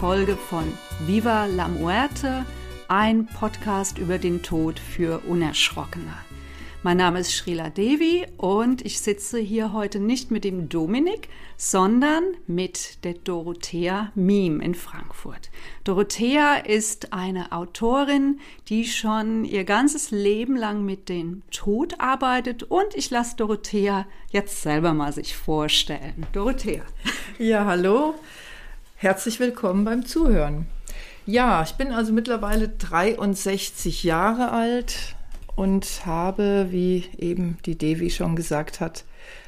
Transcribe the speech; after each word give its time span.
Folge 0.00 0.34
von 0.34 0.64
Viva 1.06 1.44
la 1.44 1.68
Muerte, 1.68 2.46
ein 2.88 3.26
Podcast 3.26 3.98
über 3.98 4.16
den 4.16 4.42
Tod 4.42 4.78
für 4.78 5.20
Unerschrockene. 5.28 6.14
Mein 6.82 6.96
Name 6.96 7.20
ist 7.20 7.32
Srila 7.32 7.68
Devi 7.68 8.26
und 8.38 8.80
ich 8.86 9.00
sitze 9.00 9.38
hier 9.38 9.74
heute 9.74 10.00
nicht 10.00 10.30
mit 10.30 10.44
dem 10.44 10.70
Dominik, 10.70 11.28
sondern 11.58 12.24
mit 12.46 13.04
der 13.04 13.12
Dorothea 13.12 14.10
Miem 14.14 14.62
in 14.62 14.74
Frankfurt. 14.74 15.50
Dorothea 15.84 16.54
ist 16.54 17.12
eine 17.12 17.52
Autorin, 17.52 18.40
die 18.70 18.86
schon 18.86 19.44
ihr 19.44 19.64
ganzes 19.64 20.10
Leben 20.10 20.56
lang 20.56 20.82
mit 20.82 21.10
dem 21.10 21.42
Tod 21.50 22.00
arbeitet 22.00 22.62
und 22.62 22.94
ich 22.94 23.10
lasse 23.10 23.36
Dorothea 23.36 24.06
jetzt 24.30 24.62
selber 24.62 24.94
mal 24.94 25.12
sich 25.12 25.36
vorstellen. 25.36 26.26
Dorothea. 26.32 26.84
Ja, 27.38 27.66
hallo. 27.66 28.14
Herzlich 29.02 29.40
willkommen 29.40 29.86
beim 29.86 30.04
Zuhören. 30.04 30.66
Ja, 31.24 31.62
ich 31.62 31.72
bin 31.76 31.90
also 31.90 32.12
mittlerweile 32.12 32.68
63 32.68 34.04
Jahre 34.04 34.52
alt, 34.52 35.16
und 35.56 36.04
habe, 36.04 36.66
wie 36.68 37.04
eben 37.16 37.56
die 37.64 37.78
Devi 37.78 38.10
schon 38.10 38.36
gesagt 38.36 38.78
hat, 38.78 39.04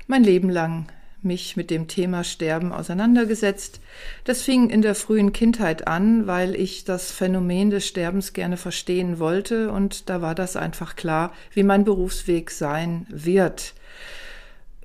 mein 0.06 0.24
Leben 0.24 0.48
lang 0.48 0.86
mich 1.20 1.54
mit 1.54 1.70
dem 1.70 1.86
Thema 1.86 2.24
Sterben 2.24 2.72
auseinandergesetzt. 2.72 3.80
Das 4.24 4.40
fing 4.40 4.70
in 4.70 4.80
der 4.80 4.94
frühen 4.94 5.34
Kindheit 5.34 5.86
an, 5.86 6.26
weil 6.26 6.54
ich 6.54 6.84
das 6.84 7.12
Phänomen 7.12 7.68
des 7.68 7.86
Sterbens 7.86 8.32
gerne 8.32 8.56
verstehen 8.56 9.18
wollte 9.18 9.70
und 9.70 10.08
da 10.08 10.22
war 10.22 10.34
das 10.34 10.56
einfach 10.56 10.96
klar, 10.96 11.30
wie 11.52 11.62
mein 11.62 11.84
Berufsweg 11.84 12.50
sein 12.50 13.06
wird. 13.10 13.74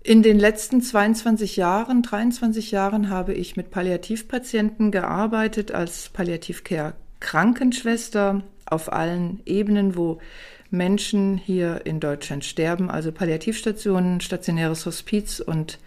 In 0.08 0.24
den 0.24 0.40
letzten 0.40 0.82
22 0.82 1.58
Jahren, 1.58 2.02
23 2.02 2.72
Jahren 2.72 3.10
habe 3.10 3.34
ich 3.34 3.58
mit 3.58 3.72
Palliativpatienten 3.72 4.90
gearbeitet 4.90 5.74
als 5.74 6.08
Palliativcare 6.08 6.94
Krankenschwester 7.20 8.42
auf 8.66 8.94
allen 8.94 9.42
Ebenen, 9.46 9.98
wo 9.98 10.20
Menschen 10.70 11.36
hier 11.38 11.82
in 11.84 12.00
Deutschland 12.00 12.46
sterben, 12.46 12.90
also 12.90 13.12
Palliativstationen, 13.12 14.22
stationäres 14.22 14.86
Hospiz 14.86 15.42
und 15.42 15.78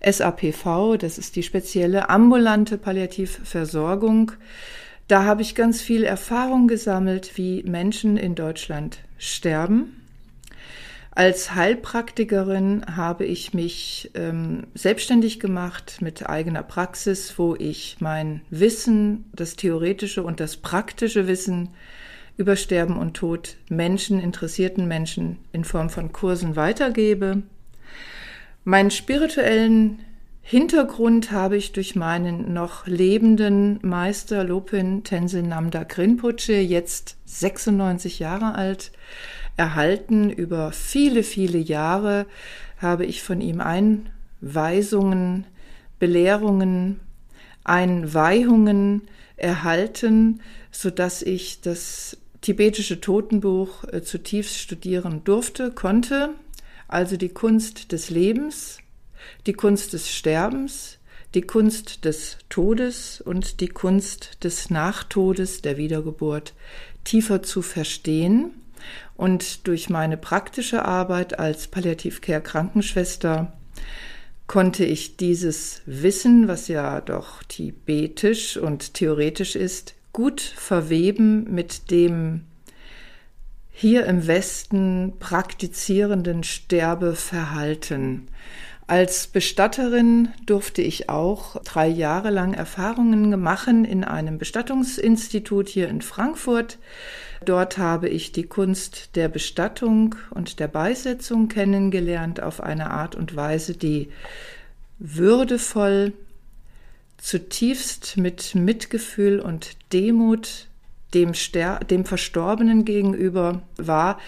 SAPV, 0.00 0.96
das 0.96 1.18
ist 1.18 1.34
die 1.34 1.42
spezielle 1.42 2.08
ambulante 2.08 2.78
Palliativversorgung. 2.78 4.30
Da 5.08 5.24
habe 5.24 5.42
ich 5.42 5.56
ganz 5.56 5.80
viel 5.80 6.04
Erfahrung 6.04 6.68
gesammelt, 6.68 7.32
wie 7.34 7.64
Menschen 7.64 8.16
in 8.16 8.36
Deutschland 8.36 9.00
sterben. 9.18 10.05
Als 11.16 11.54
Heilpraktikerin 11.54 12.84
habe 12.94 13.24
ich 13.24 13.54
mich 13.54 14.10
ähm, 14.12 14.64
selbstständig 14.74 15.40
gemacht 15.40 16.02
mit 16.02 16.28
eigener 16.28 16.62
Praxis, 16.62 17.38
wo 17.38 17.56
ich 17.56 17.96
mein 18.00 18.42
Wissen, 18.50 19.24
das 19.34 19.56
theoretische 19.56 20.22
und 20.22 20.40
das 20.40 20.58
praktische 20.58 21.26
Wissen 21.26 21.70
über 22.36 22.54
Sterben 22.54 22.98
und 22.98 23.14
Tod 23.14 23.56
Menschen, 23.70 24.20
interessierten 24.20 24.86
Menschen 24.86 25.38
in 25.52 25.64
Form 25.64 25.88
von 25.88 26.12
Kursen 26.12 26.54
weitergebe. 26.54 27.44
Meinen 28.64 28.90
spirituellen 28.90 30.00
Hintergrund 30.42 31.30
habe 31.30 31.56
ich 31.56 31.72
durch 31.72 31.96
meinen 31.96 32.52
noch 32.52 32.86
lebenden 32.86 33.78
Meister 33.80 34.44
Lopin 34.44 35.02
Tenzin 35.02 35.48
Namda 35.48 35.86
Rinpoche, 35.96 36.60
jetzt 36.60 37.16
96 37.24 38.18
Jahre 38.18 38.54
alt, 38.54 38.92
erhalten. 39.56 40.30
Über 40.30 40.72
viele, 40.72 41.22
viele 41.22 41.58
Jahre 41.58 42.26
habe 42.78 43.06
ich 43.06 43.22
von 43.22 43.40
ihm 43.40 43.60
Einweisungen, 43.60 45.46
Belehrungen, 45.98 47.00
Einweihungen 47.64 49.02
erhalten, 49.36 50.40
so 50.70 50.90
dass 50.90 51.22
ich 51.22 51.60
das 51.60 52.16
tibetische 52.40 53.00
Totenbuch 53.00 53.84
äh, 53.84 54.02
zutiefst 54.02 54.56
studieren 54.56 55.22
durfte, 55.24 55.70
konnte, 55.70 56.34
also 56.86 57.16
die 57.16 57.30
Kunst 57.30 57.92
des 57.92 58.10
Lebens, 58.10 58.78
die 59.46 59.52
Kunst 59.52 59.92
des 59.92 60.12
Sterbens, 60.12 60.98
die 61.34 61.42
Kunst 61.42 62.04
des 62.04 62.38
Todes 62.48 63.20
und 63.20 63.60
die 63.60 63.68
Kunst 63.68 64.44
des 64.44 64.70
Nachtodes, 64.70 65.60
der 65.62 65.76
Wiedergeburt, 65.76 66.54
tiefer 67.04 67.42
zu 67.42 67.62
verstehen. 67.62 68.52
Und 69.16 69.66
durch 69.66 69.88
meine 69.88 70.16
praktische 70.16 70.84
Arbeit 70.84 71.38
als 71.38 71.68
Palliativcare 71.68 72.42
Krankenschwester 72.42 73.52
konnte 74.46 74.84
ich 74.84 75.16
dieses 75.16 75.82
Wissen, 75.86 76.48
was 76.48 76.68
ja 76.68 77.00
doch 77.00 77.42
tibetisch 77.42 78.56
und 78.56 78.94
theoretisch 78.94 79.56
ist, 79.56 79.94
gut 80.12 80.40
verweben 80.40 81.44
mit 81.52 81.90
dem 81.90 82.42
hier 83.72 84.06
im 84.06 84.26
Westen 84.26 85.14
praktizierenden 85.18 86.42
Sterbeverhalten. 86.44 88.28
Als 88.88 89.26
Bestatterin 89.26 90.28
durfte 90.44 90.80
ich 90.80 91.08
auch 91.08 91.60
drei 91.64 91.88
Jahre 91.88 92.30
lang 92.30 92.54
Erfahrungen 92.54 93.40
machen 93.40 93.84
in 93.84 94.04
einem 94.04 94.38
Bestattungsinstitut 94.38 95.68
hier 95.68 95.88
in 95.88 96.02
Frankfurt. 96.02 96.78
Dort 97.44 97.78
habe 97.78 98.08
ich 98.08 98.30
die 98.30 98.44
Kunst 98.44 99.16
der 99.16 99.28
Bestattung 99.28 100.14
und 100.30 100.60
der 100.60 100.68
Beisetzung 100.68 101.48
kennengelernt 101.48 102.40
auf 102.40 102.60
eine 102.60 102.92
Art 102.92 103.16
und 103.16 103.34
Weise, 103.34 103.76
die 103.76 104.08
würdevoll 105.00 106.12
zutiefst 107.18 108.16
mit 108.16 108.54
Mitgefühl 108.54 109.40
und 109.40 109.76
Demut 109.92 110.68
dem, 111.14 111.34
Ster 111.34 111.80
dem 111.80 112.04
Verstorbenen 112.04 112.84
gegenüber 112.84 113.62
war. 113.76 114.18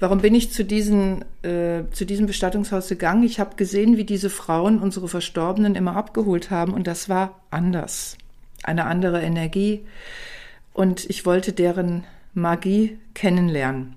Warum 0.00 0.20
bin 0.20 0.34
ich 0.34 0.52
zu, 0.52 0.64
diesen, 0.64 1.24
äh, 1.42 1.84
zu 1.92 2.04
diesem 2.04 2.26
Bestattungshaus 2.26 2.88
gegangen? 2.88 3.24
Ich 3.24 3.40
habe 3.40 3.56
gesehen, 3.56 3.96
wie 3.96 4.04
diese 4.04 4.30
Frauen 4.30 4.78
unsere 4.78 5.08
Verstorbenen 5.08 5.74
immer 5.74 5.96
abgeholt 5.96 6.50
haben 6.50 6.74
und 6.74 6.86
das 6.86 7.08
war 7.08 7.40
anders. 7.50 8.16
Eine 8.62 8.84
andere 8.84 9.22
Energie 9.22 9.84
und 10.72 11.08
ich 11.08 11.24
wollte 11.24 11.52
deren 11.52 12.04
Magie 12.34 12.98
kennenlernen. 13.14 13.96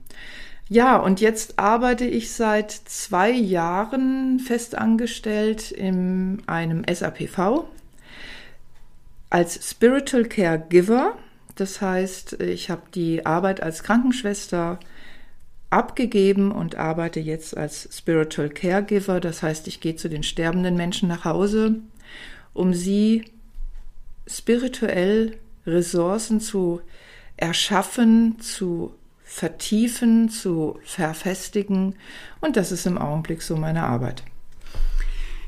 Ja, 0.72 0.98
und 0.98 1.20
jetzt 1.20 1.58
arbeite 1.58 2.06
ich 2.06 2.32
seit 2.32 2.72
zwei 2.72 3.32
Jahren 3.32 4.40
festangestellt 4.40 5.72
in 5.72 6.44
einem 6.46 6.84
SAPV, 6.88 7.66
als 9.32 9.68
Spiritual 9.68 10.26
Caregiver. 10.26 11.18
Das 11.60 11.82
heißt, 11.82 12.42
ich 12.42 12.70
habe 12.70 12.84
die 12.94 13.26
Arbeit 13.26 13.62
als 13.62 13.84
Krankenschwester 13.84 14.80
abgegeben 15.70 16.52
und 16.52 16.76
arbeite 16.76 17.20
jetzt 17.20 17.56
als 17.56 17.90
Spiritual 17.92 18.50
Caregiver. 18.50 19.20
Das 19.20 19.44
heißt, 19.44 19.68
ich 19.68 19.82
gehe 19.82 19.96
zu 19.96 20.10
den 20.10 20.24
sterbenden 20.24 20.76
Menschen 20.76 21.10
nach 21.10 21.26
Hause, 21.26 21.76
um 22.54 22.74
sie 22.74 23.26
spirituell 24.28 25.38
Ressourcen 25.66 26.40
zu 26.40 26.82
erschaffen, 27.38 28.40
zu 28.40 28.96
vertiefen, 29.24 30.30
zu 30.30 30.80
verfestigen. 30.84 31.96
Und 32.42 32.58
das 32.58 32.72
ist 32.72 32.88
im 32.88 32.98
Augenblick 32.98 33.42
so 33.42 33.56
meine 33.56 33.84
Arbeit. 33.84 34.24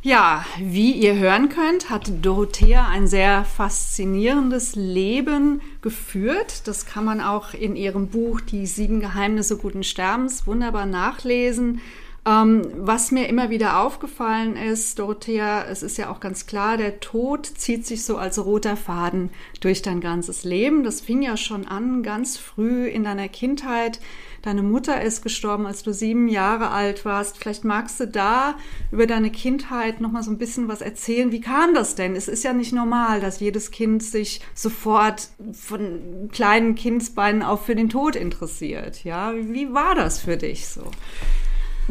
Ja, 0.03 0.43
wie 0.59 0.93
ihr 0.93 1.15
hören 1.17 1.49
könnt, 1.49 1.91
hat 1.91 2.11
Dorothea 2.25 2.87
ein 2.87 3.05
sehr 3.05 3.45
faszinierendes 3.45 4.75
Leben 4.75 5.61
geführt. 5.83 6.67
Das 6.67 6.87
kann 6.87 7.05
man 7.05 7.21
auch 7.21 7.53
in 7.53 7.75
ihrem 7.75 8.07
Buch 8.07 8.41
Die 8.41 8.65
sieben 8.65 8.99
Geheimnisse 8.99 9.57
guten 9.57 9.83
Sterbens 9.83 10.47
wunderbar 10.47 10.87
nachlesen. 10.87 11.81
Ähm, 12.23 12.67
was 12.75 13.09
mir 13.09 13.27
immer 13.27 13.49
wieder 13.49 13.79
aufgefallen 13.79 14.55
ist, 14.55 14.99
Dorothea, 14.99 15.63
es 15.63 15.81
ist 15.81 15.97
ja 15.97 16.11
auch 16.11 16.19
ganz 16.19 16.45
klar, 16.45 16.77
der 16.77 16.99
Tod 16.99 17.47
zieht 17.47 17.87
sich 17.87 18.05
so 18.05 18.17
als 18.17 18.37
roter 18.45 18.77
Faden 18.77 19.31
durch 19.59 19.81
dein 19.81 20.01
ganzes 20.01 20.43
Leben. 20.43 20.83
Das 20.83 21.01
fing 21.01 21.23
ja 21.23 21.35
schon 21.35 21.67
an, 21.67 22.03
ganz 22.03 22.37
früh 22.37 22.85
in 22.85 23.05
deiner 23.05 23.27
Kindheit. 23.27 23.99
Deine 24.43 24.61
Mutter 24.61 25.01
ist 25.01 25.23
gestorben, 25.23 25.65
als 25.65 25.81
du 25.81 25.93
sieben 25.93 26.27
Jahre 26.27 26.69
alt 26.69 27.05
warst. 27.05 27.39
Vielleicht 27.39 27.63
magst 27.63 27.99
du 27.99 28.07
da 28.07 28.55
über 28.91 29.07
deine 29.07 29.31
Kindheit 29.31 29.99
noch 29.99 30.11
mal 30.11 30.21
so 30.21 30.29
ein 30.29 30.37
bisschen 30.37 30.67
was 30.67 30.81
erzählen. 30.81 31.31
Wie 31.31 31.41
kam 31.41 31.73
das 31.73 31.95
denn? 31.95 32.15
Es 32.15 32.27
ist 32.27 32.43
ja 32.43 32.53
nicht 32.53 32.71
normal, 32.71 33.19
dass 33.19 33.39
jedes 33.39 33.71
Kind 33.71 34.03
sich 34.03 34.41
sofort 34.53 35.29
von 35.53 36.29
kleinen 36.31 36.75
Kindsbeinen 36.75 37.41
auf 37.41 37.65
für 37.65 37.75
den 37.75 37.89
Tod 37.89 38.15
interessiert. 38.15 39.03
Ja, 39.03 39.33
wie 39.35 39.73
war 39.73 39.95
das 39.95 40.19
für 40.19 40.37
dich 40.37 40.67
so? 40.67 40.83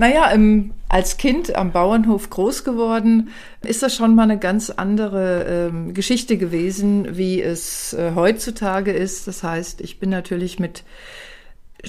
Naja, 0.00 0.32
ähm, 0.32 0.72
als 0.88 1.18
Kind 1.18 1.54
am 1.54 1.72
Bauernhof 1.72 2.30
groß 2.30 2.64
geworden, 2.64 3.28
ist 3.60 3.82
das 3.82 3.94
schon 3.94 4.14
mal 4.14 4.22
eine 4.22 4.38
ganz 4.38 4.70
andere 4.70 5.44
ähm, 5.44 5.92
Geschichte 5.92 6.38
gewesen, 6.38 7.18
wie 7.18 7.42
es 7.42 7.92
äh, 7.92 8.12
heutzutage 8.14 8.92
ist. 8.92 9.28
Das 9.28 9.42
heißt, 9.42 9.82
ich 9.82 9.98
bin 9.98 10.08
natürlich 10.08 10.58
mit 10.58 10.84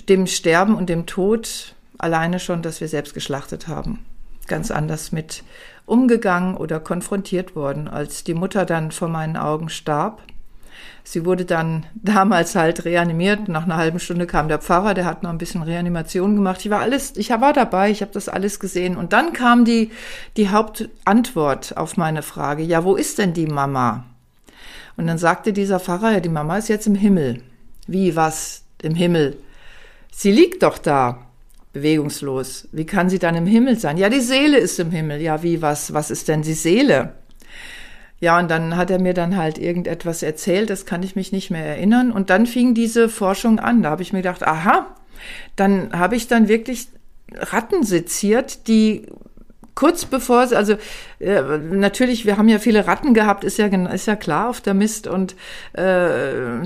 dem 0.09 0.27
Sterben 0.27 0.75
und 0.75 0.89
dem 0.89 1.05
Tod 1.05 1.73
alleine 1.99 2.41
schon, 2.41 2.61
dass 2.61 2.81
wir 2.81 2.89
selbst 2.89 3.13
geschlachtet 3.13 3.69
haben, 3.69 3.99
ganz 4.45 4.71
anders 4.71 5.13
mit 5.13 5.45
umgegangen 5.85 6.57
oder 6.57 6.81
konfrontiert 6.81 7.55
worden. 7.55 7.87
Als 7.87 8.25
die 8.25 8.33
Mutter 8.33 8.65
dann 8.65 8.91
vor 8.91 9.07
meinen 9.07 9.37
Augen 9.37 9.69
starb, 9.69 10.21
Sie 11.03 11.25
wurde 11.25 11.45
dann 11.45 11.85
damals 11.95 12.55
halt 12.55 12.85
reanimiert. 12.85 13.47
Nach 13.47 13.63
einer 13.63 13.77
halben 13.77 13.99
Stunde 13.99 14.27
kam 14.27 14.47
der 14.47 14.59
Pfarrer, 14.59 14.93
der 14.93 15.05
hat 15.05 15.23
noch 15.23 15.29
ein 15.29 15.37
bisschen 15.37 15.63
Reanimation 15.63 16.35
gemacht. 16.35 16.61
Ich 16.63 16.71
war 16.71 16.81
alles, 16.81 17.15
ich 17.17 17.29
war 17.29 17.53
dabei, 17.53 17.91
ich 17.91 18.01
habe 18.01 18.11
das 18.13 18.29
alles 18.29 18.59
gesehen. 18.59 18.97
Und 18.97 19.13
dann 19.13 19.33
kam 19.33 19.65
die, 19.65 19.91
die 20.37 20.49
Hauptantwort 20.49 21.77
auf 21.77 21.97
meine 21.97 22.21
Frage, 22.21 22.63
ja, 22.63 22.83
wo 22.83 22.95
ist 22.95 23.17
denn 23.17 23.33
die 23.33 23.47
Mama? 23.47 24.05
Und 24.97 25.07
dann 25.07 25.17
sagte 25.17 25.53
dieser 25.53 25.79
Pfarrer, 25.79 26.11
ja, 26.13 26.19
die 26.19 26.29
Mama 26.29 26.57
ist 26.57 26.69
jetzt 26.69 26.87
im 26.87 26.95
Himmel. 26.95 27.41
Wie, 27.87 28.15
was? 28.15 28.63
Im 28.81 28.95
Himmel? 28.95 29.37
Sie 30.11 30.31
liegt 30.31 30.63
doch 30.63 30.77
da, 30.77 31.19
bewegungslos. 31.73 32.67
Wie 32.71 32.85
kann 32.85 33.09
sie 33.09 33.19
dann 33.19 33.35
im 33.35 33.45
Himmel 33.45 33.79
sein? 33.79 33.97
Ja, 33.97 34.09
die 34.09 34.19
Seele 34.19 34.57
ist 34.57 34.79
im 34.79 34.91
Himmel. 34.91 35.21
Ja, 35.21 35.41
wie, 35.41 35.61
was, 35.61 35.93
was 35.93 36.11
ist 36.11 36.27
denn 36.27 36.41
die 36.41 36.53
Seele? 36.53 37.13
Ja, 38.21 38.37
und 38.37 38.51
dann 38.51 38.77
hat 38.77 38.91
er 38.91 38.99
mir 38.99 39.15
dann 39.15 39.35
halt 39.35 39.57
irgendetwas 39.57 40.21
erzählt, 40.21 40.69
das 40.69 40.85
kann 40.85 41.01
ich 41.01 41.15
mich 41.15 41.31
nicht 41.31 41.49
mehr 41.49 41.65
erinnern. 41.65 42.11
Und 42.11 42.29
dann 42.29 42.45
fing 42.45 42.75
diese 42.75 43.09
Forschung 43.09 43.59
an. 43.59 43.81
Da 43.81 43.89
habe 43.89 44.03
ich 44.03 44.13
mir 44.13 44.19
gedacht, 44.19 44.43
aha, 44.43 44.95
dann 45.55 45.91
habe 45.91 46.15
ich 46.15 46.27
dann 46.27 46.47
wirklich 46.47 46.87
Ratten 47.33 47.83
seziert, 47.83 48.67
die 48.67 49.07
kurz 49.81 50.05
bevor, 50.05 50.41
also 50.41 50.75
äh, 51.17 51.41
natürlich, 51.57 52.27
wir 52.27 52.37
haben 52.37 52.47
ja 52.47 52.59
viele 52.59 52.85
Ratten 52.85 53.15
gehabt, 53.15 53.43
ist 53.43 53.57
ja 53.57 53.65
ist 53.65 54.05
ja 54.05 54.15
klar 54.15 54.49
auf 54.49 54.61
der 54.61 54.75
Mist 54.75 55.07
und 55.07 55.35
äh, 55.73 55.81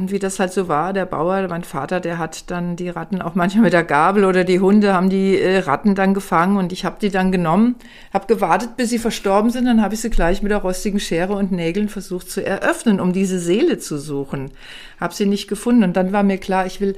wie 0.07 0.19
das 0.19 0.37
halt 0.37 0.51
so 0.51 0.67
war, 0.67 0.91
der 0.91 1.05
Bauer, 1.05 1.47
mein 1.47 1.63
Vater, 1.63 2.01
der 2.01 2.17
hat 2.17 2.51
dann 2.51 2.75
die 2.75 2.89
Ratten 2.89 3.21
auch 3.21 3.33
manchmal 3.33 3.63
mit 3.63 3.73
der 3.73 3.85
Gabel 3.85 4.25
oder 4.25 4.43
die 4.43 4.59
Hunde 4.59 4.93
haben 4.93 5.09
die 5.09 5.39
äh, 5.39 5.59
Ratten 5.59 5.95
dann 5.95 6.13
gefangen 6.13 6.57
und 6.57 6.73
ich 6.73 6.83
habe 6.83 6.97
die 6.99 7.09
dann 7.09 7.31
genommen, 7.31 7.75
habe 8.13 8.27
gewartet, 8.27 8.75
bis 8.75 8.89
sie 8.89 8.99
verstorben 8.99 9.49
sind, 9.49 9.63
dann 9.63 9.81
habe 9.81 9.93
ich 9.93 10.01
sie 10.01 10.09
gleich 10.09 10.41
mit 10.41 10.51
der 10.51 10.57
rostigen 10.57 10.99
Schere 10.99 11.35
und 11.35 11.53
Nägeln 11.53 11.87
versucht 11.87 12.29
zu 12.29 12.45
eröffnen, 12.45 12.99
um 12.99 13.13
diese 13.13 13.39
Seele 13.39 13.77
zu 13.79 13.97
suchen. 13.97 14.51
Habe 14.99 15.13
sie 15.13 15.25
nicht 15.25 15.47
gefunden 15.47 15.85
und 15.85 15.95
dann 15.95 16.11
war 16.11 16.23
mir 16.23 16.37
klar, 16.37 16.65
ich 16.65 16.81
will 16.81 16.97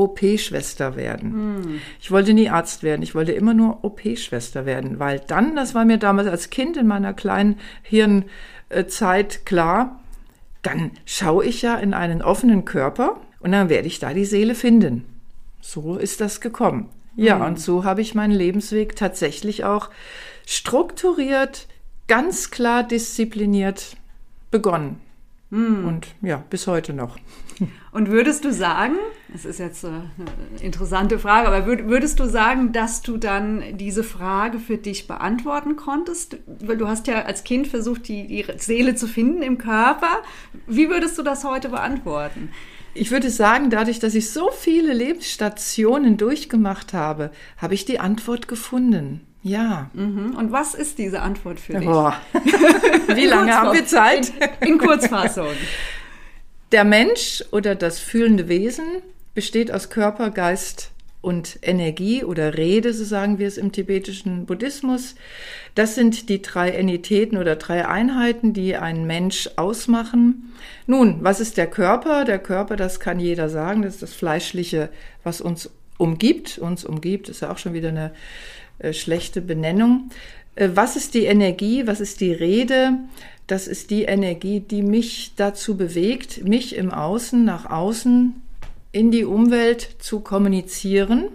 OP-Schwester 0.00 0.96
werden. 0.96 1.32
Hm. 1.32 1.80
Ich 2.00 2.10
wollte 2.10 2.32
nie 2.32 2.48
Arzt 2.48 2.82
werden, 2.82 3.02
ich 3.02 3.14
wollte 3.14 3.32
immer 3.32 3.54
nur 3.54 3.84
OP-Schwester 3.84 4.66
werden, 4.66 4.98
weil 4.98 5.20
dann, 5.20 5.54
das 5.56 5.74
war 5.74 5.84
mir 5.84 5.98
damals 5.98 6.28
als 6.28 6.50
Kind 6.50 6.76
in 6.76 6.86
meiner 6.86 7.12
kleinen 7.12 7.58
Hirnzeit 7.82 9.44
klar, 9.44 10.00
dann 10.62 10.92
schaue 11.04 11.44
ich 11.44 11.62
ja 11.62 11.76
in 11.76 11.94
einen 11.94 12.22
offenen 12.22 12.64
Körper 12.64 13.20
und 13.40 13.52
dann 13.52 13.68
werde 13.68 13.88
ich 13.88 13.98
da 13.98 14.12
die 14.12 14.24
Seele 14.24 14.54
finden. 14.54 15.04
So 15.60 15.96
ist 15.96 16.20
das 16.20 16.40
gekommen. 16.40 16.88
Ja, 17.16 17.36
hm. 17.36 17.46
und 17.46 17.60
so 17.60 17.84
habe 17.84 18.00
ich 18.00 18.14
meinen 18.14 18.32
Lebensweg 18.32 18.96
tatsächlich 18.96 19.64
auch 19.64 19.90
strukturiert, 20.46 21.66
ganz 22.08 22.50
klar 22.50 22.82
diszipliniert 22.82 23.96
begonnen. 24.50 25.00
Hm. 25.50 25.86
Und 25.86 26.08
ja, 26.22 26.42
bis 26.50 26.66
heute 26.66 26.92
noch. 26.92 27.16
Und 27.92 28.08
würdest 28.08 28.44
du 28.44 28.52
sagen, 28.52 28.94
das 29.32 29.44
ist 29.44 29.58
jetzt 29.58 29.84
eine 29.84 30.10
interessante 30.60 31.18
Frage, 31.18 31.48
aber 31.48 31.66
würdest 31.66 32.18
du 32.18 32.26
sagen, 32.26 32.72
dass 32.72 33.02
du 33.02 33.16
dann 33.16 33.76
diese 33.76 34.02
Frage 34.02 34.58
für 34.58 34.76
dich 34.76 35.06
beantworten 35.06 35.76
konntest? 35.76 36.38
Weil 36.46 36.76
du 36.76 36.88
hast 36.88 37.06
ja 37.06 37.22
als 37.22 37.44
Kind 37.44 37.68
versucht, 37.68 38.08
die, 38.08 38.26
die 38.26 38.44
Seele 38.56 38.94
zu 38.94 39.06
finden 39.06 39.42
im 39.42 39.58
Körper. 39.58 40.22
Wie 40.66 40.88
würdest 40.88 41.16
du 41.18 41.22
das 41.22 41.44
heute 41.44 41.68
beantworten? 41.68 42.50
Ich 42.92 43.12
würde 43.12 43.30
sagen, 43.30 43.70
dadurch, 43.70 44.00
dass 44.00 44.14
ich 44.14 44.30
so 44.30 44.50
viele 44.50 44.92
Lebensstationen 44.92 46.16
durchgemacht 46.16 46.92
habe, 46.92 47.30
habe 47.56 47.74
ich 47.74 47.84
die 47.84 48.00
Antwort 48.00 48.48
gefunden. 48.48 49.20
Ja. 49.42 49.90
Mhm. 49.94 50.34
Und 50.36 50.50
was 50.50 50.74
ist 50.74 50.98
diese 50.98 51.22
Antwort 51.22 51.60
für 51.60 51.74
dich? 51.74 51.86
Boah. 51.86 52.16
Wie 53.14 53.26
lange 53.26 53.54
haben 53.54 53.72
wir 53.72 53.86
Zeit? 53.86 54.32
In, 54.60 54.72
in 54.72 54.78
Kurzfassung. 54.78 55.48
Der 56.72 56.84
Mensch 56.84 57.44
oder 57.52 57.74
das 57.74 57.98
fühlende 58.00 58.48
Wesen 58.48 58.84
besteht 59.40 59.72
aus 59.72 59.88
Körper, 59.88 60.28
Geist 60.28 60.90
und 61.22 61.60
Energie 61.62 62.24
oder 62.24 62.58
Rede, 62.58 62.92
so 62.92 63.04
sagen 63.04 63.38
wir 63.38 63.48
es 63.48 63.56
im 63.56 63.72
tibetischen 63.72 64.44
Buddhismus. 64.44 65.14
Das 65.74 65.94
sind 65.94 66.28
die 66.28 66.42
drei 66.42 66.72
Entitäten 66.72 67.38
oder 67.38 67.56
drei 67.56 67.88
Einheiten, 67.88 68.52
die 68.52 68.76
einen 68.76 69.06
Mensch 69.06 69.48
ausmachen. 69.56 70.52
Nun, 70.86 71.24
was 71.24 71.40
ist 71.40 71.56
der 71.56 71.68
Körper? 71.68 72.26
Der 72.26 72.38
Körper, 72.38 72.76
das 72.76 73.00
kann 73.00 73.18
jeder 73.18 73.48
sagen, 73.48 73.80
das 73.80 73.94
ist 73.94 74.02
das 74.02 74.12
Fleischliche, 74.12 74.90
was 75.24 75.40
uns 75.40 75.70
umgibt. 75.96 76.58
Uns 76.58 76.84
umgibt, 76.84 77.30
ist 77.30 77.40
ja 77.40 77.50
auch 77.50 77.56
schon 77.56 77.72
wieder 77.72 77.88
eine 77.88 78.12
äh, 78.78 78.92
schlechte 78.92 79.40
Benennung. 79.40 80.10
Äh, 80.54 80.68
was 80.74 80.96
ist 80.96 81.14
die 81.14 81.24
Energie? 81.24 81.86
Was 81.86 82.02
ist 82.02 82.20
die 82.20 82.34
Rede? 82.34 82.98
Das 83.46 83.68
ist 83.68 83.88
die 83.88 84.02
Energie, 84.02 84.60
die 84.60 84.82
mich 84.82 85.32
dazu 85.36 85.78
bewegt, 85.78 86.44
mich 86.44 86.76
im 86.76 86.90
Außen 86.90 87.42
nach 87.42 87.64
außen 87.70 88.34
in 88.92 89.10
die 89.10 89.24
Umwelt 89.24 89.96
zu 89.98 90.20
kommunizieren. 90.20 91.28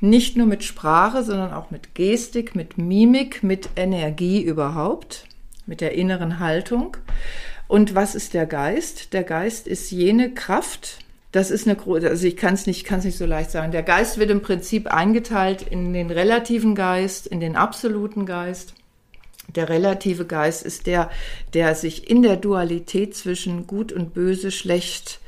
Nicht 0.00 0.36
nur 0.36 0.46
mit 0.46 0.64
Sprache, 0.64 1.22
sondern 1.22 1.52
auch 1.52 1.70
mit 1.70 1.94
Gestik, 1.94 2.54
mit 2.54 2.76
Mimik, 2.76 3.42
mit 3.42 3.70
Energie 3.76 4.42
überhaupt, 4.42 5.26
mit 5.66 5.80
der 5.80 5.92
inneren 5.92 6.40
Haltung. 6.40 6.96
Und 7.68 7.94
was 7.94 8.14
ist 8.14 8.34
der 8.34 8.46
Geist? 8.46 9.12
Der 9.14 9.24
Geist 9.24 9.66
ist 9.66 9.90
jene 9.90 10.34
Kraft, 10.34 10.98
das 11.32 11.50
ist 11.50 11.66
eine 11.66 11.74
große, 11.74 12.08
also 12.08 12.26
ich 12.28 12.36
kann 12.36 12.54
es 12.54 12.66
nicht, 12.66 12.84
kann 12.84 13.00
es 13.00 13.04
nicht 13.04 13.18
so 13.18 13.26
leicht 13.26 13.50
sagen. 13.50 13.72
Der 13.72 13.82
Geist 13.82 14.18
wird 14.18 14.30
im 14.30 14.42
Prinzip 14.42 14.86
eingeteilt 14.86 15.62
in 15.62 15.92
den 15.92 16.12
relativen 16.12 16.76
Geist, 16.76 17.26
in 17.26 17.40
den 17.40 17.56
absoluten 17.56 18.24
Geist. 18.24 18.74
Der 19.48 19.68
relative 19.68 20.26
Geist 20.26 20.62
ist 20.62 20.86
der, 20.86 21.10
der 21.52 21.74
sich 21.74 22.08
in 22.08 22.22
der 22.22 22.36
Dualität 22.36 23.16
zwischen 23.16 23.66
Gut 23.66 23.92
und 23.92 24.14
Böse, 24.14 24.52
schlecht 24.52 25.18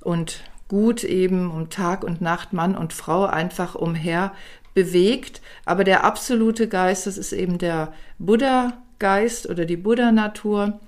und 0.00 0.40
gut 0.72 1.04
eben 1.04 1.50
um 1.50 1.68
Tag 1.68 2.02
und 2.02 2.22
Nacht, 2.22 2.54
Mann 2.54 2.74
und 2.78 2.94
Frau 2.94 3.26
einfach 3.26 3.74
umher 3.74 4.32
bewegt. 4.72 5.42
Aber 5.66 5.84
der 5.84 6.02
absolute 6.02 6.66
Geist, 6.66 7.06
das 7.06 7.18
ist 7.18 7.34
eben 7.34 7.58
der 7.58 7.92
Buddha-Geist 8.18 9.50
oder 9.50 9.66
die 9.66 9.76
Buddha-Natur. 9.76 10.80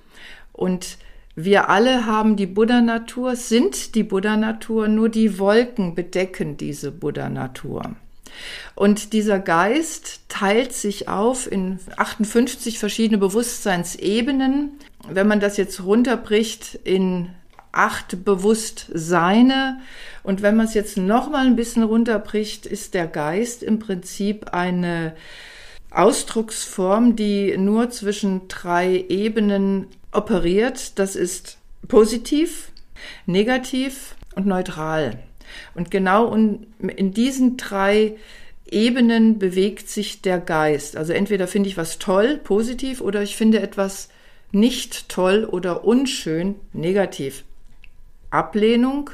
Und 0.53 0.97
wir 1.35 1.69
alle 1.69 2.07
haben 2.07 2.35
die 2.35 2.47
Buddha-Natur, 2.47 3.35
sind 3.35 3.93
die 3.93 4.01
Buddha-Natur, 4.01 4.87
nur 4.87 5.09
die 5.09 5.37
Wolken 5.37 5.93
bedecken 5.93 6.57
diese 6.57 6.91
Buddha-Natur. 6.91 7.95
Und 8.73 9.13
dieser 9.13 9.37
Geist 9.37 10.21
teilt 10.29 10.73
sich 10.73 11.09
auf 11.09 11.49
in 11.51 11.77
58 11.95 12.79
verschiedene 12.79 13.19
Bewusstseinsebenen. 13.19 14.79
Wenn 15.07 15.27
man 15.27 15.39
das 15.39 15.57
jetzt 15.57 15.83
runterbricht 15.83 16.73
in 16.83 17.29
acht 17.75 18.23
Bewusstseine 18.25 19.79
und 20.23 20.41
wenn 20.41 20.55
man 20.55 20.65
es 20.65 20.73
jetzt 20.73 20.97
noch 20.97 21.29
mal 21.29 21.45
ein 21.45 21.55
bisschen 21.55 21.83
runterbricht, 21.83 22.65
ist 22.65 22.93
der 22.93 23.05
Geist 23.05 23.61
im 23.61 23.79
Prinzip 23.79 24.53
eine 24.53 25.13
Ausdrucksform, 25.91 27.15
die 27.15 27.55
nur 27.57 27.89
zwischen 27.89 28.47
drei 28.47 29.05
Ebenen 29.07 29.87
operiert. 30.11 30.97
Das 30.97 31.15
ist 31.15 31.57
positiv, 31.87 32.71
negativ 33.25 34.15
und 34.35 34.47
neutral. 34.47 35.19
Und 35.73 35.91
genau 35.91 36.33
in 36.33 37.11
diesen 37.11 37.55
drei 37.55 38.15
Ebenen 38.69 39.37
bewegt 39.37 39.89
sich 39.89 40.21
der 40.21 40.39
Geist. 40.39 40.97
Also 40.97 41.13
entweder 41.13 41.47
finde 41.47 41.69
ich 41.69 41.77
was 41.77 41.99
toll, 41.99 42.39
positiv, 42.43 42.99
oder 42.99 43.21
ich 43.21 43.35
finde 43.35 43.61
etwas 43.61 44.09
nicht 44.51 45.07
toll 45.07 45.45
oder 45.45 45.85
unschön, 45.85 46.55
negativ. 46.73 47.43
Ablehnung 48.29 49.09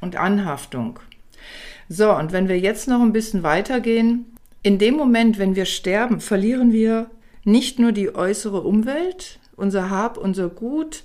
und 0.00 0.16
Anhaftung. 0.16 0.98
So, 1.88 2.14
und 2.14 2.32
wenn 2.32 2.48
wir 2.48 2.58
jetzt 2.58 2.88
noch 2.88 3.00
ein 3.00 3.12
bisschen 3.12 3.42
weitergehen, 3.42 4.36
in 4.62 4.78
dem 4.78 4.94
Moment, 4.94 5.38
wenn 5.38 5.56
wir 5.56 5.66
sterben, 5.66 6.20
verlieren 6.20 6.72
wir 6.72 7.10
nicht 7.44 7.78
nur 7.78 7.92
die 7.92 8.14
äußere 8.14 8.60
Umwelt, 8.60 9.38
unser 9.56 9.90
Hab, 9.90 10.16
unser 10.16 10.48
Gut, 10.48 11.04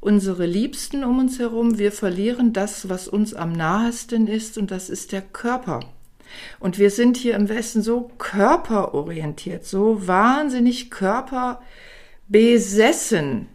unsere 0.00 0.46
Liebsten 0.46 1.02
um 1.02 1.18
uns 1.18 1.38
herum, 1.38 1.78
wir 1.78 1.90
verlieren 1.90 2.52
das, 2.52 2.88
was 2.88 3.08
uns 3.08 3.34
am 3.34 3.52
nahesten 3.52 4.26
ist, 4.26 4.58
und 4.58 4.70
das 4.70 4.90
ist 4.90 5.12
der 5.12 5.22
Körper. 5.22 5.80
Und 6.60 6.78
wir 6.78 6.90
sind 6.90 7.16
hier 7.16 7.36
im 7.36 7.48
Westen 7.48 7.82
so 7.82 8.10
körperorientiert, 8.18 9.64
so 9.64 10.06
wahnsinnig 10.06 10.90
körperbesessen, 10.90 13.48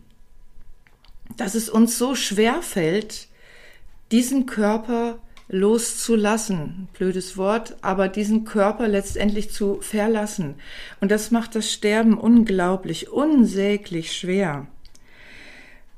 dass 1.39 1.55
es 1.55 1.69
uns 1.69 1.97
so 1.97 2.15
schwer 2.15 2.61
fällt, 2.61 3.27
diesen 4.11 4.45
Körper 4.45 5.19
loszulassen. 5.47 6.87
Blödes 6.93 7.37
Wort, 7.37 7.75
aber 7.81 8.07
diesen 8.07 8.45
Körper 8.45 8.87
letztendlich 8.87 9.51
zu 9.51 9.79
verlassen. 9.81 10.55
Und 11.01 11.11
das 11.11 11.31
macht 11.31 11.55
das 11.55 11.71
Sterben 11.71 12.17
unglaublich, 12.17 13.09
unsäglich 13.09 14.15
schwer. 14.15 14.67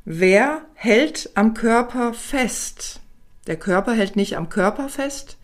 Wer 0.06 0.66
hält 0.74 1.32
am 1.36 1.54
Körper 1.54 2.14
fest? 2.14 3.02
Der 3.48 3.58
Körper 3.58 3.94
hält 3.94 4.16
nicht 4.16 4.38
am 4.38 4.50
Körper 4.50 4.90
fest, 4.90 5.38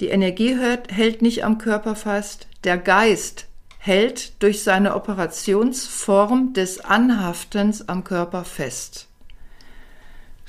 die 0.00 0.08
Energie 0.08 0.56
hält 0.88 1.22
nicht 1.22 1.44
am 1.44 1.58
Körper 1.58 1.94
fest, 1.94 2.48
der 2.64 2.78
Geist 2.78 3.46
hält 3.78 4.42
durch 4.42 4.62
seine 4.62 4.94
Operationsform 4.96 6.52
des 6.52 6.80
Anhaftens 6.80 7.88
am 7.88 8.04
Körper 8.04 8.44
fest. 8.44 9.08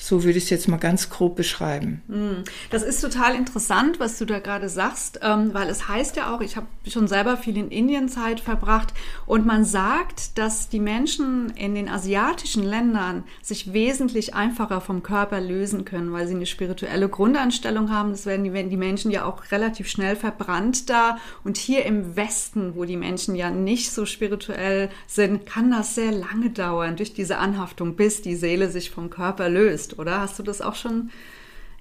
So 0.03 0.25
würde 0.25 0.37
ich 0.37 0.43
es 0.43 0.49
jetzt 0.49 0.67
mal 0.67 0.75
ganz 0.75 1.09
grob 1.09 1.37
beschreiben. 1.37 2.01
Hm. 2.09 2.43
Das 2.71 2.83
ist 2.83 2.99
total 2.99 3.35
interessant, 3.35 4.01
was 4.01 4.17
du 4.17 4.25
da 4.25 4.39
gerade 4.39 4.67
sagst, 4.67 5.21
ähm, 5.23 5.53
weil 5.53 5.69
es 5.69 5.87
heißt 5.87 6.17
ja 6.17 6.35
auch, 6.35 6.41
ich 6.41 6.57
habe 6.57 6.67
schon 6.89 7.07
selber 7.07 7.37
viel 7.37 7.55
in 7.55 7.69
Indien 7.69 8.09
Zeit 8.09 8.41
verbracht 8.41 8.93
und 9.25 9.45
man 9.45 9.63
sagt, 9.63 10.37
dass 10.37 10.67
die 10.67 10.81
Menschen 10.81 11.51
in 11.51 11.73
den 11.73 11.87
asiatischen 11.87 12.63
Ländern 12.65 13.23
sich 13.41 13.71
wesentlich 13.71 14.35
einfacher 14.35 14.81
vom 14.81 15.03
Körper 15.03 15.39
lösen 15.39 15.85
können, 15.85 16.11
weil 16.11 16.27
sie 16.27 16.35
eine 16.35 16.47
spirituelle 16.47 17.07
Grundanstellung 17.07 17.89
haben. 17.89 18.11
Das 18.11 18.25
werden 18.25 18.43
die, 18.43 18.51
werden 18.51 18.69
die 18.69 18.75
Menschen 18.75 19.09
ja 19.09 19.23
auch 19.23 19.53
relativ 19.53 19.87
schnell 19.87 20.17
verbrannt 20.17 20.89
da. 20.89 21.17
Und 21.45 21.55
hier 21.55 21.85
im 21.85 22.17
Westen, 22.17 22.75
wo 22.75 22.83
die 22.83 22.97
Menschen 22.97 23.35
ja 23.35 23.49
nicht 23.51 23.91
so 23.91 24.05
spirituell 24.05 24.89
sind, 25.07 25.45
kann 25.45 25.71
das 25.71 25.95
sehr 25.95 26.11
lange 26.11 26.49
dauern 26.49 26.97
durch 26.97 27.13
diese 27.13 27.37
Anhaftung, 27.37 27.95
bis 27.95 28.21
die 28.21 28.35
Seele 28.35 28.69
sich 28.69 28.91
vom 28.91 29.09
Körper 29.09 29.47
löst 29.47 29.92
oder? 29.97 30.21
Hast 30.21 30.39
du 30.39 30.43
das 30.43 30.61
auch 30.61 30.75
schon 30.75 31.11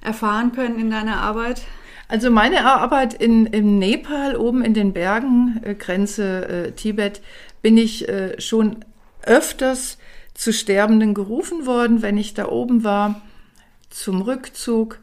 erfahren 0.00 0.52
können 0.52 0.78
in 0.78 0.90
deiner 0.90 1.20
Arbeit? 1.20 1.62
Also 2.08 2.30
meine 2.30 2.66
Arbeit 2.66 3.14
in, 3.14 3.46
in 3.46 3.78
Nepal, 3.78 4.36
oben 4.36 4.62
in 4.62 4.74
den 4.74 4.92
Bergen, 4.92 5.60
äh, 5.64 5.74
Grenze 5.74 6.48
äh, 6.48 6.72
Tibet, 6.72 7.22
bin 7.62 7.78
ich 7.78 8.08
äh, 8.08 8.40
schon 8.40 8.84
öfters 9.22 9.98
zu 10.34 10.52
Sterbenden 10.52 11.14
gerufen 11.14 11.66
worden, 11.66 12.02
wenn 12.02 12.18
ich 12.18 12.34
da 12.34 12.48
oben 12.48 12.84
war, 12.84 13.22
zum 13.90 14.22
Rückzug. 14.22 14.98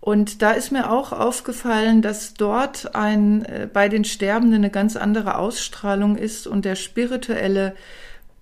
Und 0.00 0.42
da 0.42 0.52
ist 0.52 0.70
mir 0.70 0.90
auch 0.90 1.12
aufgefallen, 1.12 2.02
dass 2.02 2.34
dort 2.34 2.94
ein, 2.94 3.44
äh, 3.46 3.68
bei 3.72 3.88
den 3.88 4.04
Sterbenden 4.04 4.56
eine 4.56 4.70
ganz 4.70 4.96
andere 4.96 5.38
Ausstrahlung 5.38 6.16
ist 6.16 6.46
und 6.46 6.64
der 6.64 6.76
spirituelle 6.76 7.74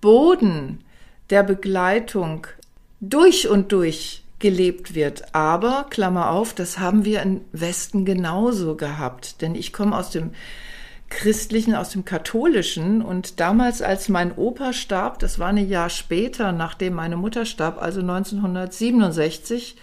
Boden 0.01 0.83
der 1.29 1.43
Begleitung 1.43 2.47
durch 3.09 3.47
und 3.47 3.71
durch 3.71 4.23
gelebt 4.39 4.95
wird. 4.95 5.33
Aber, 5.33 5.85
Klammer 5.89 6.29
auf, 6.29 6.53
das 6.53 6.79
haben 6.79 7.05
wir 7.05 7.21
im 7.21 7.41
Westen 7.51 8.05
genauso 8.05 8.75
gehabt. 8.75 9.41
Denn 9.41 9.55
ich 9.55 9.71
komme 9.71 9.97
aus 9.97 10.11
dem 10.11 10.31
christlichen, 11.09 11.75
aus 11.75 11.89
dem 11.91 12.05
katholischen. 12.05 13.01
Und 13.01 13.39
damals, 13.39 13.81
als 13.81 14.09
mein 14.09 14.35
Opa 14.35 14.73
starb, 14.73 15.19
das 15.19 15.39
war 15.39 15.49
ein 15.49 15.69
Jahr 15.69 15.89
später, 15.89 16.51
nachdem 16.51 16.93
meine 16.93 17.17
Mutter 17.17 17.45
starb, 17.45 17.81
also 17.81 18.01
1967, 18.01 19.77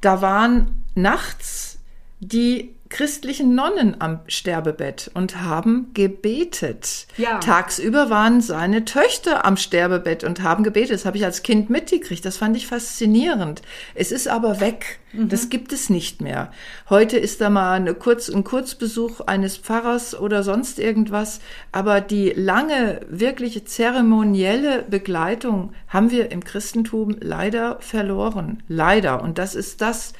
da 0.00 0.22
waren 0.22 0.84
nachts 0.94 1.78
die 2.20 2.74
christlichen 2.90 3.54
Nonnen 3.54 4.00
am 4.00 4.20
Sterbebett 4.28 5.10
und 5.14 5.42
haben 5.42 5.90
gebetet. 5.94 7.06
Ja. 7.16 7.38
Tagsüber 7.38 8.10
waren 8.10 8.40
seine 8.40 8.84
Töchter 8.84 9.44
am 9.44 9.56
Sterbebett 9.56 10.24
und 10.24 10.42
haben 10.42 10.64
gebetet. 10.64 10.92
Das 10.92 11.04
habe 11.04 11.16
ich 11.16 11.24
als 11.24 11.42
Kind 11.42 11.70
mitgekriegt. 11.70 12.24
Das 12.24 12.36
fand 12.36 12.56
ich 12.56 12.66
faszinierend. 12.66 13.62
Es 13.94 14.12
ist 14.12 14.28
aber 14.28 14.60
weg. 14.60 14.98
Mhm. 15.12 15.28
Das 15.28 15.50
gibt 15.50 15.72
es 15.72 15.90
nicht 15.90 16.20
mehr. 16.22 16.50
Heute 16.88 17.18
ist 17.18 17.40
da 17.40 17.50
mal 17.50 17.74
eine 17.74 17.94
Kurz, 17.94 18.28
ein 18.28 18.44
Kurzbesuch 18.44 19.20
eines 19.20 19.56
Pfarrers 19.56 20.18
oder 20.18 20.42
sonst 20.42 20.78
irgendwas. 20.78 21.40
Aber 21.72 22.00
die 22.00 22.30
lange, 22.30 23.00
wirkliche 23.08 23.64
zeremonielle 23.64 24.82
Begleitung 24.82 25.72
haben 25.88 26.10
wir 26.10 26.30
im 26.30 26.42
Christentum 26.42 27.16
leider 27.20 27.80
verloren. 27.80 28.62
Leider. 28.68 29.22
Und 29.22 29.38
das 29.38 29.54
ist 29.54 29.80
das, 29.80 30.14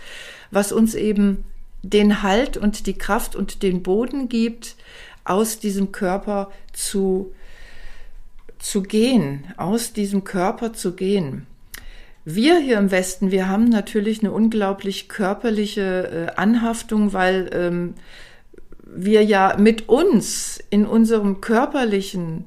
was 0.50 0.72
uns 0.72 0.94
eben 0.94 1.44
den 1.82 2.23
Halt 2.23 2.56
und 2.56 2.87
die 2.87 2.94
Kraft 2.94 3.37
und 3.37 3.62
den 3.62 3.82
Boden 3.82 4.28
gibt, 4.28 4.76
aus 5.25 5.58
diesem 5.58 5.92
Körper 5.92 6.50
zu, 6.73 7.32
zu 8.58 8.82
gehen, 8.82 9.44
aus 9.56 9.92
diesem 9.92 10.25
Körper 10.25 10.73
zu 10.73 10.94
gehen. 10.94 11.47
Wir 12.25 12.58
hier 12.58 12.78
im 12.78 12.90
Westen, 12.90 13.30
wir 13.30 13.49
haben 13.49 13.68
natürlich 13.68 14.20
eine 14.20 14.32
unglaublich 14.32 15.08
körperliche 15.08 16.28
äh, 16.37 16.38
Anhaftung, 16.38 17.12
weil 17.12 17.49
ähm, 17.52 17.94
wir 18.85 19.25
ja 19.25 19.56
mit 19.58 19.88
uns 19.88 20.62
in 20.70 20.87
unserem 20.87 21.40
körperlichen 21.40 22.44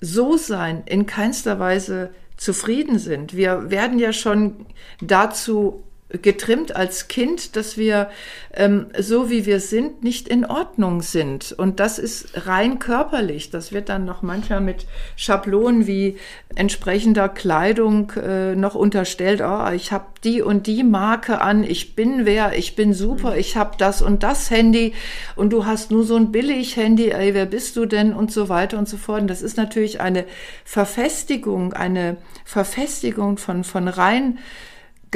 So-Sein 0.00 0.82
in 0.86 1.06
keinster 1.06 1.58
Weise 1.58 2.10
zufrieden 2.36 2.98
sind. 2.98 3.34
Wir 3.34 3.70
werden 3.70 3.98
ja 3.98 4.12
schon 4.12 4.66
dazu 5.00 5.82
getrimmt 6.08 6.76
als 6.76 7.08
Kind, 7.08 7.56
dass 7.56 7.76
wir 7.76 8.10
ähm, 8.54 8.86
so 8.96 9.28
wie 9.28 9.44
wir 9.44 9.58
sind 9.58 10.04
nicht 10.04 10.28
in 10.28 10.44
Ordnung 10.44 11.02
sind. 11.02 11.52
Und 11.52 11.80
das 11.80 11.98
ist 11.98 12.46
rein 12.46 12.78
körperlich. 12.78 13.50
Das 13.50 13.72
wird 13.72 13.88
dann 13.88 14.04
noch 14.04 14.22
manchmal 14.22 14.60
mit 14.60 14.86
Schablonen 15.16 15.88
wie 15.88 16.16
entsprechender 16.54 17.28
Kleidung 17.28 18.12
äh, 18.12 18.54
noch 18.54 18.76
unterstellt. 18.76 19.42
Oh, 19.44 19.68
ich 19.74 19.90
habe 19.90 20.06
die 20.22 20.42
und 20.42 20.68
die 20.68 20.84
Marke 20.84 21.40
an. 21.40 21.64
Ich 21.64 21.96
bin 21.96 22.24
wer. 22.24 22.56
Ich 22.56 22.76
bin 22.76 22.94
super. 22.94 23.36
Ich 23.36 23.56
habe 23.56 23.76
das 23.76 24.00
und 24.00 24.22
das 24.22 24.48
Handy. 24.48 24.94
Und 25.34 25.52
du 25.52 25.66
hast 25.66 25.90
nur 25.90 26.04
so 26.04 26.14
ein 26.14 26.30
Billig-Handy. 26.30 27.10
Ey, 27.10 27.34
wer 27.34 27.46
bist 27.46 27.74
du 27.74 27.84
denn? 27.84 28.12
Und 28.12 28.30
so 28.30 28.48
weiter 28.48 28.78
und 28.78 28.88
so 28.88 28.96
fort. 28.96 29.22
Und 29.22 29.28
das 29.28 29.42
ist 29.42 29.56
natürlich 29.56 30.00
eine 30.00 30.24
Verfestigung, 30.64 31.72
eine 31.72 32.16
Verfestigung 32.44 33.38
von 33.38 33.64
von 33.64 33.88
rein 33.88 34.38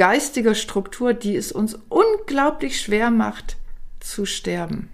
geistiger 0.01 0.55
Struktur, 0.55 1.13
die 1.13 1.35
es 1.35 1.51
uns 1.51 1.77
unglaublich 1.87 2.81
schwer 2.81 3.11
macht 3.11 3.57
zu 3.99 4.25
sterben. 4.25 4.89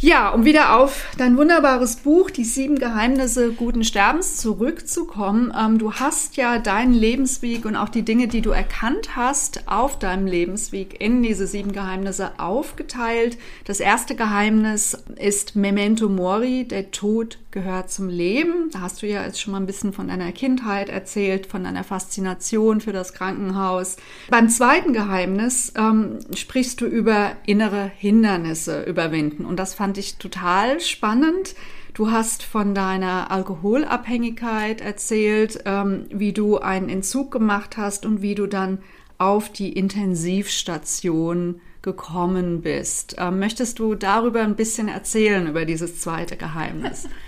Ja, 0.00 0.28
um 0.28 0.44
wieder 0.44 0.76
auf 0.78 1.08
dein 1.18 1.36
wunderbares 1.36 1.96
Buch, 1.96 2.30
Die 2.30 2.44
sieben 2.44 2.78
Geheimnisse 2.78 3.50
guten 3.50 3.82
Sterbens, 3.82 4.36
zurückzukommen. 4.36 5.52
Ähm, 5.58 5.78
du 5.78 5.94
hast 5.94 6.36
ja 6.36 6.60
deinen 6.60 6.92
Lebensweg 6.92 7.64
und 7.64 7.74
auch 7.74 7.88
die 7.88 8.04
Dinge, 8.04 8.28
die 8.28 8.40
du 8.40 8.50
erkannt 8.50 9.16
hast, 9.16 9.66
auf 9.66 9.98
deinem 9.98 10.28
Lebensweg 10.28 11.00
in 11.00 11.24
diese 11.24 11.48
sieben 11.48 11.72
Geheimnisse 11.72 12.38
aufgeteilt. 12.38 13.36
Das 13.64 13.80
erste 13.80 14.14
Geheimnis 14.14 15.02
ist 15.16 15.56
Memento 15.56 16.08
Mori, 16.08 16.62
der 16.62 16.92
Tod 16.92 17.38
gehört 17.50 17.90
zum 17.90 18.08
Leben. 18.08 18.70
Da 18.72 18.80
hast 18.80 19.02
du 19.02 19.06
ja 19.06 19.24
jetzt 19.24 19.40
schon 19.40 19.52
mal 19.52 19.60
ein 19.60 19.66
bisschen 19.66 19.92
von 19.92 20.08
deiner 20.08 20.32
Kindheit 20.32 20.88
erzählt, 20.88 21.46
von 21.46 21.64
deiner 21.64 21.84
Faszination 21.84 22.80
für 22.80 22.92
das 22.92 23.14
Krankenhaus. 23.14 23.96
Beim 24.30 24.48
zweiten 24.48 24.92
Geheimnis 24.92 25.72
ähm, 25.76 26.18
sprichst 26.34 26.80
du 26.80 26.86
über 26.86 27.32
innere 27.46 27.90
Hindernisse 27.96 28.82
überwinden 28.82 29.44
und 29.44 29.58
das 29.58 29.74
fand 29.74 29.96
ich 29.98 30.18
total 30.18 30.80
spannend. 30.80 31.54
Du 31.94 32.10
hast 32.10 32.42
von 32.42 32.74
deiner 32.74 33.30
Alkoholabhängigkeit 33.30 34.80
erzählt, 34.80 35.60
ähm, 35.64 36.06
wie 36.10 36.32
du 36.32 36.58
einen 36.58 36.88
Entzug 36.88 37.30
gemacht 37.32 37.76
hast 37.76 38.06
und 38.06 38.22
wie 38.22 38.34
du 38.34 38.46
dann 38.46 38.78
auf 39.16 39.50
die 39.50 39.72
Intensivstation 39.72 41.60
gekommen 41.82 42.60
bist. 42.60 43.16
Ähm, 43.18 43.38
möchtest 43.38 43.78
du 43.78 43.94
darüber 43.94 44.42
ein 44.42 44.54
bisschen 44.54 44.88
erzählen, 44.88 45.48
über 45.48 45.64
dieses 45.64 46.00
zweite 46.00 46.36
Geheimnis? 46.36 47.08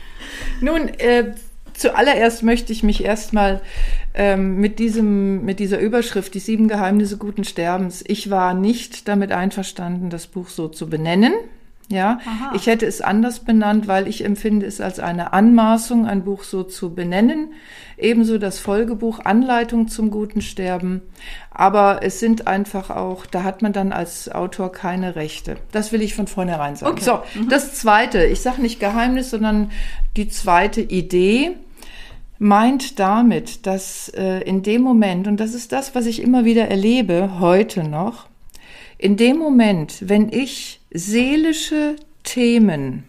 Nun, 0.60 0.88
äh, 0.88 1.34
zuallererst 1.74 2.42
möchte 2.42 2.72
ich 2.72 2.82
mich 2.82 3.04
erstmal 3.04 3.60
ähm, 4.14 4.56
mit, 4.56 4.78
diesem, 4.78 5.44
mit 5.44 5.58
dieser 5.60 5.78
Überschrift, 5.78 6.34
die 6.34 6.40
sieben 6.40 6.68
Geheimnisse 6.68 7.16
guten 7.16 7.44
Sterbens, 7.44 8.04
ich 8.06 8.30
war 8.30 8.54
nicht 8.54 9.08
damit 9.08 9.32
einverstanden, 9.32 10.10
das 10.10 10.26
Buch 10.26 10.48
so 10.48 10.68
zu 10.68 10.88
benennen 10.88 11.32
Ja, 11.90 12.20
Aha. 12.24 12.52
ich 12.54 12.68
hätte 12.68 12.86
es 12.86 13.00
anders 13.00 13.40
benannt, 13.40 13.88
weil 13.88 14.06
ich 14.06 14.24
empfinde 14.24 14.64
es 14.64 14.80
als 14.80 15.00
eine 15.00 15.32
Anmaßung, 15.32 16.06
ein 16.06 16.22
Buch 16.22 16.44
so 16.44 16.62
zu 16.62 16.94
benennen. 16.94 17.52
Ebenso 17.98 18.38
das 18.38 18.60
Folgebuch 18.60 19.18
Anleitung 19.24 19.88
zum 19.88 20.12
guten 20.12 20.40
Sterben. 20.40 21.02
Aber 21.50 22.00
es 22.02 22.20
sind 22.20 22.46
einfach 22.46 22.90
auch, 22.90 23.26
da 23.26 23.42
hat 23.42 23.60
man 23.62 23.72
dann 23.72 23.92
als 23.92 24.30
Autor 24.30 24.70
keine 24.70 25.16
Rechte. 25.16 25.56
Das 25.72 25.90
will 25.90 26.00
ich 26.00 26.14
von 26.14 26.28
vornherein 26.28 26.76
sagen. 26.76 26.92
Okay. 26.92 27.04
So, 27.04 27.22
mhm. 27.34 27.48
das 27.48 27.74
zweite, 27.74 28.24
ich 28.24 28.40
sage 28.40 28.62
nicht 28.62 28.78
Geheimnis, 28.78 29.30
sondern 29.30 29.72
die 30.16 30.28
zweite 30.28 30.80
Idee 30.80 31.56
meint 32.38 33.00
damit, 33.00 33.66
dass 33.66 34.08
äh, 34.10 34.42
in 34.42 34.62
dem 34.62 34.82
Moment, 34.82 35.26
und 35.26 35.38
das 35.38 35.54
ist 35.54 35.72
das, 35.72 35.96
was 35.96 36.06
ich 36.06 36.22
immer 36.22 36.44
wieder 36.44 36.68
erlebe, 36.68 37.40
heute 37.40 37.82
noch, 37.82 38.29
in 39.00 39.16
dem 39.16 39.38
Moment, 39.38 39.96
wenn 40.10 40.30
ich 40.30 40.78
seelische 40.90 41.96
Themen 42.22 43.04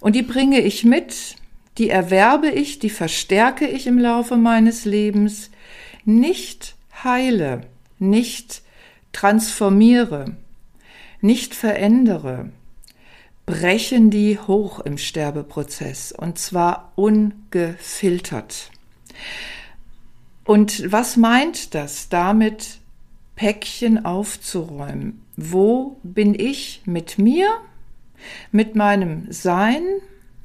und 0.00 0.14
die 0.14 0.22
bringe 0.22 0.60
ich 0.60 0.84
mit, 0.84 1.36
die 1.78 1.88
erwerbe 1.88 2.50
ich, 2.50 2.78
die 2.78 2.90
verstärke 2.90 3.66
ich 3.66 3.86
im 3.86 3.98
Laufe 3.98 4.36
meines 4.36 4.84
Lebens, 4.84 5.50
nicht 6.04 6.76
heile, 7.02 7.62
nicht 7.98 8.60
transformiere, 9.14 10.36
nicht 11.22 11.54
verändere, 11.54 12.50
brechen 13.46 14.10
die 14.10 14.38
hoch 14.38 14.80
im 14.80 14.98
Sterbeprozess 14.98 16.12
und 16.12 16.38
zwar 16.38 16.92
ungefiltert. 16.96 18.70
Und 20.44 20.92
was 20.92 21.16
meint 21.16 21.74
das 21.74 22.10
damit, 22.10 22.80
Päckchen 23.36 24.04
aufzuräumen. 24.04 25.22
Wo 25.36 25.96
bin 26.02 26.34
ich 26.34 26.82
mit 26.84 27.18
mir, 27.18 27.48
mit 28.52 28.76
meinem 28.76 29.26
Sein, 29.30 29.82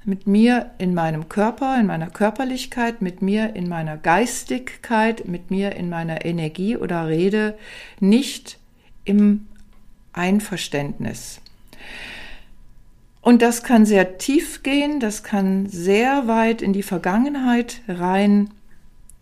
mit 0.06 0.28
mir 0.28 0.72
in 0.80 0.94
meinem 0.94 1.30
Körper, 1.30 1.80
in 1.80 1.86
meiner 1.86 2.10
Körperlichkeit, 2.10 3.02
mit 3.02 3.22
mir 3.22 3.56
in 3.56 3.70
meiner 3.70 3.98
Geistigkeit, 3.98 5.28
mit 5.28 5.52
mir 5.52 5.76
in 5.76 5.90
meiner 5.90 6.26
Energie 6.26 6.78
oder 6.78 7.08
Rede, 7.08 7.58
nicht 8.00 8.58
im 9.06 9.48
Einverständnis. 10.14 11.42
Und 13.22 13.42
das 13.42 13.64
kann 13.64 13.86
sehr 13.86 14.18
tief 14.18 14.64
gehen, 14.64 15.00
das 15.00 15.24
kann 15.24 15.68
sehr 15.68 16.28
weit 16.28 16.62
in 16.62 16.74
die 16.74 16.84
Vergangenheit 16.84 17.82
rein 17.88 18.50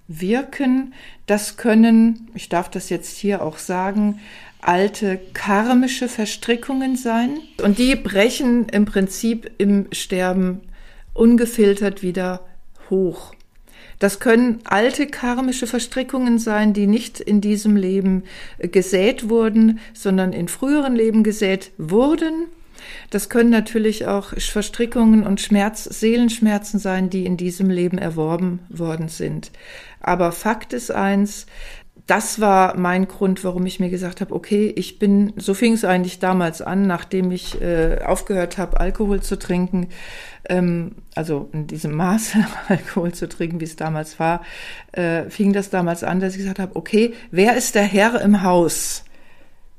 wirken. 0.08 0.94
Das 1.26 1.58
können, 1.58 2.30
ich 2.34 2.50
darf 2.50 2.70
das 2.70 2.90
jetzt 2.90 3.18
hier 3.18 3.42
auch 3.42 3.58
sagen, 3.58 4.20
alte 4.62 5.20
karmische 5.34 6.08
Verstrickungen 6.08 6.96
sein. 6.96 7.40
Und 7.62 7.78
die 7.78 7.96
brechen 7.96 8.70
im 8.70 8.86
Prinzip 8.86 9.52
im 9.58 9.88
Sterben 9.92 10.62
ungefiltert 11.14 12.04
wieder 12.04 12.42
hoch. 12.90 13.34
Das 14.00 14.20
können 14.20 14.60
alte 14.64 15.08
karmische 15.08 15.66
Verstrickungen 15.66 16.38
sein, 16.38 16.74
die 16.74 16.86
nicht 16.86 17.20
in 17.20 17.42
diesem 17.42 17.76
Leben 17.76 18.24
gesät 18.60 19.30
wurden, 19.30 19.80
sondern 19.94 20.34
in 20.34 20.48
früheren 20.48 20.96
Leben 20.96 21.24
gesät 21.24 21.72
wurden 21.78 22.48
das 23.10 23.30
können 23.30 23.50
natürlich 23.50 24.06
auch 24.08 24.34
Verstrickungen 24.38 25.24
und 25.24 25.42
Schmerz, 25.42 25.84
Seelenschmerzen 25.84 26.80
sein, 26.80 27.10
die 27.10 27.26
in 27.26 27.38
diesem 27.38 27.70
Leben 27.70 27.98
erworben 27.98 28.60
worden 28.70 29.10
sind. 29.10 29.52
Aber 30.00 30.32
Fakt 30.32 30.74
ist 30.74 30.92
eins, 30.92 31.46
das 32.08 32.40
war 32.40 32.78
mein 32.78 33.08
Grund, 33.08 33.44
warum 33.44 33.66
ich 33.66 33.82
mir 33.82 33.90
gesagt 33.90 34.22
habe, 34.22 34.34
okay, 34.34 34.72
ich 34.76 34.98
bin, 34.98 35.34
so 35.36 35.54
fing 35.54 35.74
es 35.74 35.84
eigentlich 35.84 36.20
damals 36.20 36.62
an, 36.62 36.88
nachdem 36.88 37.32
ich 37.32 37.62
äh, 37.62 38.00
aufgehört 38.04 38.58
habe, 38.58 38.80
Alkohol 38.80 39.22
zu 39.22 39.38
trinken, 39.38 39.90
ähm, 40.48 40.96
also 41.16 41.50
in 41.52 41.68
diesem 41.68 41.94
Maße 41.94 42.38
Alkohol 42.70 43.14
zu 43.14 43.28
trinken, 43.28 43.60
wie 43.60 43.66
es 43.66 43.76
damals 43.76 44.20
war, 44.20 44.42
äh, 44.94 45.30
fing 45.30 45.52
das 45.52 45.70
damals 45.70 46.04
an, 46.04 46.22
dass 46.22 46.34
ich 46.34 46.40
gesagt 46.40 46.60
habe, 46.60 46.78
okay, 46.78 47.14
wer 47.32 47.58
ist 47.58 47.76
der 47.76 47.84
Herr 47.84 48.22
im 48.22 48.42
Haus? 48.42 49.04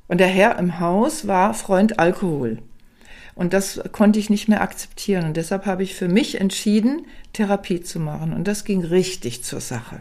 Und 0.07 0.19
der 0.19 0.29
Herr 0.29 0.59
im 0.59 0.81
Haus 0.81 1.27
war 1.27 1.55
Freund 1.55 1.99
Alkohol. 1.99 2.59
Und 3.39 3.53
das 3.53 3.81
konnte 3.93 4.19
ich 4.19 4.31
nicht 4.31 4.49
mehr 4.49 4.63
akzeptieren. 4.63 5.27
Und 5.27 5.37
deshalb 5.37 5.65
habe 5.65 5.85
ich 5.85 5.95
für 5.95 6.09
mich 6.09 6.41
entschieden, 6.41 7.07
Therapie 7.33 7.81
zu 7.81 8.01
machen. 8.01 8.33
Und 8.33 8.49
das 8.49 8.65
ging 8.65 8.83
richtig 8.83 9.45
zur 9.45 9.61
Sache. 9.61 10.01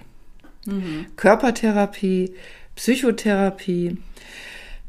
Mhm. 0.65 1.06
Körpertherapie, 1.15 2.34
Psychotherapie, 2.75 3.98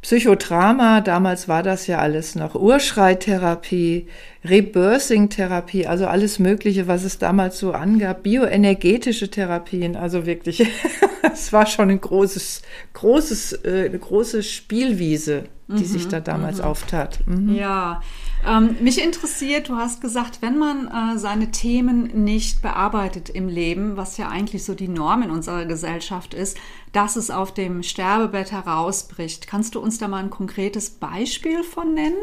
Psychodrama, 0.01 1.03
damals 1.03 1.47
war 1.49 1.63
das 1.63 1.89
ja 1.89 1.99
alles 1.99 2.37
noch 2.37 2.55
Urschreitherapie, 2.55 4.07
Rebirthing-Therapie, 4.45 5.87
also 5.87 6.07
alles 6.07 6.39
Mögliche, 6.39 6.89
was 6.89 7.05
es 7.05 7.19
damals 7.19 7.59
so 7.59 7.73
angab, 7.73 8.23
bioenergetische 8.23 9.29
Therapien, 9.29 9.95
also 9.95 10.25
wirklich, 10.25 10.65
es 11.33 11.53
war 11.53 11.67
schon 11.67 11.91
ein 11.91 12.01
großes, 12.01 12.63
großes, 12.95 13.65
äh, 13.65 13.85
eine 13.89 13.99
große 13.99 14.43
Spielwiese, 14.43 15.45
die 15.67 15.83
mhm, 15.83 15.85
sich 15.85 16.09
da 16.09 16.21
damals 16.21 16.59
mhm. 16.59 16.65
auftat. 16.65 17.19
Mhm. 17.27 17.55
Ja, 17.55 18.01
ähm, 18.47 18.77
mich 18.81 19.03
interessiert, 19.03 19.69
du 19.69 19.77
hast 19.77 20.01
gesagt, 20.01 20.43
wenn 20.43 20.59
man 20.59 20.87
äh, 20.89 21.19
seine 21.19 21.51
Themen 21.51 22.25
nicht 22.25 22.63
bearbeitet 22.63 23.29
im 23.29 23.49
Leben, 23.49 23.97
was 23.97 24.17
ja 24.17 24.29
eigentlich 24.29 24.65
so 24.65 24.75
die 24.75 24.89
Norm 24.89 25.23
in 25.23 25.31
unserer 25.31 25.65
Gesellschaft 25.65 26.35
ist, 26.35 26.57
dass 26.93 27.17
es 27.17 27.31
auf 27.31 27.53
dem 27.53 27.83
Sterbebett 27.83 28.53
herausbricht. 28.53 29.47
Kannst 29.47 29.75
du 29.75 29.81
uns 29.81 29.99
da 29.99 30.09
mal 30.09 30.23
ein 30.23 30.31
konkretes 30.31 30.91
Beispiel 30.91 31.65
von 31.65 31.95
nennen? 31.95 32.17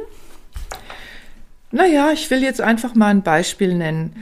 Naja, 1.72 2.12
ich 2.12 2.30
will 2.32 2.42
jetzt 2.42 2.62
einfach 2.62 2.96
mal 2.96 3.08
ein 3.08 3.22
Beispiel 3.22 3.76
nennen. 3.76 4.16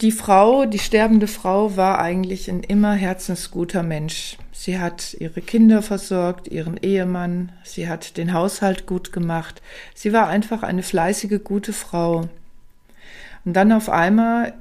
Die 0.00 0.12
Frau, 0.12 0.64
die 0.64 0.78
sterbende 0.78 1.26
Frau, 1.26 1.76
war 1.76 1.98
eigentlich 1.98 2.48
ein 2.48 2.62
immer 2.62 2.94
herzensguter 2.94 3.82
Mensch. 3.82 4.38
Sie 4.50 4.78
hat 4.78 5.14
ihre 5.18 5.42
Kinder 5.42 5.82
versorgt, 5.82 6.48
ihren 6.48 6.78
Ehemann, 6.78 7.52
sie 7.64 7.86
hat 7.86 8.16
den 8.16 8.32
Haushalt 8.32 8.86
gut 8.86 9.12
gemacht. 9.12 9.60
Sie 9.94 10.14
war 10.14 10.28
einfach 10.28 10.62
eine 10.62 10.82
fleißige, 10.82 11.44
gute 11.44 11.74
Frau. 11.74 12.30
Und 13.44 13.52
dann 13.52 13.72
auf 13.72 13.90
einmal 13.90 14.54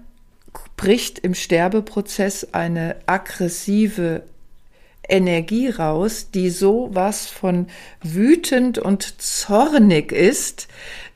bricht 0.76 1.20
im 1.20 1.34
Sterbeprozess 1.34 2.54
eine 2.54 2.98
aggressive 3.06 4.24
Energie 5.08 5.70
raus, 5.70 6.32
die 6.32 6.50
so 6.50 6.90
was 6.92 7.28
von 7.28 7.68
wütend 8.02 8.78
und 8.78 9.22
zornig 9.22 10.12
ist, 10.12 10.68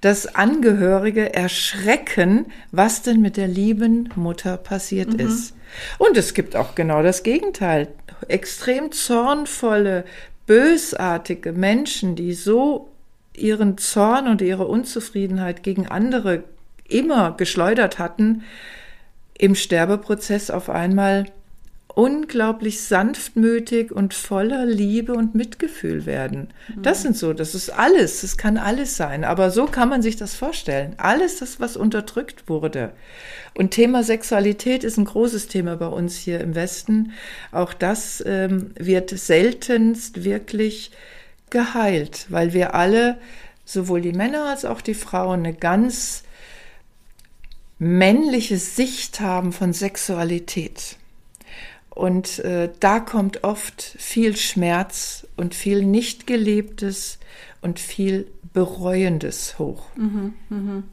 dass 0.03 0.35
Angehörige 0.35 1.33
erschrecken, 1.33 2.47
was 2.71 3.03
denn 3.03 3.21
mit 3.21 3.37
der 3.37 3.47
lieben 3.47 4.09
Mutter 4.15 4.57
passiert 4.57 5.13
mhm. 5.13 5.19
ist. 5.21 5.55
Und 5.97 6.17
es 6.17 6.33
gibt 6.33 6.57
auch 6.57 6.75
genau 6.75 7.01
das 7.01 7.23
Gegenteil. 7.23 7.87
Extrem 8.27 8.91
zornvolle, 8.91 10.03
bösartige 10.45 11.53
Menschen, 11.53 12.17
die 12.17 12.33
so 12.33 12.89
ihren 13.33 13.77
Zorn 13.77 14.27
und 14.27 14.41
ihre 14.41 14.67
Unzufriedenheit 14.67 15.63
gegen 15.63 15.87
andere 15.87 16.43
immer 16.89 17.31
geschleudert 17.37 17.97
hatten, 17.97 18.43
im 19.37 19.55
Sterbeprozess 19.55 20.51
auf 20.51 20.69
einmal 20.69 21.27
unglaublich 21.95 22.81
sanftmütig 22.81 23.91
und 23.91 24.13
voller 24.13 24.65
Liebe 24.65 25.13
und 25.13 25.35
Mitgefühl 25.35 26.05
werden. 26.07 26.51
Das 26.75 27.03
sind 27.03 27.15
so, 27.15 27.33
das 27.33 27.53
ist 27.53 27.69
alles, 27.69 28.21
das 28.21 28.37
kann 28.37 28.57
alles 28.57 28.97
sein, 28.97 29.23
aber 29.23 29.51
so 29.51 29.65
kann 29.65 29.89
man 29.89 30.01
sich 30.01 30.15
das 30.15 30.33
vorstellen. 30.33 30.95
Alles 30.97 31.37
das, 31.37 31.59
was 31.59 31.77
unterdrückt 31.77 32.49
wurde. 32.49 32.93
Und 33.53 33.71
Thema 33.71 34.03
Sexualität 34.03 34.83
ist 34.83 34.97
ein 34.97 35.05
großes 35.05 35.47
Thema 35.47 35.75
bei 35.75 35.87
uns 35.87 36.17
hier 36.17 36.41
im 36.41 36.55
Westen. 36.55 37.11
Auch 37.51 37.73
das 37.73 38.23
ähm, 38.25 38.71
wird 38.75 39.11
seltenst 39.11 40.23
wirklich 40.23 40.91
geheilt, 41.51 42.25
weil 42.29 42.53
wir 42.53 42.73
alle, 42.73 43.19
sowohl 43.65 44.01
die 44.01 44.13
Männer 44.13 44.45
als 44.45 44.65
auch 44.65 44.81
die 44.81 44.95
Frauen, 44.95 45.41
eine 45.41 45.53
ganz 45.53 46.23
männliche 47.77 48.57
Sicht 48.57 49.19
haben 49.19 49.51
von 49.51 49.73
Sexualität. 49.73 50.97
Und 51.93 52.39
äh, 52.39 52.71
da 52.79 52.99
kommt 52.99 53.43
oft 53.43 53.81
viel 53.81 54.35
Schmerz 54.35 55.27
und 55.37 55.53
viel 55.53 55.85
nicht 55.85 56.25
gelebtes 56.25 57.19
und 57.61 57.79
viel 57.79 58.27
bereuendes 58.51 59.59
hoch. 59.59 59.85
Mhm, 59.95 60.33
mh. 60.49 60.83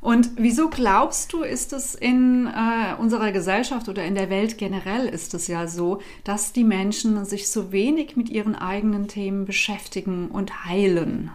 Und 0.00 0.30
wieso 0.36 0.68
glaubst 0.68 1.32
du, 1.32 1.42
ist 1.42 1.72
es 1.72 1.94
in 1.94 2.48
äh, 2.48 2.94
unserer 3.00 3.30
Gesellschaft 3.30 3.88
oder 3.88 4.04
in 4.04 4.16
der 4.16 4.30
Welt 4.30 4.58
generell 4.58 5.06
ist 5.06 5.32
es 5.32 5.46
ja 5.46 5.68
so, 5.68 6.00
dass 6.24 6.52
die 6.52 6.64
Menschen 6.64 7.24
sich 7.24 7.48
so 7.48 7.70
wenig 7.70 8.16
mit 8.16 8.28
ihren 8.28 8.56
eigenen 8.56 9.06
Themen 9.06 9.44
beschäftigen 9.44 10.28
und 10.28 10.64
heilen? 10.64 11.30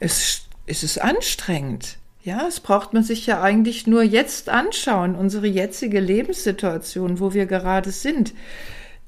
Es, 0.00 0.48
es 0.66 0.82
ist 0.82 0.98
anstrengend. 1.00 1.98
Ja, 2.24 2.46
es 2.48 2.60
braucht 2.60 2.94
man 2.94 3.02
sich 3.02 3.26
ja 3.26 3.42
eigentlich 3.42 3.86
nur 3.86 4.02
jetzt 4.02 4.48
anschauen, 4.48 5.14
unsere 5.14 5.46
jetzige 5.46 6.00
Lebenssituation, 6.00 7.20
wo 7.20 7.34
wir 7.34 7.44
gerade 7.44 7.90
sind. 7.90 8.32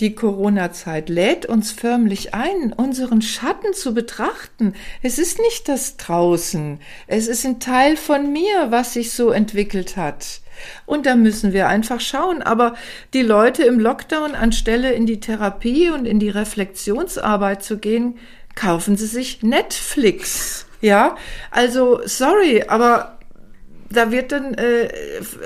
Die 0.01 0.15
Corona-Zeit 0.15 1.09
lädt 1.09 1.47
uns 1.47 1.73
förmlich 1.73 2.35
ein, 2.35 2.75
unseren 2.75 3.23
Schatten 3.23 3.73
zu 3.73 3.95
betrachten. 3.95 4.75
Es 5.01 5.19
ist 5.19 5.39
nicht 5.39 5.67
das 5.67 5.97
draußen, 5.97 6.79
es 7.07 7.27
ist 7.27 7.47
ein 7.47 7.59
Teil 7.59 7.97
von 7.97 8.35
mir, 8.35 8.71
was 8.71 8.93
sich 8.93 9.13
so 9.13 9.31
entwickelt 9.31 9.97
hat. 9.97 10.43
Und 10.85 11.07
da 11.07 11.17
müssen 11.17 11.55
wir 11.55 11.69
einfach 11.69 12.03
schauen. 12.03 12.43
Aber 12.43 12.75
die 13.15 13.23
Leute 13.23 13.63
im 13.63 13.81
Lockdown, 13.81 14.35
anstelle 14.35 14.93
in 14.93 15.07
die 15.07 15.21
Therapie 15.21 15.89
und 15.89 16.05
in 16.05 16.19
die 16.19 16.29
Reflexionsarbeit 16.29 17.65
zu 17.65 17.79
gehen, 17.79 18.19
kaufen 18.55 18.99
sie 18.99 19.07
sich 19.07 19.43
Netflix. 19.43 20.66
Ja, 20.81 21.17
also 21.51 22.01
sorry, 22.05 22.65
aber 22.69 23.17
da 23.91 24.11
wird 24.11 24.33
dann 24.33 24.55
äh, 24.55 24.89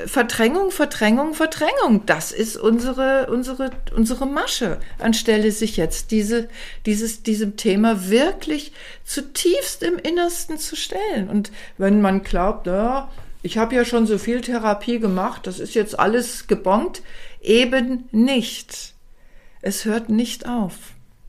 Verdrängung, 0.07 0.71
Verdrängung, 0.71 1.35
Verdrängung. 1.35 2.05
Das 2.07 2.33
ist 2.33 2.57
unsere, 2.57 3.29
unsere, 3.31 3.71
unsere 3.95 4.27
Masche, 4.27 4.79
anstelle 4.99 5.53
sich 5.53 5.77
jetzt 5.77 6.11
diese, 6.11 6.49
dieses, 6.87 7.23
diesem 7.23 7.57
Thema 7.57 8.09
wirklich 8.09 8.73
zutiefst 9.05 9.83
im 9.83 9.99
Innersten 9.99 10.59
zu 10.59 10.77
stellen. 10.77 11.29
Und 11.29 11.53
wenn 11.79 12.01
man 12.01 12.23
glaubt, 12.23 12.67
ja, 12.67 13.11
ich 13.43 13.59
habe 13.59 13.75
ja 13.75 13.85
schon 13.85 14.07
so 14.07 14.19
viel 14.19 14.41
Therapie 14.41 14.99
gemacht, 14.99 15.47
das 15.47 15.61
ist 15.61 15.75
jetzt 15.75 15.99
alles 15.99 16.47
gebongt, 16.47 17.03
eben 17.41 18.09
nicht. 18.11 18.95
Es 19.63 19.85
hört 19.85 20.09
nicht 20.09 20.49
auf. 20.49 20.75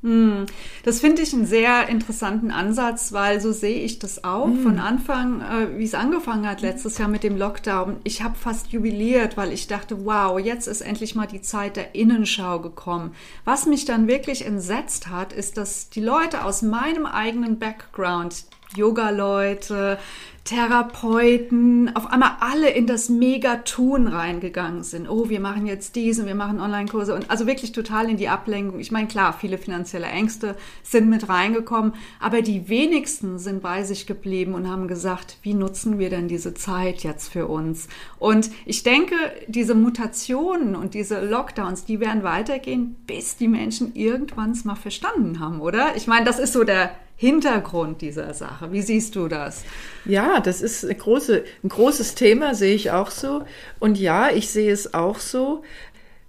Hm, 0.03 0.47
das 0.83 0.99
finde 0.99 1.21
ich 1.21 1.31
einen 1.33 1.45
sehr 1.45 1.87
interessanten 1.87 2.49
Ansatz, 2.49 3.13
weil 3.13 3.39
so 3.39 3.51
sehe 3.51 3.81
ich 3.81 3.99
das 3.99 4.23
auch. 4.23 4.47
Mhm. 4.47 4.63
Von 4.63 4.79
Anfang, 4.79 5.41
äh, 5.41 5.77
wie 5.77 5.83
es 5.83 5.93
angefangen 5.93 6.47
hat 6.47 6.61
letztes 6.61 6.97
Jahr 6.97 7.07
mit 7.07 7.23
dem 7.23 7.37
Lockdown, 7.37 7.97
ich 8.03 8.23
habe 8.23 8.35
fast 8.35 8.69
jubiliert, 8.69 9.37
weil 9.37 9.53
ich 9.53 9.67
dachte, 9.67 10.03
wow, 10.05 10.39
jetzt 10.39 10.67
ist 10.67 10.81
endlich 10.81 11.13
mal 11.13 11.27
die 11.27 11.41
Zeit 11.41 11.75
der 11.75 11.93
Innenschau 11.93 12.59
gekommen. 12.59 13.13
Was 13.45 13.67
mich 13.67 13.85
dann 13.85 14.07
wirklich 14.07 14.43
entsetzt 14.43 15.09
hat, 15.09 15.33
ist, 15.33 15.57
dass 15.57 15.91
die 15.91 16.01
Leute 16.01 16.45
aus 16.45 16.63
meinem 16.63 17.05
eigenen 17.05 17.59
Background, 17.59 18.45
Yoga-Leute, 18.75 19.99
Therapeuten, 20.43 21.95
auf 21.95 22.07
einmal 22.07 22.31
alle 22.39 22.71
in 22.71 22.87
das 22.87 23.09
Mega-Tun 23.09 24.07
reingegangen 24.07 24.83
sind. 24.83 25.07
Oh, 25.07 25.29
wir 25.29 25.39
machen 25.39 25.67
jetzt 25.67 25.95
diesen, 25.95 26.25
wir 26.25 26.35
machen 26.35 26.59
Online-Kurse 26.59 27.13
und 27.13 27.29
also 27.29 27.45
wirklich 27.45 27.73
total 27.73 28.09
in 28.09 28.17
die 28.17 28.27
Ablenkung. 28.27 28.79
Ich 28.79 28.91
meine, 28.91 29.07
klar, 29.07 29.33
viele 29.39 29.59
finanzielle 29.59 30.07
Ängste 30.07 30.55
sind 30.81 31.09
mit 31.09 31.29
reingekommen, 31.29 31.93
aber 32.19 32.41
die 32.41 32.69
wenigsten 32.69 33.37
sind 33.37 33.61
bei 33.61 33.83
sich 33.83 34.07
geblieben 34.07 34.55
und 34.55 34.67
haben 34.67 34.87
gesagt, 34.87 35.37
wie 35.43 35.53
nutzen 35.53 35.99
wir 35.99 36.09
denn 36.09 36.27
diese 36.27 36.55
Zeit 36.55 37.03
jetzt 37.03 37.31
für 37.31 37.45
uns? 37.47 37.87
Und 38.17 38.49
ich 38.65 38.81
denke, 38.81 39.15
diese 39.47 39.75
Mutationen 39.75 40.75
und 40.75 40.95
diese 40.95 41.23
Lockdowns, 41.23 41.85
die 41.85 41.99
werden 41.99 42.23
weitergehen, 42.23 42.95
bis 43.05 43.37
die 43.37 43.47
Menschen 43.47 43.95
irgendwann 43.95 44.51
es 44.51 44.65
mal 44.65 44.75
verstanden 44.75 45.39
haben, 45.39 45.61
oder? 45.61 45.95
Ich 45.95 46.07
meine, 46.07 46.25
das 46.25 46.39
ist 46.39 46.53
so 46.53 46.63
der 46.63 46.91
Hintergrund 47.21 48.01
dieser 48.01 48.33
Sache. 48.33 48.71
Wie 48.71 48.81
siehst 48.81 49.15
du 49.15 49.27
das? 49.27 49.63
Ja, 50.05 50.39
das 50.39 50.63
ist 50.63 50.89
große, 50.97 51.43
ein 51.63 51.69
großes 51.69 52.15
Thema, 52.15 52.55
sehe 52.55 52.73
ich 52.73 52.89
auch 52.89 53.11
so. 53.11 53.43
Und 53.79 53.99
ja, 53.99 54.31
ich 54.31 54.49
sehe 54.49 54.71
es 54.71 54.95
auch 54.95 55.19
so. 55.19 55.61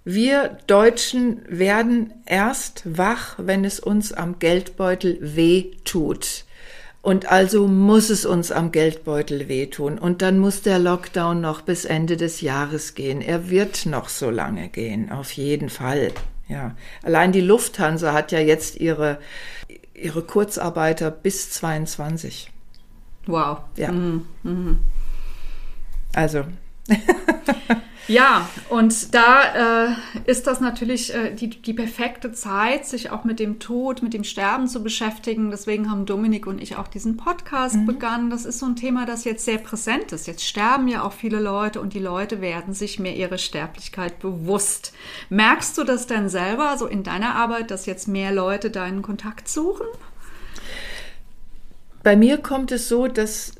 Wir 0.05 0.55
Deutschen 0.67 1.41
werden 1.47 2.13
erst 2.27 2.83
wach, 2.85 3.39
wenn 3.39 3.65
es 3.65 3.79
uns 3.79 4.13
am 4.13 4.37
Geldbeutel 4.37 5.17
weh 5.19 5.71
tut. 5.83 6.45
Und 7.01 7.31
also 7.31 7.67
muss 7.67 8.11
es 8.11 8.23
uns 8.23 8.51
am 8.51 8.71
Geldbeutel 8.71 9.49
wehtun. 9.49 9.97
Und 9.97 10.21
dann 10.21 10.37
muss 10.37 10.61
der 10.61 10.77
Lockdown 10.77 11.41
noch 11.41 11.61
bis 11.61 11.85
Ende 11.85 12.17
des 12.17 12.41
Jahres 12.41 12.93
gehen. 12.93 13.21
Er 13.21 13.49
wird 13.49 13.87
noch 13.87 14.09
so 14.09 14.29
lange 14.29 14.69
gehen, 14.69 15.11
auf 15.11 15.31
jeden 15.31 15.71
Fall. 15.71 16.11
Ja. 16.47 16.75
Allein 17.01 17.31
die 17.31 17.41
Lufthansa 17.41 18.13
hat 18.13 18.31
ja 18.31 18.39
jetzt 18.39 18.75
ihre 18.79 19.17
ihre 19.93 20.23
Kurzarbeiter 20.23 21.11
bis 21.11 21.49
22. 21.51 22.51
Wow. 23.27 23.59
Ja. 23.77 23.91
Mhm. 23.91 24.25
Mhm. 24.43 24.79
Also. 26.13 26.45
Ja, 28.07 28.49
und 28.69 29.13
da 29.15 29.87
äh, 29.87 29.95
ist 30.25 30.47
das 30.47 30.59
natürlich 30.59 31.13
äh, 31.13 31.33
die, 31.33 31.49
die 31.49 31.73
perfekte 31.73 32.33
Zeit, 32.33 32.85
sich 32.85 33.11
auch 33.11 33.23
mit 33.23 33.39
dem 33.39 33.59
Tod, 33.59 34.03
mit 34.03 34.13
dem 34.13 34.25
Sterben 34.25 34.67
zu 34.67 34.83
beschäftigen. 34.83 35.51
Deswegen 35.51 35.89
haben 35.89 36.05
Dominik 36.05 36.45
und 36.45 36.61
ich 36.61 36.75
auch 36.75 36.89
diesen 36.89 37.15
Podcast 37.15 37.75
mhm. 37.75 37.85
begonnen. 37.85 38.29
Das 38.29 38.45
ist 38.45 38.59
so 38.59 38.65
ein 38.65 38.75
Thema, 38.75 39.05
das 39.05 39.23
jetzt 39.23 39.45
sehr 39.45 39.57
präsent 39.57 40.11
ist. 40.11 40.27
Jetzt 40.27 40.45
sterben 40.45 40.89
ja 40.89 41.03
auch 41.03 41.13
viele 41.13 41.39
Leute 41.39 41.79
und 41.79 41.93
die 41.93 41.99
Leute 41.99 42.41
werden 42.41 42.73
sich 42.73 42.99
mehr 42.99 43.15
ihre 43.15 43.37
Sterblichkeit 43.37 44.19
bewusst. 44.19 44.93
Merkst 45.29 45.77
du 45.77 45.85
das 45.85 46.05
denn 46.05 46.27
selber, 46.27 46.77
so 46.77 46.87
in 46.87 47.03
deiner 47.03 47.35
Arbeit, 47.35 47.71
dass 47.71 47.85
jetzt 47.85 48.09
mehr 48.09 48.33
Leute 48.33 48.69
deinen 48.69 49.01
Kontakt 49.01 49.47
suchen? 49.47 49.87
Bei 52.03 52.17
mir 52.17 52.37
kommt 52.39 52.73
es 52.73 52.89
so, 52.89 53.07
dass 53.07 53.53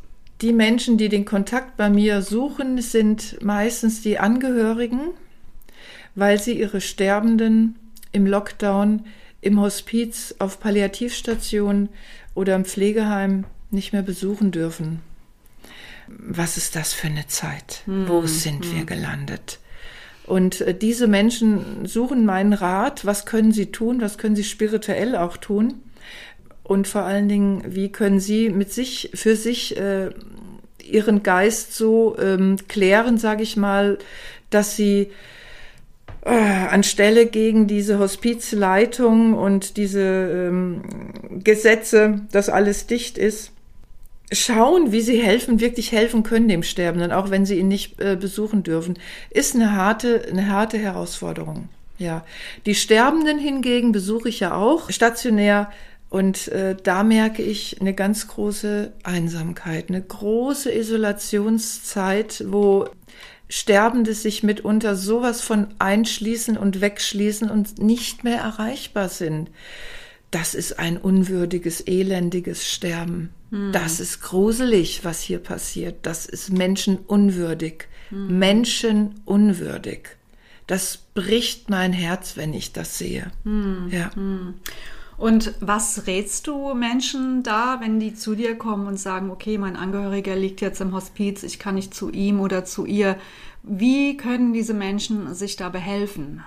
die 0.43 0.53
Menschen, 0.53 0.97
die 0.97 1.07
den 1.07 1.23
Kontakt 1.23 1.77
bei 1.77 1.89
mir 1.89 2.21
suchen, 2.21 2.81
sind 2.81 3.41
meistens 3.41 4.01
die 4.01 4.19
Angehörigen, 4.19 4.99
weil 6.15 6.37
sie 6.37 6.59
ihre 6.59 6.81
Sterbenden 6.81 7.79
im 8.11 8.27
Lockdown, 8.27 9.05
im 9.39 9.61
Hospiz, 9.61 10.35
auf 10.39 10.59
Palliativstationen 10.59 11.87
oder 12.35 12.55
im 12.55 12.65
Pflegeheim 12.65 13.45
nicht 13.71 13.93
mehr 13.93 14.01
besuchen 14.01 14.51
dürfen. 14.51 14.99
Was 16.07 16.57
ist 16.57 16.75
das 16.75 16.91
für 16.91 17.07
eine 17.07 17.25
Zeit? 17.27 17.81
Hm, 17.85 18.09
Wo 18.09 18.27
sind 18.27 18.65
hm. 18.65 18.75
wir 18.75 18.85
gelandet? 18.85 19.59
Und 20.25 20.59
äh, 20.59 20.77
diese 20.77 21.07
Menschen 21.07 21.85
suchen 21.85 22.25
meinen 22.25 22.51
Rat, 22.51 23.05
was 23.05 23.25
können 23.25 23.53
sie 23.53 23.67
tun, 23.67 24.01
was 24.01 24.17
können 24.17 24.35
sie 24.35 24.43
spirituell 24.43 25.15
auch 25.15 25.37
tun 25.37 25.75
und 26.63 26.87
vor 26.87 27.01
allen 27.01 27.27
Dingen, 27.27 27.61
wie 27.67 27.91
können 27.91 28.21
Sie 28.21 28.49
mit 28.49 28.71
sich, 28.71 29.11
für 29.13 29.35
sich 29.35 29.77
äh, 29.77 30.11
Ihren 30.83 31.23
Geist 31.23 31.75
so 31.75 32.17
ähm, 32.19 32.57
klären, 32.67 33.17
sage 33.17 33.43
ich 33.43 33.57
mal, 33.57 33.97
dass 34.49 34.75
Sie 34.75 35.11
äh, 36.25 36.29
anstelle 36.29 37.25
gegen 37.25 37.67
diese 37.67 37.99
Hospizleitung 37.99 39.33
und 39.33 39.77
diese 39.77 39.99
ähm, 40.01 40.81
Gesetze, 41.43 42.21
dass 42.31 42.49
alles 42.49 42.87
dicht 42.87 43.17
ist, 43.17 43.51
schauen, 44.31 44.91
wie 44.91 45.01
sie 45.01 45.21
helfen, 45.21 45.59
wirklich 45.59 45.91
helfen 45.91 46.23
können 46.23 46.47
dem 46.47 46.63
Sterbenden, 46.63 47.11
auch 47.11 47.29
wenn 47.29 47.45
sie 47.45 47.59
ihn 47.59 47.67
nicht 47.67 47.99
äh, 47.99 48.15
besuchen 48.15 48.63
dürfen, 48.63 48.97
ist 49.29 49.55
eine 49.55 49.75
harte, 49.75 50.25
eine 50.29 50.49
harte 50.49 50.77
Herausforderung. 50.77 51.69
Ja, 51.99 52.25
die 52.65 52.75
Sterbenden 52.75 53.37
hingegen 53.37 53.91
besuche 53.91 54.29
ich 54.29 54.39
ja 54.39 54.55
auch 54.55 54.89
stationär 54.89 55.71
und 56.13 56.47
äh, 56.49 56.75
da 56.75 57.01
merke 57.01 57.41
ich 57.41 57.81
eine 57.81 57.95
ganz 57.95 58.27
große 58.27 58.93
Einsamkeit, 59.01 59.89
eine 59.89 59.99
große 59.99 60.71
Isolationszeit, 60.71 62.43
wo 62.49 62.87
Sterbende 63.49 64.13
sich 64.13 64.43
mitunter 64.43 64.95
sowas 64.95 65.41
von 65.41 65.69
einschließen 65.79 66.55
und 66.55 66.81
wegschließen 66.81 67.49
und 67.49 67.79
nicht 67.79 68.23
mehr 68.23 68.37
erreichbar 68.37 69.09
sind. 69.09 69.49
Das 70.29 70.53
ist 70.53 70.77
ein 70.77 70.97
unwürdiges, 70.97 71.81
elendiges 71.81 72.71
Sterben. 72.71 73.31
Hm. 73.49 73.71
Das 73.71 73.99
ist 73.99 74.21
gruselig, 74.21 75.03
was 75.03 75.19
hier 75.19 75.39
passiert. 75.39 75.95
Das 76.03 76.27
ist 76.27 76.51
menschenunwürdig. 76.51 77.87
Hm. 78.09 78.37
Menschenunwürdig. 78.37 80.09
Das 80.67 80.99
bricht 81.15 81.71
mein 81.71 81.91
Herz, 81.91 82.37
wenn 82.37 82.53
ich 82.53 82.71
das 82.71 82.99
sehe. 82.99 83.31
Hm. 83.45 83.89
Ja. 83.89 84.11
Und 85.23 85.53
was 85.61 86.05
rätst 86.05 86.47
du 86.47 86.73
Menschen 86.73 87.43
da, 87.43 87.77
wenn 87.79 87.97
die 87.97 88.13
zu 88.13 88.35
dir 88.35 88.57
kommen 88.57 88.87
und 88.87 88.99
sagen, 88.99 89.31
okay, 89.31 89.57
mein 89.57 89.77
Angehöriger 89.77 90.35
liegt 90.35 90.59
jetzt 90.59 90.81
im 90.81 90.93
Hospiz, 90.93 91.43
ich 91.43 91.59
kann 91.59 91.75
nicht 91.75 91.93
zu 91.93 92.11
ihm 92.11 92.41
oder 92.41 92.65
zu 92.65 92.85
ihr. 92.85 93.15
Wie 93.61 94.17
können 94.17 94.51
diese 94.51 94.73
Menschen 94.73 95.33
sich 95.33 95.55
da 95.55 95.69
behelfen? 95.69 96.43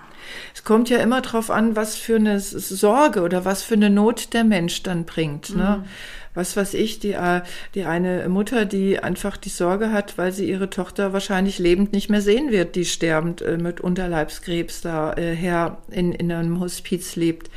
Es 0.53 0.63
kommt 0.63 0.91
ja 0.91 0.99
immer 0.99 1.21
darauf 1.21 1.49
an, 1.49 1.75
was 1.75 1.95
für 1.95 2.17
eine 2.17 2.39
Sorge 2.39 3.23
oder 3.23 3.45
was 3.45 3.63
für 3.63 3.73
eine 3.73 3.89
Not 3.89 4.35
der 4.35 4.43
Mensch 4.43 4.83
dann 4.83 5.05
bringt. 5.05 5.55
Ne? 5.55 5.79
Mhm 5.81 5.89
was 6.37 6.55
weiß 6.55 6.75
ich, 6.75 6.99
die, 6.99 7.13
äh, 7.13 7.41
die 7.73 7.85
eine 7.85 8.29
Mutter, 8.29 8.65
die 8.65 8.99
einfach 8.99 9.37
die 9.37 9.49
Sorge 9.49 9.91
hat, 9.91 10.19
weil 10.19 10.31
sie 10.31 10.47
ihre 10.47 10.69
Tochter 10.69 11.11
wahrscheinlich 11.11 11.57
lebend 11.57 11.93
nicht 11.93 12.11
mehr 12.11 12.21
sehen 12.21 12.51
wird, 12.51 12.75
die 12.75 12.85
sterbend 12.85 13.41
äh, 13.41 13.57
mit 13.57 13.81
Unterleibskrebs 13.81 14.81
da 14.81 15.13
äh, 15.13 15.35
her 15.35 15.79
in, 15.89 16.11
in 16.11 16.31
einem 16.31 16.59
Hospiz 16.59 17.15
lebt. 17.15 17.49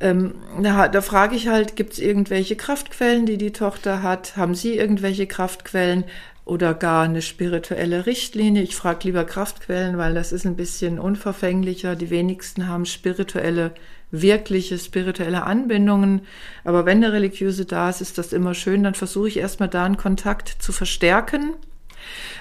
Ähm, 0.00 0.34
da, 0.62 0.88
da 0.88 1.00
frage 1.00 1.36
ich 1.36 1.48
halt, 1.48 1.76
gibt 1.76 1.94
es 1.94 1.98
irgendwelche 1.98 2.56
Kraftquellen, 2.56 3.26
die 3.26 3.38
die 3.38 3.52
Tochter 3.52 4.02
hat? 4.02 4.36
Haben 4.36 4.54
Sie 4.54 4.76
irgendwelche 4.76 5.26
Kraftquellen? 5.26 6.04
Oder 6.44 6.74
gar 6.74 7.02
eine 7.02 7.22
spirituelle 7.22 8.06
Richtlinie. 8.06 8.62
Ich 8.62 8.76
frage 8.76 9.00
lieber 9.02 9.24
Kraftquellen, 9.24 9.98
weil 9.98 10.14
das 10.14 10.30
ist 10.30 10.46
ein 10.46 10.54
bisschen 10.54 11.00
unverfänglicher. 11.00 11.96
Die 11.96 12.08
wenigsten 12.08 12.68
haben 12.68 12.86
spirituelle 12.86 13.72
wirkliche 14.10 14.78
spirituelle 14.78 15.42
Anbindungen. 15.42 16.22
Aber 16.62 16.86
wenn 16.86 16.98
eine 16.98 17.12
religiöse 17.12 17.64
da 17.64 17.90
ist, 17.90 18.00
ist 18.00 18.18
das 18.18 18.32
immer 18.32 18.54
schön. 18.54 18.84
Dann 18.84 18.94
versuche 18.94 19.28
ich 19.28 19.38
erstmal 19.38 19.68
da 19.68 19.84
einen 19.84 19.96
Kontakt 19.96 20.48
zu 20.60 20.70
verstärken, 20.72 21.54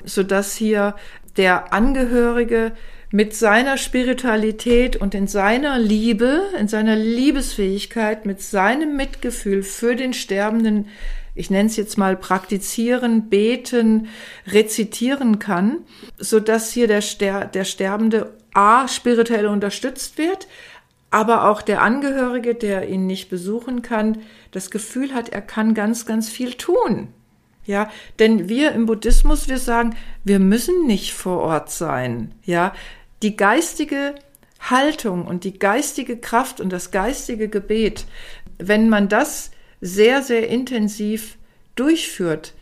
sodass 0.04 0.56
hier 0.56 0.96
der 1.38 1.74
Angehörige 1.74 2.74
mit 3.12 3.36
seiner 3.36 3.78
Spiritualität 3.78 4.96
und 4.96 5.16
in 5.16 5.28
seiner 5.28 5.80
Liebe, 5.80 6.42
in 6.60 6.68
seiner 6.68 6.96
Liebesfähigkeit, 6.96 8.26
mit 8.26 8.42
seinem 8.42 8.96
Mitgefühl 8.96 9.64
für 9.64 9.96
den 9.96 10.14
Sterbenden, 10.14 10.88
ich 11.36 11.50
nenne 11.50 11.68
es 11.68 11.76
jetzt 11.76 11.98
mal 11.98 12.16
praktizieren, 12.16 13.30
beten, 13.30 14.08
rezitieren 14.48 15.40
kann, 15.40 15.80
so 16.18 16.40
dass 16.40 16.72
hier 16.72 16.88
der, 16.88 17.02
Ster 17.02 17.46
der 17.46 17.66
Sterbende 17.66 18.38
A 18.54 18.88
spirituell 18.88 19.48
unterstützt 19.48 20.18
wird, 20.18 20.48
aber 21.12 21.50
auch 21.50 21.62
der 21.62 21.82
Angehörige, 21.82 22.56
der 22.56 22.90
ihn 22.90 23.06
nicht 23.06 23.30
besuchen 23.30 23.82
kann, 23.82 24.20
das 24.52 24.72
Gefühl 24.72 25.14
hat, 25.14 25.30
er 25.30 25.42
kann 25.42 25.74
ganz, 25.74 26.06
ganz 26.06 26.30
viel 26.30 26.54
tun. 26.54 27.10
Ja, 27.66 27.90
denn 28.20 28.48
wir 28.48 28.74
im 28.74 28.86
Buddhismus, 28.86 29.50
wir 29.50 29.58
sagen, 29.58 29.96
wir 30.24 30.40
müssen 30.40 30.86
nicht 30.86 31.14
vor 31.14 31.40
Ort 31.42 31.72
sein. 31.72 32.32
Ja, 32.44 32.74
die 33.24 33.36
geistige 33.36 34.16
Haltung 34.60 35.26
und 35.26 35.44
die 35.44 35.58
geistige 35.58 36.18
Kraft 36.18 36.62
und 36.62 36.70
das 36.72 36.92
geistige 36.92 37.50
Gebet, 37.50 38.06
wenn 38.58 38.90
man 38.90 39.10
das 39.10 39.52
sehr, 39.82 40.22
sehr 40.22 40.48
intensiv 40.48 41.38
durchführt, 41.76 42.54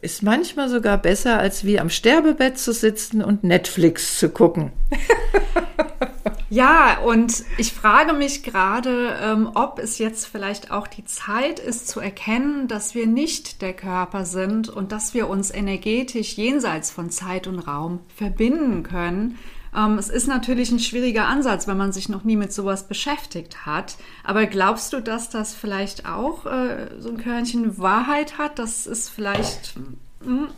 ist 0.00 0.22
manchmal 0.22 0.68
sogar 0.68 0.98
besser, 0.98 1.38
als 1.38 1.64
wie 1.64 1.80
am 1.80 1.90
Sterbebett 1.90 2.58
zu 2.58 2.72
sitzen 2.72 3.22
und 3.22 3.44
Netflix 3.44 4.18
zu 4.18 4.28
gucken. 4.28 4.72
Ja, 6.48 7.00
und 7.00 7.44
ich 7.58 7.72
frage 7.72 8.12
mich 8.12 8.44
gerade, 8.44 9.16
ähm, 9.20 9.50
ob 9.54 9.80
es 9.80 9.98
jetzt 9.98 10.26
vielleicht 10.26 10.70
auch 10.70 10.86
die 10.86 11.04
Zeit 11.04 11.58
ist 11.58 11.88
zu 11.88 11.98
erkennen, 11.98 12.68
dass 12.68 12.94
wir 12.94 13.08
nicht 13.08 13.62
der 13.62 13.72
Körper 13.72 14.24
sind 14.24 14.68
und 14.68 14.92
dass 14.92 15.12
wir 15.12 15.28
uns 15.28 15.50
energetisch 15.50 16.34
jenseits 16.36 16.92
von 16.92 17.10
Zeit 17.10 17.48
und 17.48 17.58
Raum 17.58 17.98
verbinden 18.14 18.84
können. 18.84 19.38
Ähm, 19.76 19.98
es 19.98 20.08
ist 20.08 20.28
natürlich 20.28 20.70
ein 20.70 20.78
schwieriger 20.78 21.26
Ansatz, 21.26 21.66
wenn 21.66 21.76
man 21.76 21.92
sich 21.92 22.08
noch 22.08 22.22
nie 22.22 22.36
mit 22.36 22.52
sowas 22.52 22.86
beschäftigt 22.86 23.66
hat. 23.66 23.96
Aber 24.22 24.46
glaubst 24.46 24.92
du, 24.92 25.00
dass 25.00 25.28
das 25.28 25.52
vielleicht 25.52 26.06
auch 26.06 26.46
äh, 26.46 26.90
so 27.00 27.10
ein 27.10 27.18
Körnchen 27.18 27.76
Wahrheit 27.78 28.38
hat? 28.38 28.60
Das 28.60 28.86
ist 28.86 29.08
vielleicht. 29.08 29.74
Hm? 30.24 30.48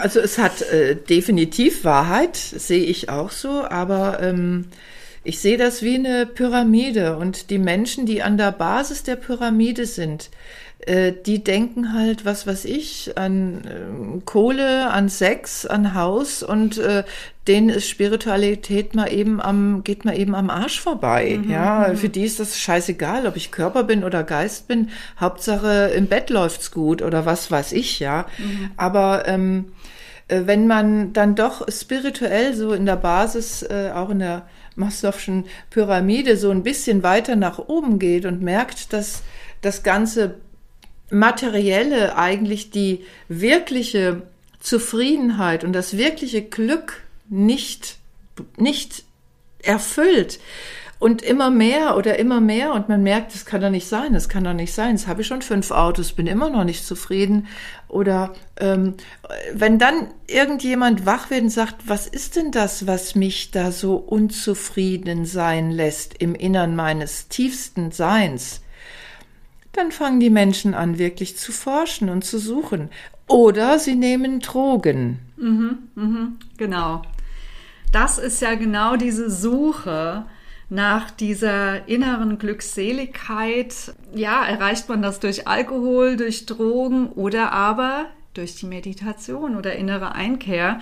Also 0.00 0.20
es 0.20 0.38
hat 0.38 0.62
äh, 0.62 0.96
definitiv 0.96 1.84
Wahrheit, 1.84 2.36
sehe 2.36 2.84
ich 2.84 3.10
auch 3.10 3.30
so, 3.30 3.64
aber 3.64 4.20
ähm, 4.22 4.66
ich 5.24 5.40
sehe 5.40 5.58
das 5.58 5.82
wie 5.82 5.96
eine 5.96 6.24
Pyramide 6.24 7.18
und 7.18 7.50
die 7.50 7.58
Menschen, 7.58 8.06
die 8.06 8.22
an 8.22 8.38
der 8.38 8.52
Basis 8.52 9.02
der 9.02 9.16
Pyramide 9.16 9.84
sind, 9.84 10.30
äh, 10.86 11.12
die 11.12 11.44
denken 11.44 11.92
halt, 11.92 12.24
was 12.24 12.46
weiß 12.46 12.64
ich, 12.64 13.12
an 13.16 13.64
äh, 13.64 14.20
Kohle, 14.24 14.90
an 14.90 15.08
Sex, 15.08 15.66
an 15.66 15.94
Haus 15.94 16.42
und 16.42 16.78
äh, 16.78 17.04
denen 17.46 17.68
ist 17.68 17.88
Spiritualität 17.88 18.94
mal 18.94 19.12
eben 19.12 19.40
am, 19.40 19.84
geht 19.84 20.04
mal 20.04 20.16
eben 20.16 20.34
am 20.34 20.48
Arsch 20.50 20.80
vorbei. 20.80 21.38
Mhm, 21.42 21.50
ja, 21.50 21.88
mhm. 21.90 21.96
für 21.96 22.08
die 22.08 22.24
ist 22.24 22.40
das 22.40 22.58
scheißegal, 22.58 23.26
ob 23.26 23.36
ich 23.36 23.50
Körper 23.50 23.84
bin 23.84 24.04
oder 24.04 24.22
Geist 24.22 24.68
bin. 24.68 24.90
Hauptsache 25.18 25.90
im 25.94 26.06
Bett 26.06 26.30
läuft's 26.30 26.70
gut 26.70 27.02
oder 27.02 27.26
was 27.26 27.50
weiß 27.50 27.72
ich, 27.72 28.00
ja. 28.00 28.26
Mhm. 28.38 28.70
Aber 28.76 29.26
ähm, 29.26 29.72
äh, 30.28 30.42
wenn 30.46 30.66
man 30.66 31.12
dann 31.12 31.34
doch 31.34 31.66
spirituell 31.70 32.54
so 32.54 32.72
in 32.72 32.86
der 32.86 32.96
Basis, 32.96 33.62
äh, 33.62 33.90
auch 33.94 34.10
in 34.10 34.20
der 34.20 34.46
Maslow'schen 34.76 35.44
Pyramide 35.68 36.36
so 36.36 36.50
ein 36.50 36.62
bisschen 36.62 37.02
weiter 37.02 37.36
nach 37.36 37.58
oben 37.58 37.98
geht 37.98 38.24
und 38.24 38.40
merkt, 38.40 38.92
dass 38.92 39.22
das 39.60 39.82
ganze 39.82 40.36
Materielle 41.10 42.16
eigentlich 42.16 42.70
die 42.70 43.04
wirkliche 43.28 44.22
Zufriedenheit 44.60 45.64
und 45.64 45.72
das 45.72 45.96
wirkliche 45.96 46.42
Glück 46.42 47.02
nicht, 47.28 47.96
nicht 48.56 49.04
erfüllt. 49.62 50.40
Und 50.98 51.22
immer 51.22 51.48
mehr 51.48 51.96
oder 51.96 52.18
immer 52.18 52.42
mehr 52.42 52.74
und 52.74 52.90
man 52.90 53.02
merkt, 53.02 53.32
das 53.32 53.46
kann 53.46 53.62
doch 53.62 53.70
nicht 53.70 53.88
sein, 53.88 54.12
das 54.12 54.28
kann 54.28 54.44
doch 54.44 54.52
nicht 54.52 54.74
sein. 54.74 54.90
Jetzt 54.96 55.06
habe 55.06 55.22
ich 55.22 55.26
schon 55.26 55.40
fünf 55.40 55.70
Autos, 55.70 56.12
bin 56.12 56.26
immer 56.26 56.50
noch 56.50 56.64
nicht 56.64 56.84
zufrieden. 56.84 57.46
Oder 57.88 58.34
ähm, 58.58 58.96
wenn 59.54 59.78
dann 59.78 60.08
irgendjemand 60.26 61.06
wach 61.06 61.30
wird 61.30 61.40
und 61.40 61.48
sagt, 61.48 61.88
was 61.88 62.06
ist 62.06 62.36
denn 62.36 62.50
das, 62.50 62.86
was 62.86 63.14
mich 63.14 63.50
da 63.50 63.72
so 63.72 63.96
unzufrieden 63.96 65.24
sein 65.24 65.70
lässt 65.70 66.20
im 66.20 66.34
Innern 66.34 66.76
meines 66.76 67.28
tiefsten 67.28 67.92
Seins? 67.92 68.60
Dann 69.72 69.92
fangen 69.92 70.20
die 70.20 70.30
Menschen 70.30 70.74
an, 70.74 70.98
wirklich 70.98 71.36
zu 71.36 71.52
forschen 71.52 72.08
und 72.08 72.24
zu 72.24 72.38
suchen. 72.38 72.90
Oder 73.28 73.78
sie 73.78 73.94
nehmen 73.94 74.40
Drogen. 74.40 75.20
Mhm, 75.36 75.78
mhm, 75.94 76.38
genau. 76.56 77.02
Das 77.92 78.18
ist 78.18 78.42
ja 78.42 78.54
genau 78.54 78.96
diese 78.96 79.30
Suche 79.30 80.24
nach 80.68 81.10
dieser 81.10 81.88
inneren 81.88 82.38
Glückseligkeit, 82.38 83.92
ja, 84.14 84.44
erreicht 84.44 84.88
man 84.88 85.02
das 85.02 85.18
durch 85.18 85.48
Alkohol, 85.48 86.16
durch 86.16 86.46
Drogen 86.46 87.08
oder 87.08 87.52
aber 87.52 88.06
durch 88.34 88.56
die 88.56 88.66
Meditation 88.66 89.56
oder 89.56 89.74
innere 89.76 90.14
Einkehr. 90.14 90.80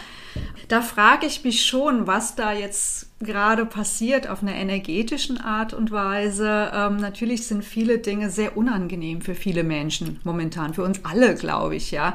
Da 0.68 0.82
frage 0.82 1.26
ich 1.26 1.44
mich 1.44 1.64
schon, 1.64 2.06
was 2.06 2.34
da 2.34 2.52
jetzt 2.52 3.10
gerade 3.20 3.64
passiert 3.64 4.28
auf 4.28 4.42
einer 4.42 4.54
energetischen 4.54 5.40
Art 5.40 5.72
und 5.72 5.90
Weise. 5.90 6.70
Ähm, 6.74 6.96
natürlich 6.96 7.46
sind 7.46 7.64
viele 7.64 7.98
Dinge 7.98 8.30
sehr 8.30 8.56
unangenehm 8.56 9.22
für 9.22 9.34
viele 9.34 9.64
Menschen 9.64 10.20
momentan, 10.24 10.74
für 10.74 10.84
uns 10.84 11.04
alle, 11.04 11.34
glaube 11.34 11.76
ich, 11.76 11.90
ja. 11.90 12.14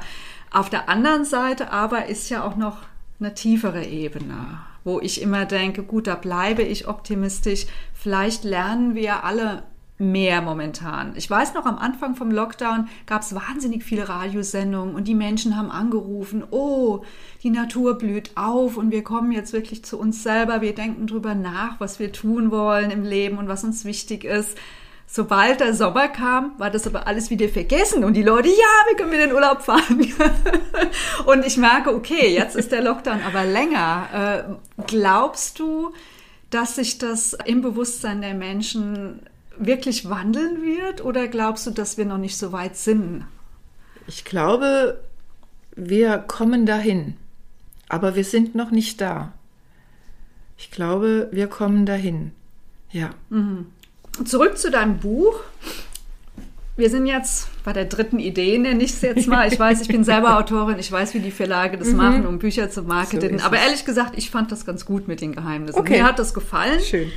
Auf 0.52 0.70
der 0.70 0.88
anderen 0.88 1.26
Seite 1.26 1.72
aber 1.72 2.06
ist 2.06 2.30
ja 2.30 2.44
auch 2.44 2.56
noch 2.56 2.78
eine 3.20 3.34
tiefere 3.34 3.86
Ebene 3.86 4.60
wo 4.84 5.00
ich 5.00 5.22
immer 5.22 5.46
denke, 5.46 5.84
gut, 5.84 6.08
da 6.08 6.16
bleibe 6.16 6.62
ich 6.62 6.88
optimistisch. 6.88 7.68
Vielleicht 7.94 8.44
lernen 8.44 8.96
wir 8.96 9.24
alle 9.24 9.64
mehr 9.98 10.42
momentan. 10.42 11.14
Ich 11.16 11.30
weiß 11.30 11.54
noch, 11.54 11.66
am 11.66 11.78
Anfang 11.78 12.16
vom 12.16 12.32
Lockdown 12.32 12.88
gab 13.06 13.22
es 13.22 13.36
wahnsinnig 13.36 13.84
viele 13.84 14.10
Radiosendungen 14.10 14.96
und 14.96 15.08
die 15.08 15.16
Menschen 15.16 15.56
haben 15.56 15.70
angerufen, 15.70 16.44
oh, 16.50 17.04
die 17.44 17.52
Natur 17.52 17.98
blüht 17.98 18.32
auf 18.36 18.78
und 18.78 18.92
wir 18.92 19.04
kommen 19.04 19.32
jetzt 19.32 19.54
wirklich 19.54 19.86
zu 19.86 20.00
uns 20.00 20.24
selber, 20.24 20.62
wir 20.62 20.74
denken 20.74 21.08
drüber 21.08 21.36
nach, 21.36 21.80
was 21.80 22.00
wir 22.00 22.12
tun 22.12 22.50
wollen 22.50 22.90
im 22.92 23.04
Leben 23.04 23.38
und 23.38 23.48
was 23.48 23.64
uns 23.64 23.86
wichtig 23.86 24.24
ist. 24.24 24.58
Sobald 25.06 25.60
der 25.60 25.76
Sommer 25.76 26.08
kam, 26.08 26.54
war 26.58 26.72
das 26.72 26.88
aber 26.88 27.06
alles 27.06 27.30
wieder 27.30 27.48
vergessen 27.48 28.04
und 28.04 28.16
die 28.16 28.24
Leute, 28.24 28.50
ja, 28.50 28.88
wir 28.88 28.98
können 28.98 29.12
wieder 29.12 29.26
in 29.26 29.30
den 29.30 29.36
Urlaub 29.36 29.62
fahren. 29.62 30.00
und 31.28 31.46
ich 31.46 31.58
merke, 31.58 31.94
okay, 31.94 32.34
jetzt 32.34 32.56
ist 32.56 32.72
der 32.72 32.82
Lockdown 32.82 33.20
aber 33.22 33.44
länger. 33.44 34.58
Äh, 34.80 34.84
glaubst 34.88 35.60
du, 35.60 35.92
dass 36.50 36.78
sich 36.78 36.98
das 36.98 37.38
im 37.46 37.62
Bewusstsein 37.62 38.22
der 38.22 38.34
Menschen 38.34 39.20
wirklich 39.58 40.10
wandeln 40.10 40.62
wird 40.62 41.04
oder 41.04 41.28
glaubst 41.28 41.68
du, 41.68 41.72
dass 41.72 41.98
wir 41.98 42.06
noch 42.06 42.18
nicht 42.18 42.38
so 42.38 42.52
weit 42.52 42.76
sind? 42.76 43.26
Ich 44.08 44.26
glaube, 44.26 45.00
wir 45.76 46.18
kommen 46.18 46.66
dahin, 46.66 47.16
aber 47.90 48.16
wir 48.16 48.24
sind 48.24 48.56
noch 48.56 48.72
nicht 48.72 49.02
da. 49.02 49.34
Ich 50.58 50.72
glaube, 50.72 51.30
wir 51.32 51.48
kommen 51.48 51.86
dahin. 51.86 52.32
Ja. 52.92 53.12
Mhm. 53.30 53.68
Zurück 54.26 54.58
zu 54.58 54.70
deinem 54.70 55.00
Buch. 55.00 55.40
Wir 56.76 56.90
sind 56.90 57.06
jetzt 57.06 57.50
bei 57.64 57.72
der 57.72 57.86
dritten 57.86 58.20
Idee, 58.20 58.58
nenne 58.58 58.84
ich 58.84 58.92
es 58.92 59.02
jetzt 59.02 59.28
mal. 59.28 59.52
Ich 59.52 59.60
weiß, 59.60 59.82
ich 59.82 59.88
bin 59.88 60.04
selber 60.04 60.38
Autorin, 60.40 60.80
ich 60.80 60.92
weiß, 60.92 61.14
wie 61.14 61.20
die 61.20 61.32
Verlage 61.32 61.78
das 61.78 61.90
mhm. 61.90 61.98
machen, 61.98 62.26
um 62.26 62.40
Bücher 62.40 62.70
zu 62.70 62.82
marketen. 62.84 63.40
So 63.40 63.46
Aber 63.46 63.58
ehrlich 63.58 63.86
gesagt, 63.86 64.18
ich 64.18 64.32
fand 64.32 64.52
das 64.52 64.66
ganz 64.66 64.86
gut 64.86 65.08
mit 65.08 65.22
den 65.22 65.34
Geheimnissen. 65.34 65.80
Okay. 65.80 65.98
Mir 65.98 66.04
hat 66.04 66.18
das 66.18 66.34
gefallen. 66.34 66.80
Schön. 66.82 67.12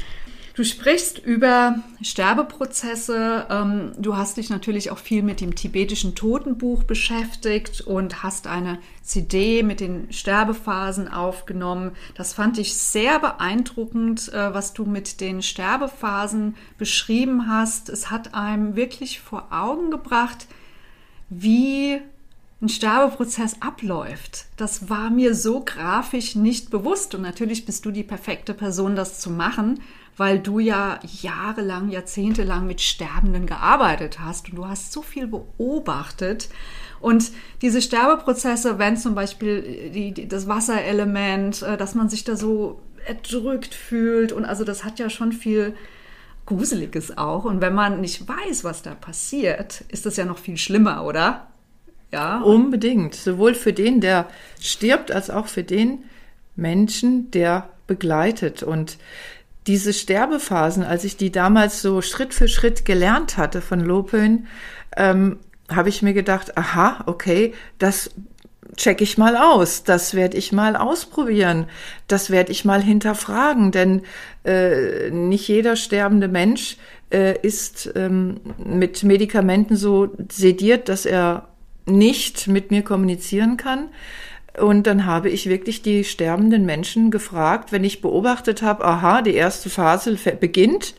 Du 0.56 0.64
sprichst 0.64 1.18
über 1.18 1.80
Sterbeprozesse. 2.00 3.46
Ähm, 3.50 3.92
du 3.98 4.16
hast 4.16 4.38
dich 4.38 4.48
natürlich 4.48 4.90
auch 4.90 4.96
viel 4.96 5.22
mit 5.22 5.42
dem 5.42 5.54
tibetischen 5.54 6.14
Totenbuch 6.14 6.82
beschäftigt 6.82 7.82
und 7.82 8.22
hast 8.22 8.46
eine 8.46 8.78
CD 9.02 9.62
mit 9.62 9.80
den 9.80 10.10
Sterbephasen 10.10 11.08
aufgenommen. 11.08 11.90
Das 12.14 12.32
fand 12.32 12.56
ich 12.56 12.74
sehr 12.74 13.18
beeindruckend, 13.18 14.32
äh, 14.32 14.54
was 14.54 14.72
du 14.72 14.86
mit 14.86 15.20
den 15.20 15.42
Sterbephasen 15.42 16.56
beschrieben 16.78 17.48
hast. 17.48 17.90
Es 17.90 18.10
hat 18.10 18.32
einem 18.32 18.76
wirklich 18.76 19.20
vor 19.20 19.48
Augen 19.50 19.90
gebracht, 19.90 20.46
wie 21.28 22.00
ein 22.62 22.70
Sterbeprozess 22.70 23.56
abläuft. 23.60 24.46
Das 24.56 24.88
war 24.88 25.10
mir 25.10 25.34
so 25.34 25.60
grafisch 25.62 26.34
nicht 26.34 26.70
bewusst. 26.70 27.14
Und 27.14 27.20
natürlich 27.20 27.66
bist 27.66 27.84
du 27.84 27.90
die 27.90 28.04
perfekte 28.04 28.54
Person, 28.54 28.96
das 28.96 29.20
zu 29.20 29.28
machen, 29.28 29.80
weil 30.16 30.38
du 30.38 30.59
ja 30.59 30.98
jahrelang, 31.20 31.90
jahrzehntelang 31.90 32.66
mit 32.66 32.81
Sterbenden 32.81 33.46
gearbeitet 33.46 34.18
hast 34.20 34.48
und 34.48 34.57
du 34.57 34.66
hast 34.66 34.92
so 34.92 35.02
viel 35.02 35.26
beobachtet. 35.26 36.48
Und 37.00 37.31
diese 37.62 37.83
Sterbeprozesse, 37.83 38.79
wenn 38.79 38.96
zum 38.96 39.14
Beispiel 39.14 39.90
die, 39.92 40.12
die, 40.12 40.29
das 40.29 40.48
Wasserelement, 40.48 41.62
äh, 41.62 41.76
dass 41.76 41.94
man 41.94 42.09
sich 42.09 42.24
da 42.24 42.37
so 42.37 42.81
erdrückt 43.07 43.74
fühlt 43.74 44.33
und 44.33 44.44
also 44.44 44.64
das 44.64 44.85
hat 44.85 44.98
ja 44.98 45.11
schon 45.11 45.33
viel 45.33 45.74
Gruseliges 46.46 47.18
auch. 47.18 47.44
Und 47.44 47.61
wenn 47.61 47.74
man 47.74 48.00
nicht 48.00 48.26
weiß, 48.26 48.64
was 48.64 48.83
da 48.83 48.94
passiert, 48.94 49.85
ist 49.88 50.07
das 50.07 50.16
ja 50.16 50.24
noch 50.24 50.38
viel 50.38 50.57
schlimmer, 50.57 51.05
oder? 51.05 51.48
Ja. 52.12 52.40
Unbedingt. 52.40 53.14
Sowohl 53.14 53.55
für 53.55 53.72
den, 53.72 54.00
der 54.00 54.29
stirbt, 54.61 55.11
als 55.11 55.29
auch 55.29 55.48
für 55.48 55.64
den, 55.64 56.05
Menschen, 56.55 57.31
der 57.31 57.68
begleitet. 57.87 58.62
Und 58.62 58.96
diese 59.66 59.92
Sterbephasen, 59.92 60.85
als 60.85 61.05
ich 61.05 61.16
die 61.16 61.33
damals 61.33 61.83
so 61.83 62.02
Schritt 62.02 62.35
für 62.35 62.48
Schritt 62.48 62.85
gelernt 62.85 63.37
hatte 63.37 63.61
von 63.61 63.81
Lopön, 63.81 64.46
ähm, 64.96 65.38
habe 65.70 65.88
ich 65.88 66.02
mir 66.02 66.14
gedacht, 66.14 66.57
aha, 66.57 67.02
okay, 67.07 67.52
das 67.79 68.11
check 68.76 69.00
ich 69.00 69.18
mal 69.18 69.37
aus, 69.37 69.85
das 69.85 70.14
werde 70.14 70.37
ich 70.37 70.52
mal 70.52 70.76
ausprobieren, 70.76 71.66
das 72.09 72.31
werde 72.31 72.52
ich 72.52 72.64
mal 72.64 72.83
hinterfragen, 72.83 73.72
denn 73.72 74.02
äh, 74.44 75.11
nicht 75.11 75.48
jeder 75.48 75.76
sterbende 75.76 76.29
Mensch 76.29 76.76
äh, 77.12 77.38
ist 77.40 77.90
ähm, 77.96 78.40
mit 78.59 79.02
Medikamenten 79.02 79.76
so 79.76 80.11
sediert, 80.31 80.88
dass 80.88 81.07
er 81.07 81.48
nicht 81.87 82.48
mit 82.48 82.70
mir 82.70 82.83
kommunizieren 82.83 83.57
kann. 83.57 83.88
Und 84.60 84.86
dann 84.86 85.06
habe 85.06 85.28
ich 85.28 85.48
wirklich 85.48 85.82
die 85.82 86.04
sterbenden 86.04 86.64
Menschen 86.64 87.10
gefragt, 87.10 87.72
wenn 87.72 87.84
ich 87.84 88.00
beobachtet 88.00 88.62
habe, 88.62 88.84
aha, 88.84 89.22
die 89.22 89.34
erste 89.34 89.68
Phase 89.68 90.16
beginnt, 90.40 90.94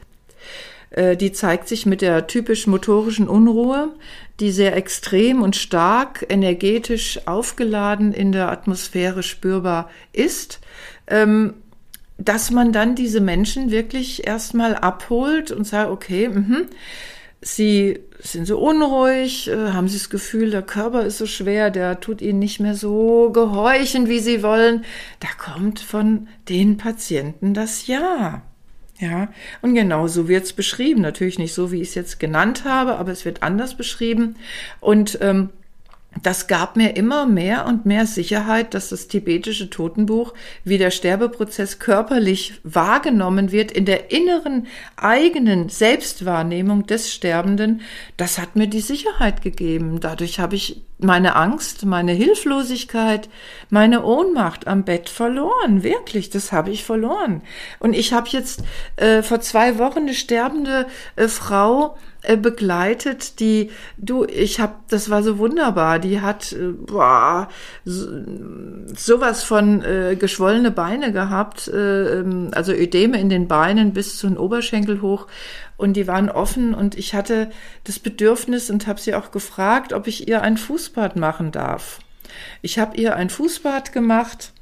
äh, 0.91 1.17
die 1.17 1.31
zeigt 1.31 1.67
sich 1.67 1.85
mit 1.85 2.01
der 2.01 2.27
typisch 2.27 2.67
motorischen 2.67 3.27
Unruhe, 3.27 3.93
die 4.39 4.51
sehr 4.51 4.75
extrem 4.75 5.41
und 5.41 5.55
stark 5.55 6.25
energetisch 6.29 7.19
aufgeladen 7.25 8.13
in 8.13 8.31
der 8.31 8.51
Atmosphäre 8.51 9.23
spürbar 9.23 9.89
ist, 10.13 10.59
ähm, 11.07 11.55
dass 12.17 12.51
man 12.51 12.71
dann 12.71 12.95
diese 12.95 13.21
Menschen 13.21 13.71
wirklich 13.71 14.25
erstmal 14.27 14.75
abholt 14.75 15.51
und 15.51 15.65
sagt, 15.65 15.91
okay, 15.91 16.29
mh, 16.29 16.65
sie 17.41 17.99
sind 18.19 18.47
so 18.47 18.59
unruhig, 18.59 19.47
äh, 19.47 19.71
haben 19.71 19.87
sie 19.87 19.97
das 19.97 20.09
Gefühl, 20.09 20.49
der 20.51 20.63
Körper 20.63 21.05
ist 21.05 21.17
so 21.17 21.25
schwer, 21.25 21.69
der 21.69 21.99
tut 21.99 22.21
ihnen 22.21 22.39
nicht 22.39 22.59
mehr 22.59 22.75
so 22.75 23.31
gehorchen, 23.31 24.07
wie 24.07 24.19
sie 24.19 24.43
wollen. 24.43 24.85
Da 25.19 25.27
kommt 25.37 25.79
von 25.79 26.27
den 26.49 26.77
Patienten 26.77 27.53
das 27.53 27.87
Ja. 27.87 28.41
Ja, 28.99 29.29
und 29.61 29.75
genau 29.75 30.07
so 30.07 30.27
wird's 30.27 30.53
beschrieben. 30.53 31.01
Natürlich 31.01 31.37
nicht 31.37 31.53
so, 31.53 31.71
wie 31.71 31.81
ich 31.81 31.89
es 31.89 31.95
jetzt 31.95 32.19
genannt 32.19 32.63
habe, 32.65 32.95
aber 32.95 33.11
es 33.11 33.25
wird 33.25 33.43
anders 33.43 33.77
beschrieben. 33.77 34.37
Und 34.79 35.19
ähm, 35.21 35.49
das 36.23 36.47
gab 36.47 36.75
mir 36.75 36.95
immer 36.95 37.25
mehr 37.25 37.65
und 37.65 37.85
mehr 37.85 38.05
Sicherheit, 38.05 38.73
dass 38.73 38.89
das 38.89 39.07
tibetische 39.07 39.69
Totenbuch, 39.69 40.33
wie 40.63 40.77
der 40.77 40.91
Sterbeprozess 40.91 41.79
körperlich 41.79 42.59
wahrgenommen 42.63 43.51
wird, 43.51 43.71
in 43.71 43.85
der 43.85 44.11
inneren 44.11 44.67
eigenen 44.95 45.69
Selbstwahrnehmung 45.69 46.85
des 46.87 47.13
Sterbenden, 47.13 47.81
das 48.15 48.39
hat 48.39 48.55
mir 48.55 48.67
die 48.67 48.81
Sicherheit 48.81 49.41
gegeben. 49.41 49.99
Dadurch 49.99 50.39
habe 50.39 50.55
ich 50.55 50.86
meine 50.99 51.35
Angst, 51.35 51.85
meine 51.85 52.11
Hilflosigkeit, 52.11 53.29
meine 53.69 54.03
Ohnmacht 54.03 54.67
am 54.67 54.83
Bett 54.83 55.09
verloren. 55.09 55.83
Wirklich, 55.83 56.29
das 56.29 56.51
habe 56.51 56.71
ich 56.71 56.83
verloren. 56.83 57.41
Und 57.79 57.93
ich 57.93 58.13
habe 58.13 58.27
jetzt 58.29 58.63
äh, 58.95 59.21
vor 59.21 59.39
zwei 59.41 59.77
Wochen 59.77 59.99
eine 59.99 60.15
sterbende 60.15 60.87
äh, 61.15 61.27
Frau 61.27 61.97
äh, 62.23 62.35
begleitet, 62.35 63.39
die 63.39 63.69
du, 63.97 64.25
ich 64.25 64.59
habe, 64.59 64.73
das 64.89 65.11
war 65.11 65.21
so 65.21 65.37
wunderbar. 65.37 65.99
Die 65.99 66.19
hat 66.19 66.51
äh, 66.51 66.69
boah, 66.71 67.47
so, 67.85 68.07
sowas 68.95 69.43
von 69.43 69.83
äh, 69.83 70.15
geschwollene 70.19 70.71
Beine 70.71 71.11
gehabt, 71.11 71.67
äh, 71.67 72.19
ähm, 72.19 72.49
also 72.53 72.73
Ödeme 72.73 73.19
in 73.19 73.29
den 73.29 73.47
Beinen 73.47 73.93
bis 73.93 74.17
zu 74.17 74.27
den 74.27 74.37
Oberschenkel 74.37 75.01
hoch 75.01 75.27
und 75.77 75.93
die 75.93 76.07
waren 76.07 76.29
offen 76.29 76.73
und 76.73 76.97
ich 76.97 77.13
hatte 77.13 77.49
das 77.83 77.99
Bedürfnis 77.99 78.69
und 78.69 78.87
habe 78.87 78.99
sie 78.99 79.15
auch 79.15 79.31
gefragt, 79.31 79.93
ob 79.93 80.07
ich 80.07 80.27
ihr 80.27 80.41
ein 80.41 80.57
Fußbad 80.57 81.15
machen 81.15 81.51
darf. 81.51 81.99
Ich 82.61 82.79
habe 82.79 82.97
ihr 82.97 83.15
ein 83.15 83.29
Fußbad 83.29 83.93
gemacht 83.93 84.53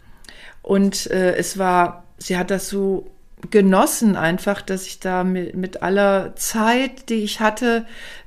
und 0.61 1.09
äh, 1.09 1.35
es 1.35 1.57
war, 1.57 2.03
sie 2.17 2.37
hat 2.37 2.51
das 2.51 2.69
so 2.69 3.09
genossen 3.51 4.15
einfach, 4.15 4.61
dass 4.61 4.87
ich 4.87 4.99
da 4.99 5.23
mit, 5.23 5.55
mit 5.55 5.83
aller 5.83 6.35
Zeit, 6.35 7.09
die 7.09 7.23
ich 7.23 7.39
hatte, 7.39 7.85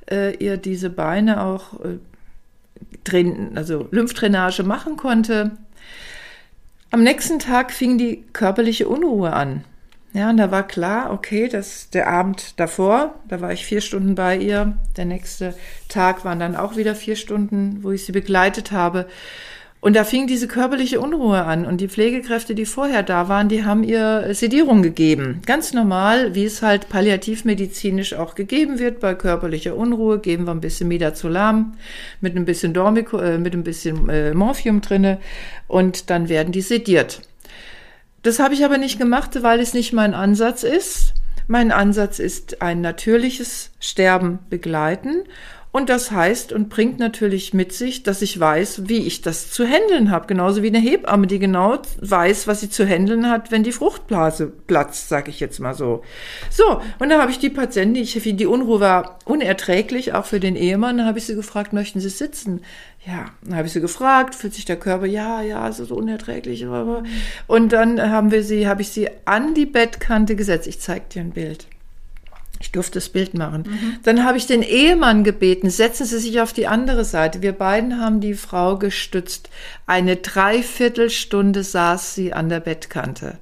äh, 0.09 0.35
ihr 0.35 0.57
diese 0.57 0.89
Beine 0.89 1.43
auch 1.43 1.73
äh, 1.83 1.97
drin, 3.03 3.51
also 3.55 3.87
Lymphdrainage 3.91 4.63
machen 4.63 4.97
konnte. 4.97 5.51
Am 6.91 7.03
nächsten 7.03 7.39
Tag 7.39 7.71
fing 7.71 7.97
die 7.97 8.23
körperliche 8.33 8.87
Unruhe 8.87 9.33
an. 9.33 9.63
Ja, 10.13 10.31
und 10.31 10.37
da 10.37 10.49
war 10.49 10.67
klar, 10.67 11.11
okay, 11.11 11.47
dass 11.47 11.89
der 11.91 12.07
Abend 12.07 12.59
davor, 12.59 13.13
da 13.27 13.41
war 13.41 13.53
ich 13.53 13.65
vier 13.65 13.81
Stunden 13.81 14.15
bei 14.15 14.37
ihr. 14.37 14.77
Der 14.97 15.05
nächste 15.05 15.53
Tag 15.87 16.25
waren 16.25 16.39
dann 16.39 16.55
auch 16.55 16.77
wieder 16.77 16.95
vier 16.95 17.15
Stunden, 17.15 17.83
wo 17.83 17.91
ich 17.91 18.05
sie 18.05 18.11
begleitet 18.11 18.71
habe. 18.71 19.05
Und 19.81 19.95
da 19.95 20.03
fing 20.03 20.27
diese 20.27 20.47
körperliche 20.47 20.99
Unruhe 20.99 21.45
an. 21.45 21.65
Und 21.65 21.79
die 21.79 21.87
Pflegekräfte, 21.87 22.53
die 22.53 22.65
vorher 22.65 23.01
da 23.01 23.29
waren, 23.29 23.47
die 23.47 23.63
haben 23.63 23.83
ihr 23.83 24.33
Sedierung 24.33 24.81
gegeben. 24.81 25.41
Ganz 25.45 25.73
normal, 25.73 26.35
wie 26.35 26.43
es 26.43 26.61
halt 26.61 26.89
palliativmedizinisch 26.89 28.13
auch 28.13 28.35
gegeben 28.35 28.79
wird. 28.79 28.99
Bei 28.99 29.13
körperlicher 29.13 29.75
Unruhe 29.75 30.19
geben 30.19 30.45
wir 30.47 30.51
ein 30.51 30.59
bisschen 30.59 30.89
Midazolam 30.89 31.77
mit 32.19 32.35
ein 32.35 32.43
bisschen 32.43 32.73
Dormico, 32.73 33.19
äh, 33.19 33.37
mit 33.37 33.53
ein 33.53 33.63
bisschen 33.63 34.09
äh, 34.09 34.33
Morphium 34.33 34.81
drinne. 34.81 35.19
Und 35.67 36.09
dann 36.09 36.27
werden 36.27 36.51
die 36.51 36.61
sediert. 36.61 37.21
Das 38.21 38.39
habe 38.39 38.53
ich 38.53 38.65
aber 38.65 38.77
nicht 38.77 38.97
gemacht, 38.97 39.41
weil 39.41 39.59
es 39.59 39.73
nicht 39.73 39.93
mein 39.93 40.13
Ansatz 40.13 40.63
ist. 40.63 41.13
Mein 41.47 41.71
Ansatz 41.71 42.19
ist 42.19 42.61
ein 42.61 42.81
natürliches 42.81 43.71
Sterben 43.79 44.39
begleiten 44.49 45.23
und 45.71 45.89
das 45.89 46.11
heißt 46.11 46.51
und 46.51 46.69
bringt 46.69 46.97
natürlich 46.97 47.53
mit 47.53 47.73
sich, 47.73 48.01
dass 48.01 48.23
ich 48.23 48.39
weiß, 48.39 48.89
wie 48.89 49.05
ich 49.05 49.21
das 49.21 49.51
zu 49.51 49.67
handeln 49.67 50.09
habe. 50.09 50.25
Genauso 50.25 50.63
wie 50.63 50.67
eine 50.67 50.79
Hebamme, 50.79 51.27
die 51.27 51.37
genau 51.37 51.77
weiß, 52.01 52.47
was 52.47 52.61
sie 52.61 52.71
zu 52.71 52.87
handeln 52.87 53.29
hat, 53.29 53.51
wenn 53.51 53.61
die 53.61 53.71
Fruchtblase 53.71 54.47
platzt, 54.47 55.09
sag 55.09 55.27
ich 55.27 55.39
jetzt 55.39 55.59
mal 55.59 55.75
so. 55.75 56.03
So, 56.49 56.81
und 56.97 57.09
da 57.09 57.21
habe 57.21 57.29
ich 57.29 57.37
die 57.37 57.51
Patientin, 57.51 58.01
ich, 58.01 58.19
die 58.19 58.45
Unruhe 58.47 58.79
war 58.79 59.19
unerträglich, 59.25 60.13
auch 60.13 60.25
für 60.25 60.39
den 60.39 60.55
Ehemann, 60.55 60.97
da 60.97 61.05
habe 61.05 61.19
ich 61.19 61.25
sie 61.25 61.35
gefragt, 61.35 61.71
möchten 61.71 61.99
Sie 61.99 62.09
sitzen? 62.09 62.61
Ja, 63.05 63.27
dann 63.43 63.55
habe 63.55 63.67
ich 63.67 63.73
sie 63.73 63.79
gefragt, 63.79 64.35
fühlt 64.35 64.53
sich 64.53 64.65
der 64.65 64.75
Körper, 64.75 65.05
ja, 65.05 65.41
ja, 65.41 65.67
es 65.69 65.79
ist 65.79 65.91
unerträglich. 65.91 66.65
Und 67.47 67.71
dann 67.71 68.01
haben 68.01 68.31
wir 68.31 68.43
sie, 68.43 68.67
habe 68.67 68.81
ich 68.81 68.89
sie 68.89 69.07
an 69.23 69.53
die 69.53 69.65
Bettkante 69.65 70.35
gesetzt. 70.35 70.67
Ich 70.67 70.79
zeige 70.81 71.05
dir 71.09 71.21
ein 71.21 71.31
Bild. 71.31 71.67
Ich 72.61 72.71
durfte 72.71 72.95
das 72.95 73.09
Bild 73.09 73.33
machen. 73.35 73.63
Mhm. 73.67 73.99
Dann 74.03 74.25
habe 74.25 74.37
ich 74.37 74.45
den 74.45 74.61
Ehemann 74.61 75.23
gebeten, 75.23 75.69
setzen 75.69 76.05
Sie 76.05 76.19
sich 76.19 76.41
auf 76.41 76.51
die 76.51 76.67
andere 76.67 77.05
Seite. 77.05 77.41
Wir 77.41 77.53
beiden 77.53 78.01
haben 78.01 78.19
die 78.19 78.33
Frau 78.33 78.77
gestützt. 78.77 79.49
Eine 79.87 80.17
Dreiviertelstunde 80.17 81.63
saß 81.63 82.15
sie 82.15 82.33
an 82.33 82.49
der 82.49 82.59
Bettkante. 82.59 83.37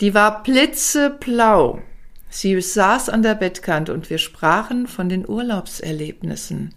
Die 0.00 0.12
war 0.12 0.42
blitzeblau. 0.42 1.82
Sie 2.30 2.60
saß 2.60 3.08
an 3.08 3.22
der 3.22 3.34
Bettkante 3.34 3.94
und 3.94 4.10
wir 4.10 4.18
sprachen 4.18 4.86
von 4.86 5.08
den 5.08 5.26
Urlaubserlebnissen. 5.26 6.74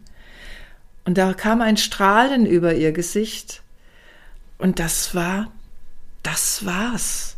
Und 1.04 1.18
da 1.18 1.34
kam 1.34 1.62
ein 1.62 1.78
Strahlen 1.78 2.46
über 2.46 2.76
ihr 2.76 2.92
Gesicht. 2.92 3.64
Und 4.60 4.80
das 4.80 5.16
war, 5.16 5.52
das 6.22 6.64
war's. 6.64 7.38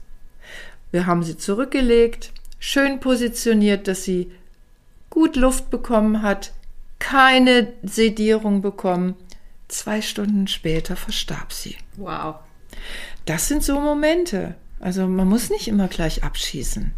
Wir 0.91 1.05
haben 1.05 1.23
sie 1.23 1.37
zurückgelegt, 1.37 2.32
schön 2.63 3.01
positioniert, 3.01 3.89
dass 3.89 4.05
sie 4.05 4.31
gut 5.09 5.35
Luft 5.35 5.69
bekommen 5.69 6.21
hat, 6.21 6.53
keine 6.97 7.73
Sedierung 7.83 8.61
bekommen. 8.61 9.15
Zwei 9.67 10.01
Stunden 10.01 10.47
später 10.47 10.95
verstarb 10.95 11.51
sie. 11.51 11.75
Wow. 11.97 12.35
Das 13.25 13.49
sind 13.49 13.63
so 13.63 13.81
Momente. 13.81 14.55
Also 14.79 15.07
man 15.07 15.27
muss 15.27 15.49
nicht 15.49 15.67
immer 15.67 15.89
gleich 15.89 16.23
abschießen. 16.23 16.93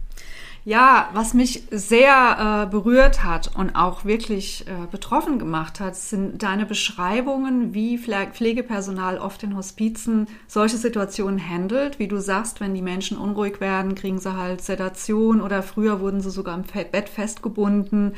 Ja, 0.68 1.12
was 1.14 1.36
mich 1.36 1.68
sehr 1.70 2.66
äh, 2.66 2.72
berührt 2.72 3.24
hat 3.24 3.52
und 3.56 3.76
auch 3.76 4.04
wirklich 4.04 4.66
äh, 4.68 4.88
betroffen 4.90 5.38
gemacht 5.38 5.80
hat, 5.80 5.96
sind 5.96 6.42
deine 6.42 6.66
Beschreibungen, 6.66 7.76
wie 7.76 8.00
Pflegepersonal 8.00 9.20
oft 9.20 9.44
in 9.44 9.56
Hospizen 9.56 10.28
solche 10.48 10.78
Situationen 10.78 11.40
handelt. 11.40 12.00
Wie 12.00 12.08
du 12.08 12.20
sagst, 12.20 12.62
wenn 12.62 12.74
die 12.74 12.82
Menschen 12.82 13.16
unruhig 13.16 13.62
werden, 13.62 13.94
kriegen 13.94 14.18
sie 14.18 14.36
halt 14.36 14.62
Sedation 14.62 15.40
oder 15.40 15.62
früher 15.62 16.00
wurden 16.00 16.22
sie 16.22 16.32
sogar 16.32 16.56
im 16.56 16.64
Bett 16.64 17.10
festgebunden. 17.10 18.16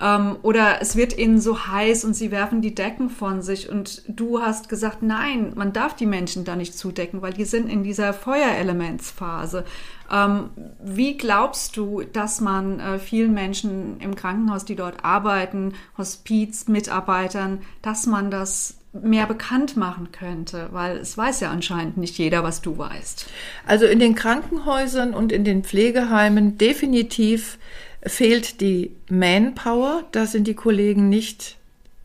Ähm, 0.00 0.36
oder 0.42 0.80
es 0.80 0.96
wird 0.96 1.16
ihnen 1.16 1.40
so 1.40 1.66
heiß 1.66 2.04
und 2.04 2.14
sie 2.14 2.30
werfen 2.30 2.60
die 2.60 2.74
Decken 2.74 3.08
von 3.08 3.42
sich 3.42 3.68
und 3.68 4.02
du 4.08 4.40
hast 4.40 4.68
gesagt, 4.68 5.02
nein, 5.02 5.52
man 5.54 5.72
darf 5.72 5.96
die 5.96 6.06
Menschen 6.06 6.44
da 6.44 6.56
nicht 6.56 6.76
zudecken, 6.76 7.22
weil 7.22 7.32
die 7.32 7.44
sind 7.44 7.70
in 7.70 7.82
dieser 7.82 8.12
Feuerelementsphase. 8.12 9.64
Ähm, 10.12 10.50
wie 10.82 11.16
glaubst 11.16 11.76
du, 11.76 12.02
dass 12.02 12.40
man 12.40 12.78
äh, 12.78 12.98
vielen 12.98 13.32
Menschen 13.32 13.98
im 14.00 14.14
Krankenhaus, 14.14 14.64
die 14.64 14.76
dort 14.76 15.04
arbeiten, 15.04 15.72
Hospizmitarbeitern, 15.96 17.62
dass 17.82 18.06
man 18.06 18.30
das 18.30 18.76
mehr 19.02 19.26
bekannt 19.26 19.76
machen 19.76 20.10
könnte, 20.12 20.68
weil 20.72 20.96
es 20.98 21.16
weiß 21.18 21.40
ja 21.40 21.50
anscheinend 21.50 21.96
nicht 21.96 22.16
jeder, 22.18 22.42
was 22.42 22.62
du 22.62 22.78
weißt. 22.78 23.26
Also 23.66 23.84
in 23.86 23.98
den 23.98 24.14
Krankenhäusern 24.14 25.14
und 25.14 25.32
in 25.32 25.44
den 25.44 25.64
Pflegeheimen 25.64 26.58
definitiv 26.58 27.58
fehlt 28.06 28.60
die 28.60 28.92
Manpower. 29.10 30.04
Da 30.12 30.26
sind 30.26 30.46
die 30.46 30.54
Kollegen 30.54 31.08
nicht 31.08 31.56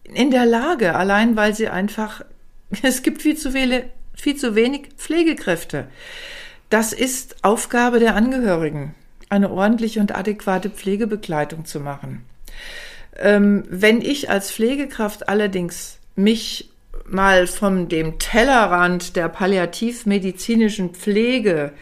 in 0.03 0.31
der 0.31 0.45
Lage, 0.45 0.95
allein 0.95 1.35
weil 1.35 1.55
sie 1.55 1.69
einfach, 1.69 2.23
es 2.81 3.01
gibt 3.03 3.21
viel 3.21 3.37
zu 3.37 3.51
viele, 3.51 3.85
viel 4.13 4.35
zu 4.35 4.55
wenig 4.55 4.89
Pflegekräfte. 4.97 5.87
das 6.69 6.93
ist 6.93 7.43
Aufgabe 7.43 7.99
der 7.99 8.15
Angehörigen, 8.15 8.95
eine 9.29 9.51
ordentliche 9.51 9.99
und 9.99 10.15
adäquate 10.15 10.69
Pflegebegleitung 10.69 11.65
zu 11.65 11.79
machen. 11.79 12.23
Ähm, 13.17 13.63
wenn 13.69 14.01
ich 14.01 14.29
als 14.29 14.51
Pflegekraft 14.51 15.27
allerdings 15.27 15.97
mich 16.15 16.69
mal 17.05 17.47
von 17.47 17.89
dem 17.89 18.19
Tellerrand 18.19 19.15
der 19.15 19.27
palliativmedizinischen 19.27 20.91
Pflege 20.91 21.73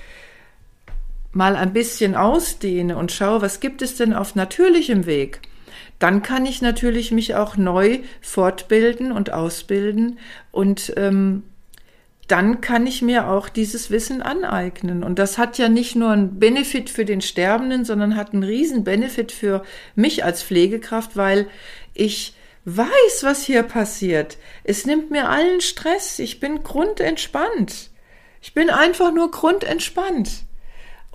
mal 1.32 1.56
ein 1.56 1.74
bisschen 1.74 2.16
ausdehne 2.16 2.98
und 2.98 3.12
schaue, 3.12 3.42
was 3.42 3.60
gibt 3.60 3.82
es 3.82 3.96
denn 3.96 4.14
auf 4.14 4.36
natürlichem 4.36 5.06
Weg, 5.06 5.42
dann 6.00 6.22
kann 6.22 6.46
ich 6.46 6.62
natürlich 6.62 7.12
mich 7.12 7.36
auch 7.36 7.58
neu 7.58 8.00
fortbilden 8.22 9.12
und 9.12 9.32
ausbilden 9.32 10.18
und 10.52 10.94
ähm, 10.98 11.44
dann 12.30 12.62
kann 12.62 12.86
ich 12.86 13.02
mir 13.02 13.28
auch 13.28 13.50
dieses 13.50 13.90
Wissen 13.90 14.22
aneignen. 14.22 15.04
Und 15.04 15.18
das 15.18 15.40
hat 15.40 15.58
ja 15.58 15.68
nicht 15.68 15.96
nur 15.96 16.12
einen 16.12 16.38
Benefit 16.38 16.92
für 16.92 17.04
den 17.04 17.22
Sterbenden, 17.22 17.86
sondern 17.86 18.16
hat 18.16 18.34
einen 18.34 18.44
riesen 18.44 18.84
Benefit 18.84 19.32
für 19.32 19.64
mich 19.96 20.24
als 20.24 20.44
Pflegekraft, 20.44 21.18
weil 21.18 21.48
ich 21.96 22.36
weiß, 22.66 23.24
was 23.24 23.44
hier 23.44 23.64
passiert. 23.64 24.38
Es 24.64 24.86
nimmt 24.86 25.10
mir 25.10 25.28
allen 25.28 25.60
Stress. 25.60 26.20
Ich 26.20 26.40
bin 26.40 26.62
grundentspannt. 26.62 27.90
Ich 28.42 28.54
bin 28.54 28.70
einfach 28.70 29.12
nur 29.12 29.32
grundentspannt. 29.32 30.44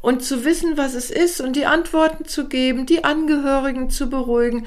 Und 0.04 0.22
zu 0.22 0.44
wissen, 0.44 0.76
was 0.76 0.92
es 0.92 1.10
ist 1.10 1.40
und 1.40 1.56
die 1.56 1.64
Antworten 1.64 2.26
zu 2.26 2.46
geben, 2.46 2.84
die 2.84 3.04
Angehörigen 3.04 3.88
zu 3.88 4.10
beruhigen, 4.10 4.66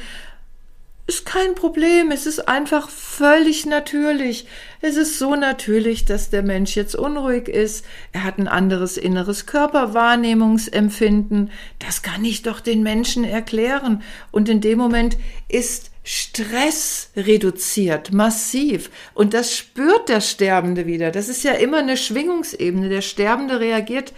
ist 1.05 1.27
kein 1.27 1.53
Problem. 1.53 2.09
Es 2.09 2.25
ist 2.25 2.47
einfach 2.47 2.89
völlig 2.89 3.67
natürlich. 3.67 4.47
Es 4.81 4.97
ist 4.97 5.19
so 5.19 5.35
natürlich, 5.35 6.05
dass 6.05 6.31
der 6.31 6.41
Mensch 6.41 6.75
jetzt 6.75 6.95
unruhig 6.95 7.49
ist. 7.49 7.85
Er 8.13 8.23
hat 8.23 8.39
ein 8.39 8.47
anderes 8.47 8.97
inneres 8.97 9.45
Körperwahrnehmungsempfinden. 9.45 11.51
Das 11.77 12.01
kann 12.01 12.25
ich 12.25 12.41
doch 12.41 12.59
den 12.59 12.81
Menschen 12.81 13.23
erklären. 13.23 14.01
Und 14.31 14.49
in 14.49 14.59
dem 14.59 14.79
Moment 14.79 15.17
ist 15.49 15.91
Stress 16.03 17.11
reduziert, 17.15 18.11
massiv. 18.11 18.89
Und 19.13 19.35
das 19.35 19.55
spürt 19.55 20.09
der 20.09 20.21
Sterbende 20.21 20.87
wieder. 20.87 21.11
Das 21.11 21.29
ist 21.29 21.43
ja 21.43 21.51
immer 21.51 21.77
eine 21.77 21.95
Schwingungsebene. 21.95 22.89
Der 22.89 23.01
Sterbende 23.01 23.59
reagiert 23.59 24.13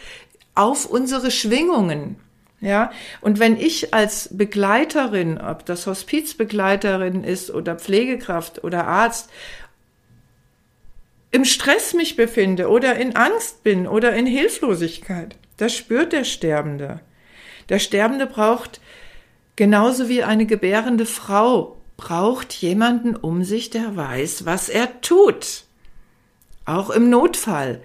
auf 0.60 0.86
unsere 0.86 1.32
Schwingungen. 1.32 2.18
Ja, 2.62 2.92
und 3.22 3.40
wenn 3.40 3.56
ich 3.56 3.94
als 3.94 4.36
Begleiterin, 4.36 5.40
ob 5.40 5.66
das 5.66 5.88
Hospizbegleiterin 5.88 7.24
ist 7.24 7.52
oder 7.52 7.76
Pflegekraft 7.76 8.64
oder 8.66 8.86
Arzt, 8.86 9.30
im 11.32 11.46
Stress 11.46 11.94
mich 11.94 12.18
befinde 12.18 12.70
oder 12.70 12.98
in 12.98 13.16
Angst 13.16 13.64
bin 13.64 13.88
oder 13.88 14.14
in 14.14 14.26
Hilflosigkeit, 14.26 15.38
das 15.56 15.74
spürt 15.74 16.12
der 16.12 16.26
Sterbende. 16.26 17.00
Der 17.70 17.80
Sterbende 17.80 18.26
braucht 18.26 18.82
genauso 19.56 20.10
wie 20.10 20.24
eine 20.24 20.46
gebärende 20.46 21.06
Frau 21.06 21.78
braucht 21.96 22.54
jemanden 22.54 23.16
um 23.16 23.44
sich, 23.44 23.70
der 23.70 23.96
weiß, 23.96 24.46
was 24.46 24.70
er 24.70 25.02
tut. 25.02 25.64
Auch 26.66 26.90
im 26.90 27.10
Notfall. 27.10 27.82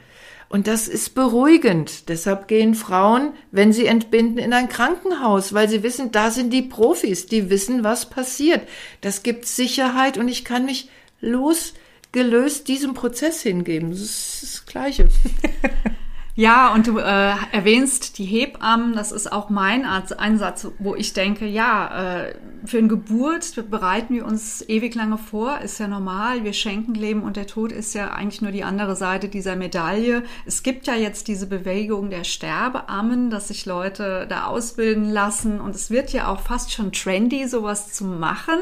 Und 0.54 0.68
das 0.68 0.86
ist 0.86 1.16
beruhigend. 1.16 2.08
Deshalb 2.08 2.46
gehen 2.46 2.76
Frauen, 2.76 3.32
wenn 3.50 3.72
sie 3.72 3.86
entbinden, 3.86 4.38
in 4.38 4.52
ein 4.52 4.68
Krankenhaus, 4.68 5.52
weil 5.52 5.68
sie 5.68 5.82
wissen, 5.82 6.12
da 6.12 6.30
sind 6.30 6.52
die 6.52 6.62
Profis, 6.62 7.26
die 7.26 7.50
wissen, 7.50 7.82
was 7.82 8.08
passiert. 8.08 8.60
Das 9.00 9.24
gibt 9.24 9.46
Sicherheit 9.46 10.16
und 10.16 10.28
ich 10.28 10.44
kann 10.44 10.64
mich 10.64 10.90
losgelöst 11.20 12.68
diesem 12.68 12.94
Prozess 12.94 13.42
hingeben. 13.42 13.90
Das 13.90 13.98
ist 13.98 14.42
das 14.44 14.66
Gleiche. 14.66 15.08
Ja, 16.36 16.74
und 16.74 16.88
du 16.88 16.98
äh, 16.98 17.34
erwähnst 17.52 18.18
die 18.18 18.24
Hebammen, 18.24 18.96
das 18.96 19.12
ist 19.12 19.30
auch 19.30 19.50
mein 19.50 19.84
Einsatz, 19.84 20.66
wo 20.80 20.96
ich 20.96 21.12
denke, 21.12 21.46
ja, 21.46 22.24
äh, 22.24 22.34
für 22.64 22.78
eine 22.78 22.88
Geburt 22.88 23.70
bereiten 23.70 24.14
wir 24.14 24.26
uns 24.26 24.64
ewig 24.68 24.96
lange 24.96 25.16
vor, 25.16 25.60
ist 25.60 25.78
ja 25.78 25.86
normal, 25.86 26.42
wir 26.42 26.52
schenken 26.52 26.94
Leben 26.94 27.22
und 27.22 27.36
der 27.36 27.46
Tod 27.46 27.70
ist 27.70 27.94
ja 27.94 28.10
eigentlich 28.10 28.42
nur 28.42 28.50
die 28.50 28.64
andere 28.64 28.96
Seite 28.96 29.28
dieser 29.28 29.54
Medaille. 29.54 30.24
Es 30.44 30.64
gibt 30.64 30.88
ja 30.88 30.96
jetzt 30.96 31.28
diese 31.28 31.46
Bewegung 31.46 32.10
der 32.10 32.24
Sterbeammen, 32.24 33.30
dass 33.30 33.48
sich 33.48 33.64
Leute 33.64 34.26
da 34.28 34.46
ausbilden 34.46 35.10
lassen 35.10 35.60
und 35.60 35.76
es 35.76 35.90
wird 35.90 36.12
ja 36.12 36.26
auch 36.26 36.40
fast 36.40 36.72
schon 36.72 36.90
trendy, 36.90 37.46
sowas 37.46 37.92
zu 37.92 38.04
machen. 38.06 38.58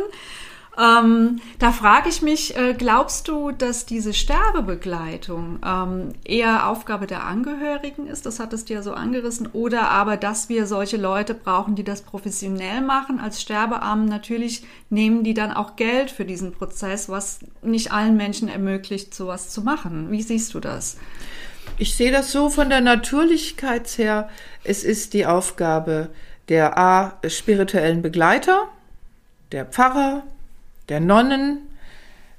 Ähm, 0.79 1.41
da 1.59 1.71
frage 1.71 2.09
ich 2.09 2.23
mich, 2.23 2.57
äh, 2.57 2.73
glaubst 2.73 3.29
du, 3.29 3.51
dass 3.51 3.85
diese 3.85 4.15
Sterbebegleitung 4.15 5.59
ähm, 5.65 6.15
eher 6.25 6.69
Aufgabe 6.69 7.07
der 7.07 7.25
Angehörigen 7.25 8.07
ist? 8.07 8.25
Das 8.25 8.41
hattest 8.41 8.71
du 8.71 8.75
ja 8.75 8.83
so 8.83 8.95
angerissen. 8.95 9.49
Oder 9.53 9.91
aber, 9.91 10.17
dass 10.17 10.49
wir 10.49 10.67
solche 10.67 10.97
Leute 10.97 11.35
brauchen, 11.35 11.75
die 11.75 11.85
das 11.85 12.01
professionell 12.01 12.81
machen 12.81 13.21
als 13.21 13.43
Sterbearmen. 13.43 14.07
Natürlich 14.07 14.65
nehmen 14.89 15.25
die 15.25 15.35
dann 15.35 15.53
auch 15.53 15.77
Geld 15.77 16.11
für 16.11 16.25
diesen 16.25 16.53
Prozess, 16.53 17.11
was 17.11 17.41
nicht 17.61 17.93
allen 17.93 18.17
Menschen 18.17 18.49
ermöglicht, 18.49 19.15
sowas 19.15 19.51
zu 19.51 19.61
machen. 19.61 20.11
Wie 20.11 20.23
siehst 20.23 20.55
du 20.55 20.61
das? 20.61 20.97
Ich 21.77 21.97
sehe 21.97 22.13
das 22.13 22.33
so 22.33 22.49
von 22.49 22.71
der 22.71 22.81
Natürlichkeit 22.81 23.89
her. 23.99 24.31
Es 24.65 24.85
ist 24.85 25.13
die 25.13 25.27
Aufgabe 25.27 26.09
der 26.49 26.79
A, 26.79 27.19
spirituellen 27.29 28.01
Begleiter, 28.01 28.69
der 29.53 29.67
Pfarrer, 29.67 30.23
der 30.93 31.01
Nonnen, 31.01 31.57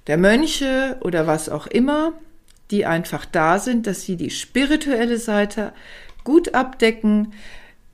der 0.06 0.20
Mönche 0.20 0.98
oder 1.02 1.26
was 1.26 1.50
auch 1.50 1.66
immer, 1.66 2.14
die 2.70 2.86
einfach 2.86 3.26
da 3.26 3.58
sind, 3.58 3.88
dass 3.88 4.04
sie 4.04 4.16
die 4.16 4.30
spirituelle 4.30 5.18
Seite 5.18 5.74
gut 6.24 6.54
abdecken. 6.54 7.34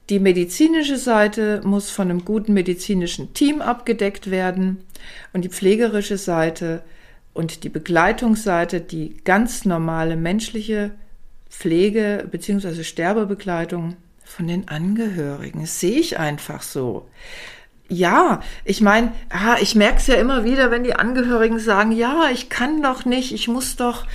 Die 0.09 0.19
medizinische 0.19 0.97
Seite 0.97 1.61
muss 1.63 1.91
von 1.91 2.09
einem 2.09 2.25
guten 2.25 2.53
medizinischen 2.53 3.33
Team 3.33 3.61
abgedeckt 3.61 4.31
werden 4.31 4.83
und 5.31 5.45
die 5.45 5.49
pflegerische 5.49 6.17
Seite 6.17 6.83
und 7.33 7.63
die 7.63 7.69
Begleitungsseite, 7.69 8.81
die 8.81 9.15
ganz 9.23 9.63
normale 9.63 10.17
menschliche 10.17 10.91
Pflege 11.49 12.27
bzw. 12.29 12.83
Sterbebegleitung 12.83 13.95
von 14.25 14.45
den 14.45 14.67
Angehörigen. 14.67 15.61
Das 15.61 15.79
sehe 15.79 16.01
ich 16.01 16.19
einfach 16.19 16.63
so. 16.63 17.07
Ja, 17.91 18.41
ich 18.65 18.81
meine, 18.81 19.13
ah, 19.29 19.57
ich 19.59 19.73
merke 19.73 19.97
es 19.97 20.05
ja 20.05 20.13
immer 20.15 20.43
wieder, 20.43 20.69
wenn 20.69 20.83
die 20.83 20.93
Angehörigen 20.93 21.57
sagen, 21.57 21.91
ja, 21.91 22.29
ich 22.31 22.49
kann 22.49 22.83
doch 22.83 23.03
nicht, 23.03 23.33
ich 23.33 23.47
muss 23.47 23.77
doch 23.77 24.05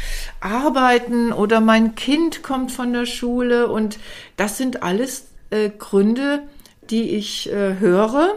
arbeiten 0.41 1.33
oder 1.33 1.61
mein 1.61 1.97
Kind 1.97 2.45
kommt 2.45 2.71
von 2.71 2.93
der 2.93 3.05
Schule 3.05 3.67
und 3.69 3.99
das 4.37 4.59
sind 4.59 4.85
alles 4.85 5.27
äh, 5.51 5.71
Gründe, 5.71 6.45
die 6.89 7.17
ich 7.17 7.51
äh, 7.51 7.81
höre. 7.81 8.37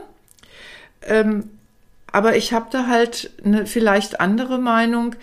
Ähm, 1.03 1.51
aber 2.11 2.35
ich 2.35 2.51
habe 2.51 2.67
da 2.71 2.87
halt 2.87 3.29
eine 3.45 3.67
vielleicht 3.67 4.19
andere 4.19 4.57
Meinung, 4.57 5.15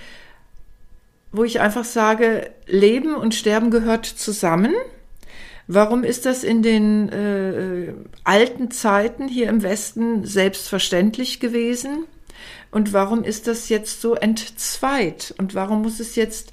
wo 1.33 1.43
ich 1.43 1.61
einfach 1.61 1.85
sage, 1.85 2.53
Leben 2.67 3.17
und 3.17 3.35
Sterben 3.35 3.73
gehört 3.73 4.07
zusammen. 4.07 4.73
Warum 5.67 6.05
ist 6.05 6.27
das 6.27 6.45
in 6.45 6.62
den 6.62 7.09
äh, 7.09 7.95
alten 8.23 8.71
Zeiten 8.71 9.29
hier 9.29 9.49
im 9.49 9.62
Westen 9.62 10.27
selbstverständlich 10.27 11.41
gewesen? 11.41 12.05
Und 12.71 12.93
warum 12.93 13.25
ist 13.25 13.47
das 13.47 13.69
jetzt 13.69 14.01
so 14.01 14.15
entzweit? 14.15 15.35
Und 15.39 15.55
warum 15.55 15.83
muss 15.83 16.01
es 16.01 16.17
jetzt 16.17 16.53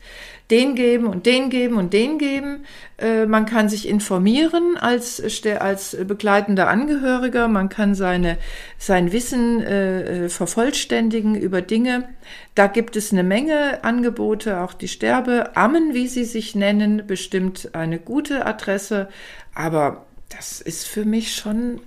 den 0.51 0.75
geben 0.75 1.07
und 1.07 1.25
den 1.25 1.49
geben 1.49 1.77
und 1.77 1.93
den 1.93 2.17
geben. 2.17 2.65
Äh, 2.97 3.25
man 3.25 3.45
kann 3.45 3.69
sich 3.69 3.87
informieren 3.87 4.77
als, 4.77 5.23
als 5.59 5.97
begleitender 6.05 6.67
Angehöriger. 6.67 7.47
Man 7.47 7.69
kann 7.69 7.95
seine, 7.95 8.37
sein 8.77 9.11
Wissen 9.11 9.61
äh, 9.61 10.25
äh, 10.25 10.29
vervollständigen 10.29 11.35
über 11.35 11.61
Dinge. 11.61 12.09
Da 12.53 12.67
gibt 12.67 12.95
es 12.95 13.11
eine 13.11 13.23
Menge 13.23 13.83
Angebote, 13.83 14.59
auch 14.59 14.73
die 14.73 14.89
Sterbeammen, 14.89 15.93
wie 15.93 16.07
sie 16.07 16.25
sich 16.25 16.53
nennen, 16.53 17.03
bestimmt 17.07 17.69
eine 17.73 17.97
gute 17.97 18.45
Adresse. 18.45 19.07
Aber 19.55 20.05
das 20.29 20.61
ist 20.61 20.87
für 20.87 21.05
mich 21.05 21.35
schon 21.35 21.81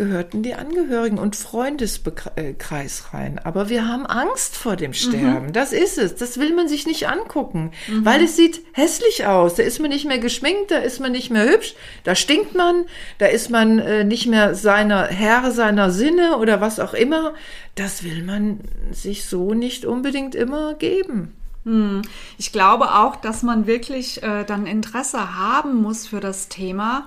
gehörten 0.00 0.42
die 0.42 0.54
Angehörigen 0.54 1.18
und 1.18 1.36
Freundeskreis 1.36 3.12
rein. 3.12 3.38
Aber 3.38 3.68
wir 3.68 3.86
haben 3.86 4.06
Angst 4.06 4.56
vor 4.56 4.74
dem 4.76 4.94
Sterben. 4.94 5.48
Mhm. 5.48 5.52
Das 5.52 5.74
ist 5.74 5.98
es. 5.98 6.14
Das 6.14 6.40
will 6.40 6.54
man 6.54 6.68
sich 6.68 6.86
nicht 6.86 7.06
angucken, 7.06 7.72
mhm. 7.86 8.06
weil 8.06 8.24
es 8.24 8.34
sieht 8.34 8.62
hässlich 8.72 9.26
aus. 9.26 9.56
Da 9.56 9.62
ist 9.62 9.78
man 9.78 9.90
nicht 9.90 10.06
mehr 10.06 10.18
geschminkt, 10.18 10.70
da 10.70 10.78
ist 10.78 11.00
man 11.00 11.12
nicht 11.12 11.28
mehr 11.30 11.46
hübsch, 11.46 11.74
da 12.04 12.14
stinkt 12.14 12.54
man, 12.54 12.86
da 13.18 13.26
ist 13.26 13.50
man 13.50 13.78
äh, 13.78 14.04
nicht 14.04 14.26
mehr 14.26 14.54
seiner 14.54 15.04
Herr 15.04 15.50
seiner 15.50 15.90
Sinne 15.90 16.38
oder 16.38 16.62
was 16.62 16.80
auch 16.80 16.94
immer. 16.94 17.34
Das 17.74 18.02
will 18.02 18.22
man 18.22 18.60
sich 18.92 19.26
so 19.26 19.52
nicht 19.52 19.84
unbedingt 19.84 20.34
immer 20.34 20.72
geben. 20.72 21.34
Hm. 21.64 22.00
Ich 22.38 22.52
glaube 22.52 22.94
auch, 22.94 23.16
dass 23.16 23.42
man 23.42 23.66
wirklich 23.66 24.22
äh, 24.22 24.44
dann 24.44 24.66
Interesse 24.66 25.38
haben 25.38 25.82
muss 25.82 26.06
für 26.06 26.20
das 26.20 26.48
Thema. 26.48 27.06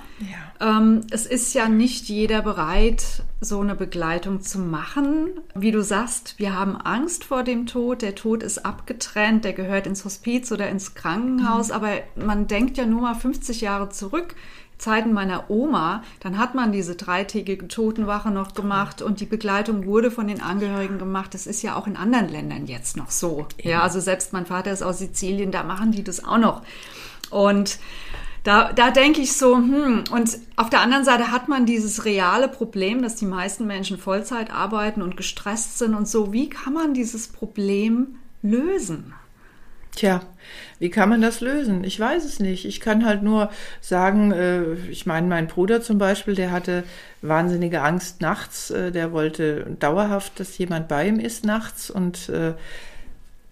Ja. 0.60 0.78
Ähm, 0.78 1.02
es 1.10 1.26
ist 1.26 1.54
ja 1.56 1.68
nicht 1.68 2.08
jeder 2.08 2.44
bereit, 2.44 3.24
so 3.42 3.60
eine 3.62 3.76
Begleitung 3.76 4.42
zu 4.42 4.60
machen. 4.60 5.32
Wie 5.56 5.72
du 5.72 5.82
sagst, 5.82 6.36
wir 6.38 6.56
haben 6.58 6.78
Angst 6.78 7.24
vor 7.24 7.44
dem 7.44 7.66
Tod. 7.66 8.04
Der 8.04 8.14
Tod 8.14 8.44
ist 8.44 8.64
abgetrennt, 8.64 9.44
der 9.44 9.54
gehört 9.54 9.88
ins 9.88 10.06
Hospiz 10.06 10.52
oder 10.52 10.70
ins 10.70 10.94
Krankenhaus. 10.94 11.70
Mhm. 11.70 11.74
Aber 11.74 11.90
man 12.16 12.46
denkt 12.46 12.78
ja 12.78 12.86
nur 12.86 13.02
mal 13.02 13.16
50 13.16 13.62
Jahre 13.62 13.90
zurück. 13.90 14.36
Zeiten 14.84 15.14
meiner 15.14 15.50
Oma, 15.50 16.04
dann 16.20 16.38
hat 16.38 16.56
man 16.56 16.74
diese 16.74 16.96
dreitägige 16.96 17.70
Totenwache 17.70 18.32
noch 18.32 18.54
gemacht 18.54 19.02
und 19.02 19.22
die 19.22 19.26
Begleitung 19.26 19.86
wurde 19.86 20.12
von 20.12 20.28
den 20.28 20.42
Angehörigen 20.42 21.00
gemacht. 21.00 21.34
Das 21.34 21.48
ist 21.48 21.62
ja 21.62 21.76
auch 21.76 21.88
in 21.88 21.96
anderen 21.96 22.28
Ländern 22.28 22.68
jetzt 22.68 22.98
noch 22.98 23.10
so. 23.10 23.48
Ja, 23.62 23.82
also 23.82 24.02
selbst 24.02 24.34
mein 24.34 24.46
Vater 24.46 24.72
ist 24.72 24.84
aus 24.84 25.00
Sizilien, 25.00 25.52
da 25.52 25.64
machen 25.64 25.92
die 25.92 26.04
das 26.04 26.24
auch 26.24 26.38
noch. 26.38 26.64
Und 27.30 27.80
da, 28.44 28.74
da 28.74 28.92
denke 28.92 29.22
ich 29.22 29.34
so, 29.34 29.56
hm, 29.56 30.04
und 30.12 30.38
auf 30.58 30.70
der 30.70 30.82
anderen 30.82 31.06
Seite 31.06 31.32
hat 31.32 31.48
man 31.48 31.66
dieses 31.66 32.04
reale 32.04 32.50
Problem, 32.50 33.02
dass 33.02 33.16
die 33.16 33.26
meisten 33.26 33.66
Menschen 33.66 33.98
Vollzeit 33.98 34.52
arbeiten 34.52 35.02
und 35.02 35.16
gestresst 35.16 35.80
sind 35.80 35.94
und 35.94 36.10
so. 36.10 36.34
Wie 36.34 36.50
kann 36.50 36.74
man 36.74 36.94
dieses 36.94 37.30
Problem 37.30 38.18
lösen? 38.42 39.14
Tja, 39.96 40.22
wie 40.80 40.90
kann 40.90 41.10
man 41.10 41.22
das 41.22 41.40
lösen? 41.40 41.84
Ich 41.84 42.00
weiß 42.00 42.26
es 42.26 42.40
nicht. 42.40 42.66
Ich 42.66 42.80
kann 42.80 43.06
halt 43.06 43.22
nur 43.22 43.52
sagen, 43.80 44.32
äh, 44.32 44.74
ich 44.90 45.06
meine, 45.06 45.28
mein 45.28 45.48
Bruder 45.48 45.82
zum 45.82 46.00
Beispiel, 46.00 46.36
der 46.36 46.52
hatte 46.52 46.84
wahnsinnige 47.22 47.82
Angst 47.82 48.22
nachts. 48.22 48.72
Äh, 48.72 48.92
der 48.92 49.12
wollte 49.12 49.66
dauerhaft, 49.80 50.40
dass 50.40 50.58
jemand 50.58 50.88
bei 50.88 51.08
ihm 51.08 51.20
ist 51.20 51.46
nachts. 51.46 51.92
Und 51.92 52.30
äh, 52.30 52.54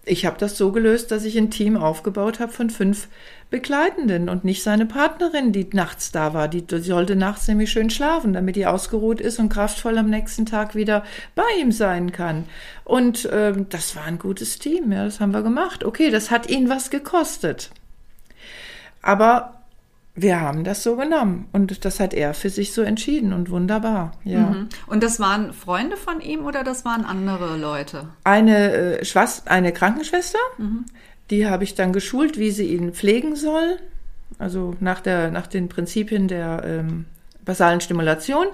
ich 0.04 0.26
habe 0.26 0.36
das 0.38 0.58
so 0.58 0.72
gelöst, 0.72 1.12
dass 1.12 1.24
ich 1.24 1.38
ein 1.38 1.50
Team 1.50 1.76
aufgebaut 1.76 2.40
habe 2.40 2.52
von 2.52 2.70
fünf 2.70 3.08
Begleitenden 3.52 4.28
und 4.28 4.44
nicht 4.44 4.64
seine 4.64 4.86
Partnerin, 4.86 5.52
die 5.52 5.68
nachts 5.72 6.10
da 6.10 6.34
war. 6.34 6.48
Die, 6.48 6.62
die 6.62 6.80
sollte 6.80 7.14
nachts 7.14 7.46
nämlich 7.46 7.70
schön 7.70 7.90
schlafen, 7.90 8.32
damit 8.32 8.56
die 8.56 8.66
ausgeruht 8.66 9.20
ist 9.20 9.38
und 9.38 9.50
kraftvoll 9.50 9.98
am 9.98 10.10
nächsten 10.10 10.46
Tag 10.46 10.74
wieder 10.74 11.04
bei 11.36 11.44
ihm 11.60 11.70
sein 11.70 12.10
kann. 12.10 12.46
Und 12.82 13.28
ähm, 13.30 13.66
das 13.68 13.94
war 13.94 14.04
ein 14.04 14.18
gutes 14.18 14.58
Team, 14.58 14.90
ja, 14.90 15.04
das 15.04 15.20
haben 15.20 15.32
wir 15.32 15.42
gemacht. 15.42 15.84
Okay, 15.84 16.10
das 16.10 16.30
hat 16.32 16.50
ihn 16.50 16.68
was 16.68 16.90
gekostet. 16.90 17.70
Aber 19.02 19.62
wir 20.14 20.40
haben 20.40 20.64
das 20.64 20.82
so 20.82 20.96
genommen 20.96 21.48
und 21.52 21.84
das 21.84 22.00
hat 22.00 22.12
er 22.14 22.34
für 22.34 22.50
sich 22.50 22.72
so 22.72 22.82
entschieden 22.82 23.32
und 23.32 23.50
wunderbar, 23.50 24.12
ja. 24.24 24.50
Mhm. 24.50 24.68
Und 24.86 25.02
das 25.02 25.20
waren 25.20 25.52
Freunde 25.52 25.96
von 25.96 26.20
ihm 26.20 26.44
oder 26.44 26.64
das 26.64 26.84
waren 26.84 27.04
andere 27.04 27.56
Leute? 27.56 28.08
Eine 28.24 28.72
äh, 28.72 29.04
Schwast 29.04 29.48
eine 29.48 29.72
Krankenschwester, 29.72 30.38
mhm. 30.58 30.84
Die 31.30 31.46
habe 31.46 31.64
ich 31.64 31.74
dann 31.74 31.92
geschult, 31.92 32.38
wie 32.38 32.50
sie 32.50 32.66
ihn 32.66 32.92
pflegen 32.92 33.36
soll, 33.36 33.78
also 34.38 34.74
nach, 34.80 35.00
der, 35.00 35.30
nach 35.30 35.46
den 35.46 35.68
Prinzipien 35.68 36.28
der 36.28 36.62
ähm, 36.64 37.06
basalen 37.44 37.80
Stimulation. 37.80 38.46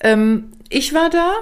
Ähm, 0.00 0.52
ich 0.68 0.94
war 0.94 1.10
da, 1.10 1.32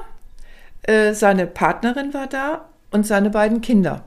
äh, 0.82 1.14
seine 1.14 1.46
Partnerin 1.46 2.14
war 2.14 2.26
da 2.26 2.68
und 2.90 3.06
seine 3.06 3.30
beiden 3.30 3.60
Kinder. 3.60 4.04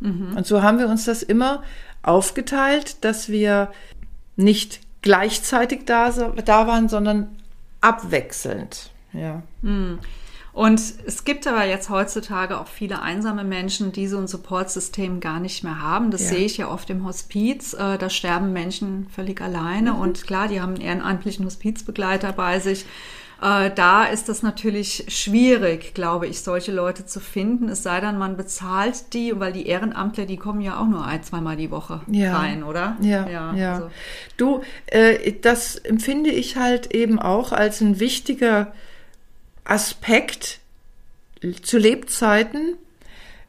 Mhm. 0.00 0.36
Und 0.36 0.46
so 0.46 0.62
haben 0.62 0.78
wir 0.78 0.88
uns 0.88 1.04
das 1.04 1.22
immer 1.22 1.62
aufgeteilt, 2.02 3.04
dass 3.04 3.28
wir 3.28 3.70
nicht 4.36 4.80
gleichzeitig 5.02 5.84
da, 5.86 6.10
da 6.10 6.66
waren, 6.66 6.88
sondern 6.88 7.36
abwechselnd. 7.80 8.90
Ja. 9.12 9.42
Mhm. 9.62 9.98
Und 10.54 10.80
es 11.04 11.24
gibt 11.24 11.48
aber 11.48 11.64
jetzt 11.64 11.90
heutzutage 11.90 12.60
auch 12.60 12.68
viele 12.68 13.02
einsame 13.02 13.42
Menschen, 13.42 13.90
die 13.90 14.06
so 14.06 14.18
ein 14.18 14.28
Supportsystem 14.28 15.18
gar 15.18 15.40
nicht 15.40 15.64
mehr 15.64 15.82
haben. 15.82 16.12
Das 16.12 16.22
ja. 16.22 16.28
sehe 16.28 16.46
ich 16.46 16.56
ja 16.58 16.68
oft 16.68 16.88
im 16.90 17.04
Hospiz. 17.04 17.74
Äh, 17.74 17.98
da 17.98 18.08
sterben 18.08 18.52
Menschen 18.52 19.08
völlig 19.12 19.40
alleine. 19.40 19.94
Mhm. 19.94 19.98
Und 19.98 20.26
klar, 20.26 20.46
die 20.46 20.60
haben 20.60 20.74
einen 20.74 20.82
ehrenamtlichen 20.82 21.44
Hospizbegleiter 21.44 22.32
bei 22.32 22.60
sich. 22.60 22.86
Äh, 23.42 23.72
da 23.74 24.04
ist 24.04 24.28
das 24.28 24.44
natürlich 24.44 25.06
schwierig, 25.08 25.92
glaube 25.92 26.28
ich, 26.28 26.40
solche 26.42 26.70
Leute 26.70 27.04
zu 27.04 27.18
finden. 27.18 27.68
Es 27.68 27.82
sei 27.82 28.00
denn, 28.00 28.16
man 28.16 28.36
bezahlt 28.36 29.12
die, 29.12 29.32
weil 29.40 29.52
die 29.52 29.66
Ehrenamtler, 29.66 30.24
die 30.24 30.36
kommen 30.36 30.60
ja 30.60 30.80
auch 30.80 30.86
nur 30.86 31.04
ein, 31.04 31.24
zweimal 31.24 31.56
die 31.56 31.72
Woche 31.72 32.00
ja. 32.06 32.38
rein, 32.38 32.62
oder? 32.62 32.96
Ja, 33.00 33.28
ja. 33.28 33.52
ja. 33.54 33.74
Also. 33.74 33.90
Du, 34.36 34.60
äh, 34.86 35.32
das 35.32 35.74
empfinde 35.74 36.30
ich 36.30 36.56
halt 36.56 36.94
eben 36.94 37.18
auch 37.18 37.50
als 37.50 37.80
ein 37.80 37.98
wichtiger 37.98 38.72
Aspekt 39.64 40.60
zu 41.62 41.78
Lebzeiten, 41.78 42.76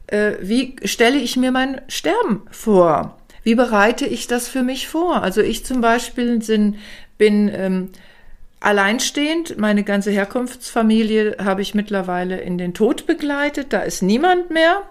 äh, 0.06 0.32
wie 0.40 0.76
stelle 0.84 1.18
ich 1.18 1.36
mir 1.36 1.50
mein 1.50 1.80
Sterben 1.88 2.42
vor? 2.50 3.18
Wie 3.42 3.54
bereite 3.54 4.06
ich 4.06 4.26
das 4.26 4.48
für 4.48 4.62
mich 4.62 4.88
vor? 4.88 5.22
Also 5.22 5.40
ich 5.40 5.64
zum 5.64 5.80
Beispiel 5.80 6.42
sind, 6.42 6.78
bin 7.16 7.48
ähm, 7.48 7.90
alleinstehend. 8.60 9.58
Meine 9.58 9.84
ganze 9.84 10.10
Herkunftsfamilie 10.10 11.36
habe 11.42 11.62
ich 11.62 11.74
mittlerweile 11.74 12.40
in 12.40 12.58
den 12.58 12.74
Tod 12.74 13.06
begleitet. 13.06 13.72
Da 13.72 13.80
ist 13.80 14.02
niemand 14.02 14.50
mehr. 14.50 14.82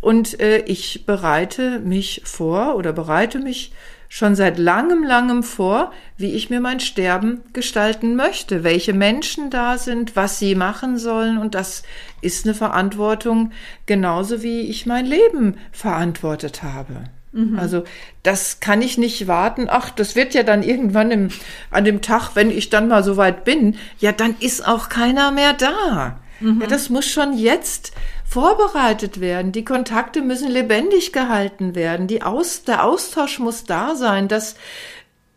Und 0.00 0.40
äh, 0.40 0.58
ich 0.64 1.04
bereite 1.06 1.80
mich 1.80 2.22
vor 2.24 2.76
oder 2.76 2.92
bereite 2.92 3.38
mich 3.38 3.72
schon 4.14 4.34
seit 4.34 4.58
langem, 4.58 5.04
langem 5.04 5.42
vor, 5.42 5.90
wie 6.18 6.34
ich 6.34 6.50
mir 6.50 6.60
mein 6.60 6.80
Sterben 6.80 7.40
gestalten 7.54 8.14
möchte, 8.14 8.62
welche 8.62 8.92
Menschen 8.92 9.48
da 9.48 9.78
sind, 9.78 10.16
was 10.16 10.38
sie 10.38 10.54
machen 10.54 10.98
sollen. 10.98 11.38
Und 11.38 11.54
das 11.54 11.82
ist 12.20 12.44
eine 12.44 12.52
Verantwortung, 12.52 13.52
genauso 13.86 14.42
wie 14.42 14.68
ich 14.68 14.84
mein 14.84 15.06
Leben 15.06 15.56
verantwortet 15.72 16.62
habe. 16.62 17.04
Mhm. 17.32 17.58
Also 17.58 17.84
das 18.22 18.60
kann 18.60 18.82
ich 18.82 18.98
nicht 18.98 19.28
warten. 19.28 19.68
Ach, 19.70 19.88
das 19.88 20.14
wird 20.14 20.34
ja 20.34 20.42
dann 20.42 20.62
irgendwann 20.62 21.10
im, 21.10 21.28
an 21.70 21.86
dem 21.86 22.02
Tag, 22.02 22.32
wenn 22.34 22.50
ich 22.50 22.68
dann 22.68 22.88
mal 22.88 23.02
so 23.02 23.16
weit 23.16 23.44
bin, 23.44 23.76
ja, 23.98 24.12
dann 24.12 24.36
ist 24.40 24.68
auch 24.68 24.90
keiner 24.90 25.30
mehr 25.30 25.54
da. 25.54 26.20
Mhm. 26.40 26.60
Ja, 26.60 26.66
das 26.66 26.90
muss 26.90 27.06
schon 27.06 27.32
jetzt 27.32 27.92
vorbereitet 28.32 29.20
werden. 29.20 29.52
Die 29.52 29.64
Kontakte 29.64 30.22
müssen 30.22 30.50
lebendig 30.50 31.12
gehalten 31.12 31.74
werden. 31.74 32.08
Aus, 32.22 32.64
der 32.64 32.84
Austausch 32.84 33.38
muss 33.38 33.64
da 33.64 33.94
sein. 33.94 34.28
dass 34.28 34.56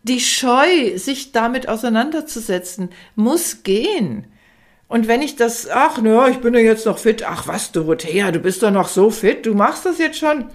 die 0.02 0.20
Scheu, 0.20 0.96
sich 0.96 1.32
damit 1.32 1.68
auseinanderzusetzen, 1.68 2.90
muss 3.16 3.64
gehen. 3.64 4.26
Und 4.88 5.08
wenn 5.08 5.20
ich 5.20 5.36
das, 5.36 5.68
ach, 5.68 5.98
na, 6.00 6.28
ich 6.28 6.38
bin 6.38 6.54
ja 6.54 6.60
jetzt 6.60 6.86
noch 6.86 6.98
fit. 6.98 7.24
Ach 7.24 7.46
was, 7.48 7.72
Dorothea, 7.72 8.30
du 8.30 8.38
bist 8.38 8.62
doch 8.62 8.70
noch 8.70 8.88
so 8.88 9.10
fit. 9.10 9.44
Du 9.44 9.54
machst 9.54 9.84
das 9.84 9.98
jetzt 9.98 10.18
schon. 10.18 10.46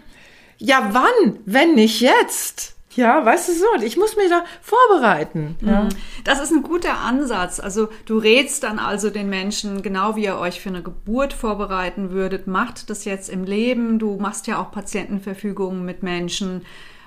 Ja, 0.58 0.90
wann? 0.94 1.40
Wenn 1.46 1.76
nicht 1.76 2.02
jetzt? 2.02 2.76
Ja, 2.96 3.26
weißt 3.26 3.50
du 3.50 3.54
so, 3.54 3.66
ich 3.84 3.98
muss 3.98 4.18
mich 4.18 4.30
da 4.30 4.44
vorbereiten. 4.62 5.56
Ja. 5.62 5.84
Mhm. 5.84 5.90
Das 6.24 6.42
ist 6.42 6.52
ein 6.52 6.64
guter 6.64 7.00
Ansatz. 7.00 7.60
Also 7.60 7.90
du 8.06 8.18
rätst 8.18 8.64
dann 8.64 8.80
also 8.80 9.10
den 9.10 9.30
Menschen, 9.30 9.82
genau 9.82 10.16
wie 10.16 10.26
ihr 10.26 10.38
euch 10.38 10.60
für 10.60 10.70
eine 10.70 10.84
Geburt 10.84 11.34
vorbereiten 11.34 12.12
würdet, 12.12 12.48
macht 12.48 12.90
das 12.90 13.06
jetzt 13.06 13.30
im 13.30 13.44
Leben. 13.44 13.98
Du 13.98 14.18
machst 14.18 14.48
ja 14.48 14.62
auch 14.62 14.72
Patientenverfügungen 14.72 15.86
mit 15.86 16.04
Menschen. 16.04 16.66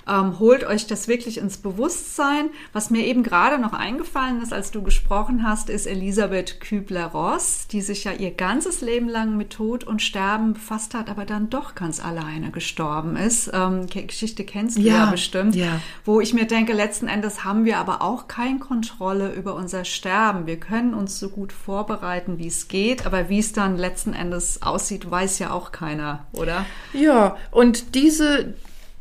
Ähm, 0.09 0.39
holt 0.39 0.65
euch 0.65 0.87
das 0.87 1.09
wirklich 1.09 1.39
ins 1.39 1.57
Bewusstsein. 1.57 2.51
Was 2.73 2.91
mir 2.91 3.07
eben 3.07 3.23
gerade 3.23 3.59
noch 3.59 3.73
eingefallen 3.73 4.43
ist, 4.43 4.53
als 4.53 4.71
du 4.71 4.83
gesprochen 4.83 5.47
hast, 5.47 5.71
ist 5.71 5.87
Elisabeth 5.87 6.61
Kübler-Ross, 6.61 7.69
die 7.71 7.81
sich 7.81 8.05
ja 8.05 8.13
ihr 8.13 8.31
ganzes 8.33 8.81
Leben 8.81 9.09
lang 9.09 9.37
mit 9.37 9.51
Tod 9.51 9.85
und 9.85 10.03
Sterben 10.03 10.55
befasst 10.55 10.95
hat, 10.95 11.09
aber 11.09 11.25
dann 11.25 11.51
doch 11.51 11.75
ganz 11.75 12.05
alleine 12.05 12.51
gestorben 12.51 13.17
ist. 13.17 13.51
Ähm, 13.53 13.87
Geschichte 13.87 14.45
kennst 14.45 14.77
du 14.77 14.83
ja, 14.83 15.05
ja 15.05 15.11
bestimmt. 15.11 15.55
Ja. 15.55 15.81
Wo 16.05 16.21
ich 16.21 16.35
mir 16.35 16.47
denke, 16.47 16.73
letzten 16.73 17.09
Endes 17.09 17.45
haben 17.45 17.65
wir 17.65 17.79
aber 17.79 18.03
auch 18.03 18.29
keine 18.29 18.59
Kontrolle 18.59 19.33
über 19.33 19.55
unser 19.55 19.85
Sterben. 19.85 20.47
Wir 20.47 20.59
können 20.59 20.95
uns 20.95 21.19
so 21.19 21.29
gut 21.29 21.53
vorbereiten, 21.53 22.39
wie 22.39 22.49
es 22.49 22.69
geht, 22.69 23.07
aber 23.07 23.29
wie 23.29 23.39
es 23.39 23.53
dann 23.53 23.77
letzten 23.77 24.13
Endes 24.13 24.63
aussieht, 24.63 25.11
weiß 25.11 25.39
ja 25.39 25.51
auch 25.53 25.73
keiner, 25.73 26.27
oder? 26.33 26.67
Ja, 26.93 27.37
und 27.51 27.95
diese 27.95 28.55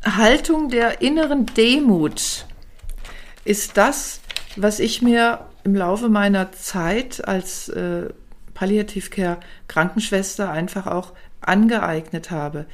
Haltung 0.04 0.68
der 0.68 1.00
inneren 1.00 1.46
Demut 1.46 2.46
ist 3.44 3.76
das, 3.76 4.20
was 4.56 4.78
ich 4.80 5.02
mir 5.02 5.46
im 5.64 5.74
Laufe 5.74 6.08
meiner 6.08 6.52
Zeit 6.52 7.26
als 7.26 7.68
äh, 7.70 8.08
Palliativcare 8.54 9.40
Krankenschwester 9.68 10.50
einfach 10.50 10.86
auch 10.86 11.12
angeeignet 11.40 12.30
habe. 12.30 12.66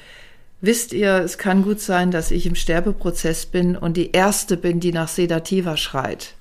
Wisst 0.60 0.92
ihr, 0.92 1.14
es 1.14 1.38
kann 1.38 1.62
gut 1.62 1.80
sein, 1.80 2.10
dass 2.10 2.30
ich 2.30 2.46
im 2.46 2.54
Sterbeprozess 2.54 3.46
bin 3.46 3.76
und 3.76 3.96
die 3.96 4.12
Erste 4.12 4.56
bin, 4.56 4.78
die 4.78 4.92
nach 4.92 5.08
Sedativa 5.08 5.76
schreit. 5.76 6.34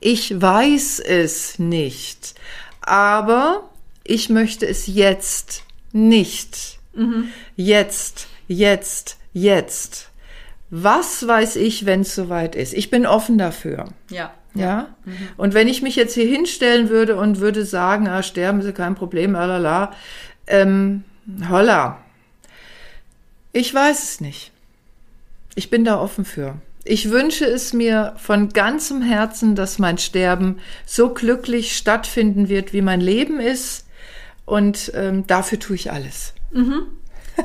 Ich 0.00 0.40
weiß 0.40 0.98
es 1.00 1.58
nicht, 1.58 2.34
aber 2.80 3.70
ich 4.02 4.28
möchte 4.28 4.66
es 4.66 4.86
jetzt 4.86 5.62
nicht. 5.92 6.78
Mhm. 6.94 7.28
Jetzt, 7.54 8.26
jetzt, 8.48 9.18
jetzt 9.32 10.09
was 10.70 11.26
weiß 11.26 11.56
ich, 11.56 11.84
wenn 11.84 12.02
es 12.02 12.14
soweit 12.14 12.54
ist. 12.54 12.74
Ich 12.74 12.90
bin 12.90 13.06
offen 13.06 13.38
dafür. 13.38 13.86
Ja. 14.08 14.32
Ja. 14.54 14.94
Mhm. 15.04 15.16
Und 15.36 15.54
wenn 15.54 15.68
ich 15.68 15.82
mich 15.82 15.96
jetzt 15.96 16.14
hier 16.14 16.26
hinstellen 16.26 16.88
würde 16.88 17.16
und 17.16 17.40
würde 17.40 17.64
sagen, 17.64 18.08
ah, 18.08 18.22
sterben 18.22 18.62
Sie, 18.62 18.72
kein 18.72 18.94
Problem, 18.94 19.36
alala, 19.36 19.92
ähm, 20.46 21.04
holla. 21.48 21.98
Ich 23.52 23.72
weiß 23.72 24.02
es 24.02 24.20
nicht. 24.20 24.52
Ich 25.54 25.70
bin 25.70 25.84
da 25.84 26.00
offen 26.00 26.24
für. 26.24 26.56
Ich 26.84 27.10
wünsche 27.10 27.44
es 27.44 27.72
mir 27.72 28.14
von 28.16 28.48
ganzem 28.48 29.02
Herzen, 29.02 29.54
dass 29.54 29.78
mein 29.78 29.98
Sterben 29.98 30.58
so 30.86 31.12
glücklich 31.12 31.76
stattfinden 31.76 32.48
wird, 32.48 32.72
wie 32.72 32.82
mein 32.82 33.00
Leben 33.00 33.38
ist. 33.38 33.86
Und 34.46 34.90
ähm, 34.94 35.26
dafür 35.26 35.58
tue 35.58 35.76
ich 35.76 35.92
alles. 35.92 36.32
Mhm. 36.52 36.86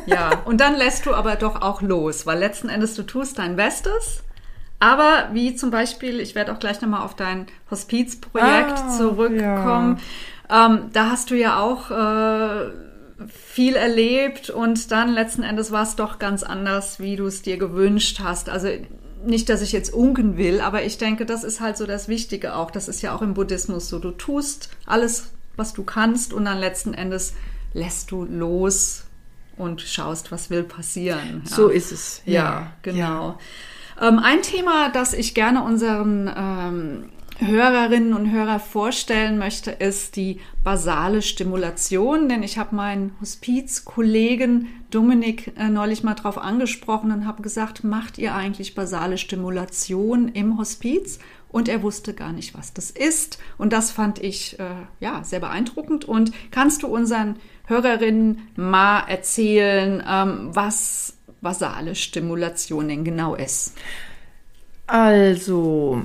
Ja, 0.05 0.41
und 0.45 0.61
dann 0.61 0.75
lässt 0.75 1.05
du 1.05 1.13
aber 1.13 1.36
doch 1.36 1.61
auch 1.61 1.81
los, 1.81 2.25
weil 2.25 2.39
letzten 2.39 2.69
Endes 2.69 2.95
du 2.95 3.03
tust 3.03 3.39
dein 3.39 3.55
Bestes. 3.55 4.23
Aber 4.79 5.29
wie 5.31 5.55
zum 5.55 5.71
Beispiel, 5.71 6.19
ich 6.19 6.36
werde 6.36 6.51
auch 6.53 6.59
gleich 6.59 6.81
nochmal 6.81 7.01
auf 7.01 7.15
dein 7.15 7.47
Hospizprojekt 7.71 8.77
ah, 8.77 8.89
zurückkommen. 8.97 9.99
Ja. 10.49 10.65
Ähm, 10.67 10.89
da 10.93 11.09
hast 11.09 11.31
du 11.31 11.36
ja 11.36 11.59
auch 11.59 11.91
äh, 11.91 12.71
viel 13.29 13.75
erlebt 13.75 14.49
und 14.49 14.91
dann 14.91 15.13
letzten 15.13 15.43
Endes 15.43 15.71
war 15.71 15.83
es 15.83 15.95
doch 15.95 16.19
ganz 16.19 16.43
anders, 16.43 16.99
wie 16.99 17.15
du 17.15 17.25
es 17.25 17.41
dir 17.41 17.57
gewünscht 17.57 18.19
hast. 18.23 18.49
Also 18.49 18.67
nicht, 19.25 19.49
dass 19.49 19.61
ich 19.61 19.71
jetzt 19.71 19.93
unken 19.93 20.38
will, 20.38 20.61
aber 20.61 20.83
ich 20.83 20.97
denke, 20.97 21.25
das 21.25 21.43
ist 21.43 21.61
halt 21.61 21.77
so 21.77 21.86
das 21.86 22.07
Wichtige 22.07 22.55
auch. 22.55 22.69
Das 22.69 22.88
ist 22.88 23.01
ja 23.01 23.15
auch 23.15 23.21
im 23.21 23.33
Buddhismus 23.33 23.89
so. 23.89 23.99
Du 23.99 24.11
tust 24.11 24.69
alles, 24.86 25.31
was 25.55 25.73
du 25.73 25.83
kannst 25.83 26.33
und 26.33 26.45
dann 26.45 26.59
letzten 26.59 26.93
Endes 26.93 27.33
lässt 27.73 28.11
du 28.11 28.25
los 28.25 29.05
und 29.58 29.82
schaust, 29.82 30.32
was 30.32 30.49
will 30.49 30.64
passieren. 30.64 31.43
Ja. 31.45 31.56
So 31.56 31.70
ist 31.70 31.91
es. 31.91 32.22
Ja, 32.26 32.34
ja 32.34 32.74
genau. 32.82 33.38
Ja. 33.99 34.08
Ähm, 34.08 34.20
ein 34.20 34.41
Thema, 34.41 34.89
das 34.89 35.14
ich 35.14 35.34
gerne 35.34 35.64
unseren 35.64 36.30
ähm, 36.36 37.10
Hörerinnen 37.38 38.14
und 38.14 38.32
Hörer 38.32 38.60
vorstellen 38.60 39.38
möchte, 39.38 39.72
ist 39.72 40.16
die 40.16 40.39
basale 40.64 41.22
Stimulation, 41.22 42.30
denn 42.30 42.43
ich 42.43 42.58
habe 42.58 42.76
meinen 42.76 43.14
Hospizkollegen 43.20 44.68
Dominik 44.89 45.53
äh, 45.58 45.68
neulich 45.68 46.03
mal 46.03 46.14
drauf 46.14 46.38
angesprochen 46.38 47.12
und 47.12 47.28
habe 47.28 47.41
gesagt, 47.41 47.84
macht 47.84 48.18
ihr 48.18 48.34
eigentlich 48.34 48.76
basale 48.76 49.18
Stimulation 49.18 50.30
im 50.30 50.58
Hospiz? 50.58 51.20
Und 51.49 51.70
er 51.70 51.84
wusste 51.84 52.14
gar 52.14 52.34
nicht, 52.34 52.53
was 52.53 52.74
das 52.74 52.91
ist. 52.91 53.38
Und 53.58 53.72
das 53.72 53.91
fand 53.91 54.22
ich 54.22 54.60
äh, 54.60 54.66
ja 54.99 55.24
sehr 55.24 55.39
beeindruckend. 55.39 56.03
Und 56.03 56.32
kannst 56.51 56.84
du 56.84 56.88
unseren 56.88 57.38
Hörerinnen 57.68 58.49
mal 58.55 59.01
erzählen, 59.07 60.03
ähm, 60.07 60.49
was 60.55 61.13
basale 61.41 61.95
Stimulation 61.95 62.88
denn 62.88 63.03
genau 63.03 63.36
ist? 63.36 63.76
Also, 64.88 66.03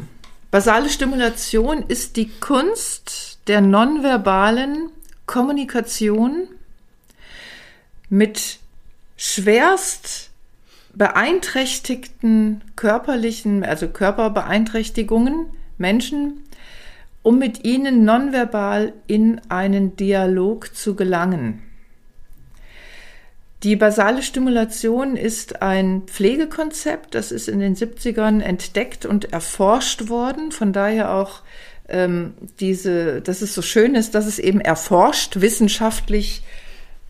Basale 0.50 0.88
Stimulation 0.88 1.84
ist 1.86 2.16
die 2.16 2.28
Kunst 2.40 3.38
der 3.46 3.60
nonverbalen 3.60 4.90
Kommunikation 5.26 6.48
mit 8.08 8.58
schwerst 9.16 10.30
beeinträchtigten 10.92 12.62
körperlichen, 12.74 13.62
also 13.62 13.88
Körperbeeinträchtigungen, 13.88 15.46
Menschen, 15.78 16.42
um 17.22 17.38
mit 17.38 17.64
ihnen 17.64 18.04
nonverbal 18.04 18.92
in 19.06 19.40
einen 19.48 19.96
Dialog 19.96 20.74
zu 20.74 20.94
gelangen. 20.94 21.62
Die 23.62 23.76
basale 23.76 24.22
Stimulation 24.22 25.16
ist 25.16 25.60
ein 25.60 26.04
Pflegekonzept, 26.06 27.14
das 27.14 27.30
ist 27.30 27.46
in 27.46 27.60
den 27.60 27.76
70ern 27.76 28.40
entdeckt 28.40 29.04
und 29.04 29.34
erforscht 29.34 30.08
worden. 30.08 30.50
Von 30.50 30.72
daher 30.72 31.14
auch 31.14 31.42
ähm, 31.90 32.32
diese, 32.58 33.20
dass 33.20 33.42
es 33.42 33.54
so 33.54 33.60
schön 33.60 33.94
ist, 33.94 34.14
dass 34.14 34.24
es 34.24 34.38
eben 34.38 34.62
erforscht, 34.62 35.42
wissenschaftlich, 35.42 36.42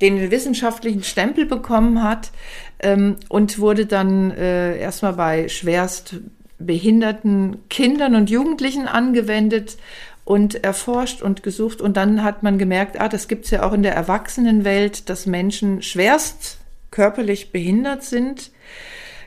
den 0.00 0.32
wissenschaftlichen 0.32 1.04
Stempel 1.04 1.46
bekommen 1.46 2.02
hat 2.02 2.32
ähm, 2.80 3.16
und 3.28 3.60
wurde 3.60 3.86
dann 3.86 4.32
äh, 4.32 4.76
erstmal 4.76 5.12
bei 5.12 5.48
schwerst 5.48 6.16
behinderten 6.60 7.56
Kindern 7.68 8.14
und 8.14 8.30
Jugendlichen 8.30 8.86
angewendet 8.86 9.76
und 10.24 10.62
erforscht 10.62 11.22
und 11.22 11.42
gesucht. 11.42 11.80
Und 11.80 11.96
dann 11.96 12.22
hat 12.22 12.42
man 12.42 12.58
gemerkt, 12.58 13.00
ah, 13.00 13.08
das 13.08 13.26
gibt 13.26 13.46
es 13.46 13.50
ja 13.50 13.64
auch 13.64 13.72
in 13.72 13.82
der 13.82 13.94
Erwachsenenwelt, 13.94 15.08
dass 15.08 15.26
Menschen 15.26 15.82
schwerst 15.82 16.58
körperlich 16.90 17.50
behindert 17.50 18.04
sind, 18.04 18.50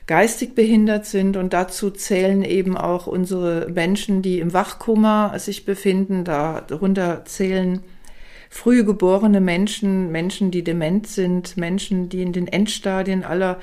geistig 0.08 0.56
behindert 0.56 1.06
sind. 1.06 1.36
Und 1.36 1.54
dazu 1.54 1.92
zählen 1.92 2.44
eben 2.44 2.78
auch 2.78 3.08
unsere 3.08 3.70
Menschen, 3.70 4.22
die 4.22 4.40
im 4.40 4.54
Wachkoma 4.54 5.38
sich 5.40 5.66
befinden. 5.66 6.24
Darunter 6.24 7.26
zählen 7.26 7.82
früh 8.50 8.84
geborene 8.84 9.42
Menschen, 9.42 10.12
Menschen, 10.12 10.52
die 10.52 10.64
dement 10.64 11.08
sind, 11.08 11.58
Menschen, 11.58 12.08
die 12.10 12.22
in 12.22 12.34
den 12.34 12.48
Endstadien 12.48 13.24
aller 13.24 13.60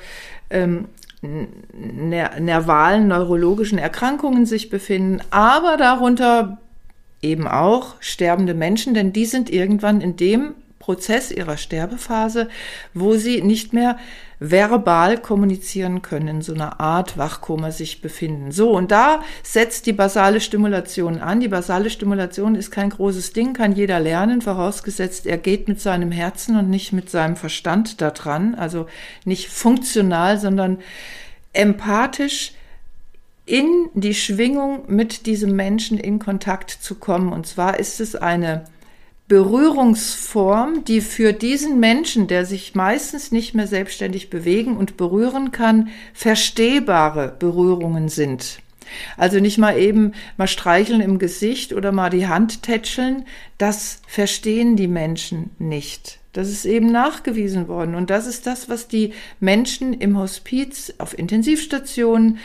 ähm, 0.49 0.89
nervalen, 1.21 3.07
neurologischen 3.07 3.77
Erkrankungen 3.77 4.45
sich 4.45 4.69
befinden, 4.69 5.21
aber 5.29 5.77
darunter 5.77 6.59
eben 7.21 7.47
auch 7.47 7.95
sterbende 7.99 8.53
Menschen, 8.53 8.93
denn 8.93 9.13
die 9.13 9.25
sind 9.25 9.49
irgendwann 9.49 10.01
in 10.01 10.15
dem 10.15 10.55
Prozess 10.81 11.31
ihrer 11.31 11.55
Sterbephase, 11.55 12.49
wo 12.93 13.15
sie 13.15 13.41
nicht 13.41 13.71
mehr 13.71 13.97
verbal 14.39 15.19
kommunizieren 15.19 16.01
können, 16.01 16.27
in 16.27 16.41
so 16.41 16.53
einer 16.53 16.79
Art 16.79 17.17
Wachkoma 17.17 17.69
sich 17.69 18.01
befinden. 18.01 18.51
So, 18.51 18.71
und 18.71 18.89
da 18.89 19.21
setzt 19.43 19.85
die 19.85 19.93
basale 19.93 20.41
Stimulation 20.41 21.19
an. 21.19 21.39
Die 21.39 21.47
basale 21.47 21.91
Stimulation 21.91 22.55
ist 22.55 22.71
kein 22.71 22.89
großes 22.89 23.33
Ding, 23.33 23.53
kann 23.53 23.73
jeder 23.73 23.99
lernen, 23.99 24.41
vorausgesetzt, 24.41 25.27
er 25.27 25.37
geht 25.37 25.67
mit 25.67 25.79
seinem 25.79 26.11
Herzen 26.11 26.57
und 26.57 26.71
nicht 26.71 26.91
mit 26.91 27.09
seinem 27.11 27.35
Verstand 27.35 28.01
da 28.01 28.09
dran, 28.09 28.55
also 28.55 28.87
nicht 29.23 29.47
funktional, 29.47 30.39
sondern 30.39 30.79
empathisch 31.53 32.53
in 33.45 33.89
die 33.93 34.15
Schwingung 34.15 34.85
mit 34.87 35.27
diesem 35.27 35.55
Menschen 35.55 35.99
in 35.99 36.17
Kontakt 36.17 36.71
zu 36.71 36.95
kommen. 36.95 37.31
Und 37.31 37.45
zwar 37.45 37.79
ist 37.79 37.99
es 37.99 38.15
eine 38.15 38.65
Berührungsform, 39.31 40.83
die 40.83 40.99
für 40.99 41.31
diesen 41.31 41.79
Menschen, 41.79 42.27
der 42.27 42.45
sich 42.45 42.75
meistens 42.75 43.31
nicht 43.31 43.55
mehr 43.55 43.65
selbstständig 43.65 44.29
bewegen 44.29 44.75
und 44.75 44.97
berühren 44.97 45.53
kann, 45.53 45.87
verstehbare 46.13 47.33
Berührungen 47.39 48.09
sind. 48.09 48.59
Also 49.15 49.39
nicht 49.39 49.57
mal 49.57 49.77
eben 49.77 50.11
mal 50.35 50.49
streicheln 50.49 50.99
im 50.99 51.17
Gesicht 51.17 51.71
oder 51.71 51.93
mal 51.93 52.09
die 52.09 52.27
Hand 52.27 52.61
tätscheln, 52.61 53.23
das 53.57 54.01
verstehen 54.05 54.75
die 54.75 54.89
Menschen 54.89 55.51
nicht. 55.59 56.19
Das 56.33 56.49
ist 56.49 56.65
eben 56.65 56.91
nachgewiesen 56.91 57.69
worden. 57.69 57.95
Und 57.95 58.09
das 58.09 58.27
ist 58.27 58.45
das, 58.45 58.67
was 58.67 58.89
die 58.89 59.13
Menschen 59.39 59.93
im 59.93 60.17
Hospiz, 60.17 60.93
auf 60.97 61.17
Intensivstationen, 61.17 62.37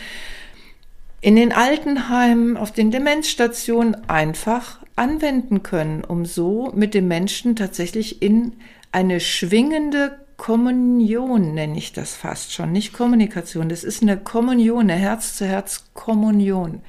in 1.20 1.34
den 1.34 1.52
Altenheimen, 1.52 2.56
auf 2.56 2.70
den 2.70 2.92
Demenzstationen 2.92 4.08
einfach 4.08 4.85
anwenden 4.96 5.62
können, 5.62 6.02
um 6.02 6.24
so 6.24 6.72
mit 6.74 6.94
dem 6.94 7.08
Menschen 7.08 7.54
tatsächlich 7.54 8.22
in 8.22 8.54
eine 8.92 9.20
schwingende 9.20 10.18
Kommunion, 10.36 11.54
nenne 11.54 11.78
ich 11.78 11.92
das 11.92 12.14
fast 12.14 12.52
schon, 12.52 12.72
nicht 12.72 12.92
Kommunikation, 12.92 13.68
das 13.68 13.84
ist 13.84 14.02
eine 14.02 14.16
Kommunion, 14.16 14.90
eine 14.90 14.94
Herz-zu-Herz-Kommunion 14.94 16.82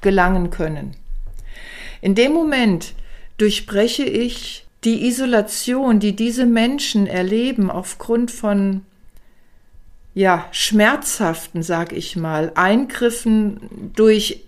gelangen 0.00 0.50
können. 0.50 0.96
In 2.00 2.14
dem 2.14 2.32
Moment 2.32 2.94
durchbreche 3.38 4.04
ich 4.04 4.66
die 4.84 5.06
Isolation, 5.06 5.98
die 5.98 6.14
diese 6.14 6.46
Menschen 6.46 7.06
erleben 7.06 7.70
aufgrund 7.70 8.30
von 8.30 8.82
ja, 10.14 10.46
schmerzhaften, 10.52 11.62
sag 11.62 11.92
ich 11.92 12.14
mal, 12.14 12.52
Eingriffen 12.54 13.90
durch 13.96 14.44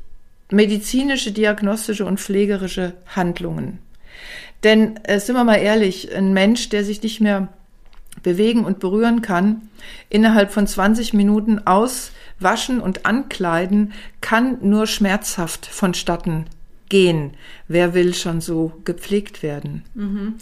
medizinische, 0.50 1.32
diagnostische 1.32 2.04
und 2.04 2.20
pflegerische 2.20 2.94
Handlungen. 3.14 3.78
Denn 4.62 4.96
äh, 5.04 5.20
sind 5.20 5.36
wir 5.36 5.44
mal 5.44 5.56
ehrlich, 5.56 6.14
ein 6.14 6.32
Mensch, 6.32 6.68
der 6.68 6.84
sich 6.84 7.02
nicht 7.02 7.20
mehr 7.20 7.48
bewegen 8.22 8.64
und 8.64 8.78
berühren 8.78 9.22
kann, 9.22 9.68
innerhalb 10.08 10.50
von 10.50 10.66
20 10.66 11.12
Minuten 11.12 11.60
auswaschen 11.66 12.80
und 12.80 13.06
ankleiden, 13.06 13.92
kann 14.20 14.58
nur 14.62 14.86
schmerzhaft 14.86 15.66
vonstatten 15.66 16.46
gehen. 16.88 17.32
Wer 17.68 17.94
will 17.94 18.14
schon 18.14 18.40
so 18.40 18.72
gepflegt 18.84 19.42
werden? 19.42 19.84
Mhm. 19.94 20.34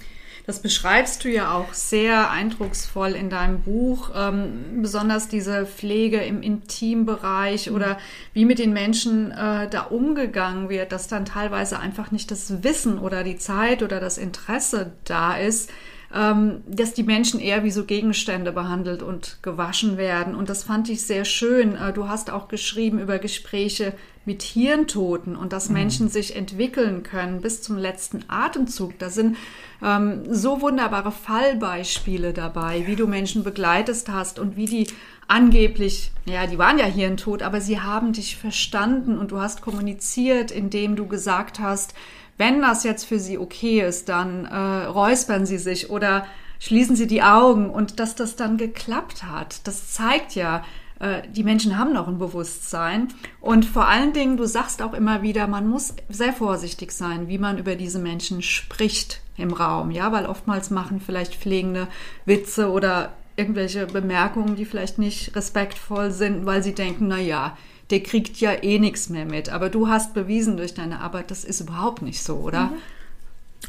Das 0.46 0.60
beschreibst 0.60 1.24
du 1.24 1.30
ja 1.30 1.54
auch 1.54 1.72
sehr 1.72 2.30
eindrucksvoll 2.30 3.12
in 3.12 3.30
deinem 3.30 3.62
Buch, 3.62 4.10
ähm, 4.14 4.82
besonders 4.82 5.28
diese 5.28 5.64
Pflege 5.64 6.20
im 6.20 6.42
Intimbereich 6.42 7.70
oder 7.70 7.96
wie 8.34 8.44
mit 8.44 8.58
den 8.58 8.74
Menschen 8.74 9.30
äh, 9.30 9.70
da 9.70 9.82
umgegangen 9.84 10.68
wird, 10.68 10.92
dass 10.92 11.08
dann 11.08 11.24
teilweise 11.24 11.78
einfach 11.78 12.10
nicht 12.10 12.30
das 12.30 12.62
Wissen 12.62 12.98
oder 12.98 13.24
die 13.24 13.38
Zeit 13.38 13.82
oder 13.82 14.00
das 14.00 14.18
Interesse 14.18 14.92
da 15.04 15.34
ist, 15.34 15.70
ähm, 16.14 16.62
dass 16.68 16.94
die 16.94 17.02
Menschen 17.02 17.40
eher 17.40 17.64
wie 17.64 17.72
so 17.72 17.84
Gegenstände 17.84 18.52
behandelt 18.52 19.02
und 19.02 19.38
gewaschen 19.42 19.96
werden. 19.96 20.36
Und 20.36 20.48
das 20.48 20.62
fand 20.62 20.88
ich 20.88 21.02
sehr 21.02 21.24
schön. 21.24 21.74
Äh, 21.74 21.92
du 21.92 22.08
hast 22.08 22.30
auch 22.30 22.46
geschrieben 22.46 23.00
über 23.00 23.18
Gespräche 23.18 23.94
mit 24.24 24.42
Hirntoten 24.42 25.34
und 25.34 25.52
dass 25.52 25.68
mhm. 25.68 25.74
Menschen 25.74 26.08
sich 26.08 26.36
entwickeln 26.36 27.02
können 27.02 27.40
bis 27.40 27.62
zum 27.62 27.76
letzten 27.76 28.24
Atemzug. 28.28 28.96
Da 29.00 29.10
sind 29.10 29.36
ähm, 29.82 30.22
so 30.32 30.60
wunderbare 30.60 31.10
Fallbeispiele 31.10 32.32
dabei, 32.32 32.86
wie 32.86 32.96
du 32.96 33.08
Menschen 33.08 33.42
begleitest 33.42 34.08
hast 34.08 34.38
und 34.38 34.56
wie 34.56 34.66
die 34.66 34.86
angeblich, 35.26 36.12
ja, 36.26 36.46
die 36.46 36.58
waren 36.58 36.78
ja 36.78 37.16
Tod, 37.16 37.42
aber 37.42 37.60
sie 37.60 37.80
haben 37.80 38.12
dich 38.12 38.36
verstanden 38.36 39.18
und 39.18 39.32
du 39.32 39.40
hast 39.40 39.62
kommuniziert, 39.62 40.50
indem 40.50 40.96
du 40.96 41.06
gesagt 41.06 41.58
hast, 41.58 41.94
wenn 42.36 42.60
das 42.62 42.84
jetzt 42.84 43.04
für 43.04 43.18
sie 43.18 43.38
okay 43.38 43.80
ist, 43.80 44.08
dann 44.08 44.44
äh, 44.46 44.86
räuspern 44.86 45.46
sie 45.46 45.58
sich 45.58 45.90
oder 45.90 46.26
schließen 46.58 46.96
sie 46.96 47.06
die 47.06 47.22
Augen 47.22 47.70
und 47.70 48.00
dass 48.00 48.14
das 48.14 48.36
dann 48.36 48.56
geklappt 48.56 49.24
hat. 49.24 49.66
Das 49.66 49.92
zeigt 49.92 50.34
ja, 50.34 50.64
äh, 50.98 51.22
die 51.28 51.44
Menschen 51.44 51.78
haben 51.78 51.92
noch 51.92 52.08
ein 52.08 52.18
Bewusstsein. 52.18 53.08
Und 53.40 53.64
vor 53.64 53.86
allen 53.88 54.12
Dingen, 54.12 54.36
du 54.36 54.46
sagst 54.46 54.82
auch 54.82 54.94
immer 54.94 55.22
wieder, 55.22 55.46
man 55.46 55.66
muss 55.68 55.94
sehr 56.08 56.32
vorsichtig 56.32 56.92
sein, 56.92 57.28
wie 57.28 57.38
man 57.38 57.58
über 57.58 57.76
diese 57.76 57.98
Menschen 57.98 58.42
spricht 58.42 59.20
im 59.36 59.52
Raum, 59.52 59.90
ja, 59.90 60.12
weil 60.12 60.26
oftmals 60.26 60.70
machen 60.70 61.00
vielleicht 61.00 61.34
Pflegende 61.34 61.88
Witze 62.24 62.70
oder 62.70 63.12
irgendwelche 63.36 63.86
Bemerkungen, 63.86 64.54
die 64.54 64.64
vielleicht 64.64 64.98
nicht 64.98 65.34
respektvoll 65.34 66.12
sind, 66.12 66.46
weil 66.46 66.62
sie 66.62 66.74
denken, 66.74 67.08
na 67.08 67.18
ja, 67.18 67.56
der 67.90 68.00
kriegt 68.00 68.38
ja 68.38 68.52
eh 68.62 68.78
nichts 68.78 69.08
mehr 69.08 69.26
mit. 69.26 69.48
Aber 69.48 69.70
du 69.70 69.88
hast 69.88 70.14
bewiesen 70.14 70.56
durch 70.56 70.74
deine 70.74 71.00
Arbeit, 71.00 71.30
das 71.30 71.44
ist 71.44 71.60
überhaupt 71.60 72.02
nicht 72.02 72.22
so, 72.22 72.36
oder? 72.36 72.64
Mhm. 72.64 72.76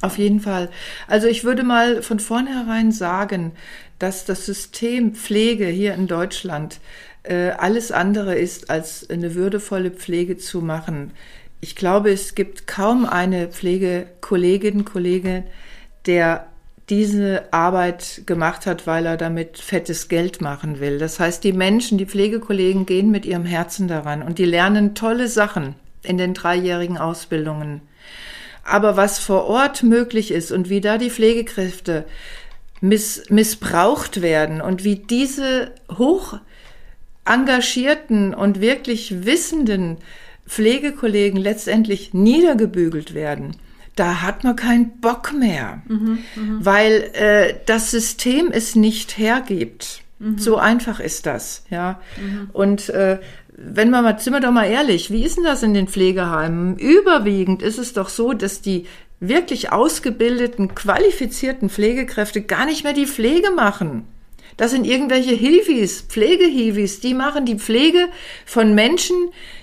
Auf 0.01 0.17
jeden 0.17 0.39
Fall. 0.39 0.69
Also 1.07 1.27
ich 1.27 1.43
würde 1.43 1.63
mal 1.63 2.01
von 2.01 2.19
vornherein 2.19 2.91
sagen, 2.91 3.53
dass 3.99 4.25
das 4.25 4.45
System 4.45 5.15
Pflege 5.15 5.67
hier 5.67 5.93
in 5.93 6.07
Deutschland 6.07 6.79
äh, 7.23 7.51
alles 7.51 7.91
andere 7.91 8.35
ist, 8.35 8.69
als 8.69 9.09
eine 9.09 9.35
würdevolle 9.35 9.91
Pflege 9.91 10.37
zu 10.37 10.61
machen. 10.61 11.11
Ich 11.61 11.75
glaube, 11.75 12.11
es 12.11 12.35
gibt 12.35 12.67
kaum 12.67 13.05
eine 13.05 13.47
Pflegekollegin, 13.47 14.85
Kollege, 14.85 15.45
der 16.05 16.47
diese 16.89 17.51
Arbeit 17.51 18.23
gemacht 18.25 18.65
hat, 18.65 18.85
weil 18.85 19.05
er 19.05 19.17
damit 19.17 19.57
fettes 19.57 20.07
Geld 20.07 20.41
machen 20.41 20.79
will. 20.79 20.99
Das 20.99 21.19
heißt, 21.19 21.43
die 21.43 21.53
Menschen, 21.53 21.97
die 21.97 22.05
Pflegekollegen 22.05 22.85
gehen 22.85 23.09
mit 23.09 23.25
ihrem 23.25 23.45
Herzen 23.45 23.87
daran 23.87 24.21
und 24.21 24.37
die 24.37 24.45
lernen 24.45 24.93
tolle 24.93 25.27
Sachen 25.27 25.75
in 26.03 26.17
den 26.17 26.33
dreijährigen 26.35 26.97
Ausbildungen. 26.97 27.81
Aber 28.63 28.97
was 28.97 29.19
vor 29.19 29.45
Ort 29.45 29.83
möglich 29.83 30.31
ist 30.31 30.51
und 30.51 30.69
wie 30.69 30.81
da 30.81 30.97
die 30.97 31.09
Pflegekräfte 31.09 32.05
miss 32.81 33.29
missbraucht 33.29 34.21
werden 34.21 34.61
und 34.61 34.83
wie 34.83 34.95
diese 34.95 35.71
hoch 35.97 36.39
engagierten 37.25 38.33
und 38.35 38.61
wirklich 38.61 39.25
wissenden 39.25 39.97
Pflegekollegen 40.47 41.39
letztendlich 41.39 42.13
niedergebügelt 42.13 43.15
werden, 43.15 43.55
da 43.95 44.21
hat 44.21 44.43
man 44.43 44.55
keinen 44.55 44.99
Bock 44.99 45.33
mehr, 45.33 45.81
mhm, 45.87 46.19
mh. 46.35 46.65
weil 46.65 47.09
äh, 47.13 47.55
das 47.65 47.91
System 47.91 48.51
es 48.51 48.75
nicht 48.75 49.17
hergibt. 49.17 50.01
Mhm. 50.19 50.37
So 50.37 50.57
einfach 50.57 50.99
ist 50.99 51.25
das, 51.25 51.63
ja. 51.69 51.99
Mhm. 52.17 52.49
Und 52.53 52.89
äh, 52.89 53.19
wenn 53.57 53.89
man 53.89 54.03
mal, 54.03 54.19
sind 54.19 54.33
wir 54.33 54.41
doch 54.41 54.51
mal 54.51 54.65
ehrlich, 54.65 55.11
wie 55.11 55.23
ist 55.23 55.37
denn 55.37 55.43
das 55.43 55.63
in 55.63 55.73
den 55.73 55.87
Pflegeheimen? 55.87 56.77
Überwiegend 56.77 57.61
ist 57.61 57.79
es 57.79 57.93
doch 57.93 58.09
so, 58.09 58.33
dass 58.33 58.61
die 58.61 58.85
wirklich 59.19 59.71
ausgebildeten, 59.71 60.75
qualifizierten 60.75 61.69
Pflegekräfte 61.69 62.41
gar 62.41 62.65
nicht 62.65 62.83
mehr 62.83 62.93
die 62.93 63.07
Pflege 63.07 63.51
machen. 63.51 64.05
Das 64.57 64.71
sind 64.71 64.85
irgendwelche 64.85 65.35
Hilfis, 65.35 66.01
Pflegehiwis, 66.01 66.99
die 66.99 67.13
machen 67.13 67.45
die 67.45 67.57
Pflege 67.57 68.07
von 68.45 68.73
Menschen, 68.73 69.15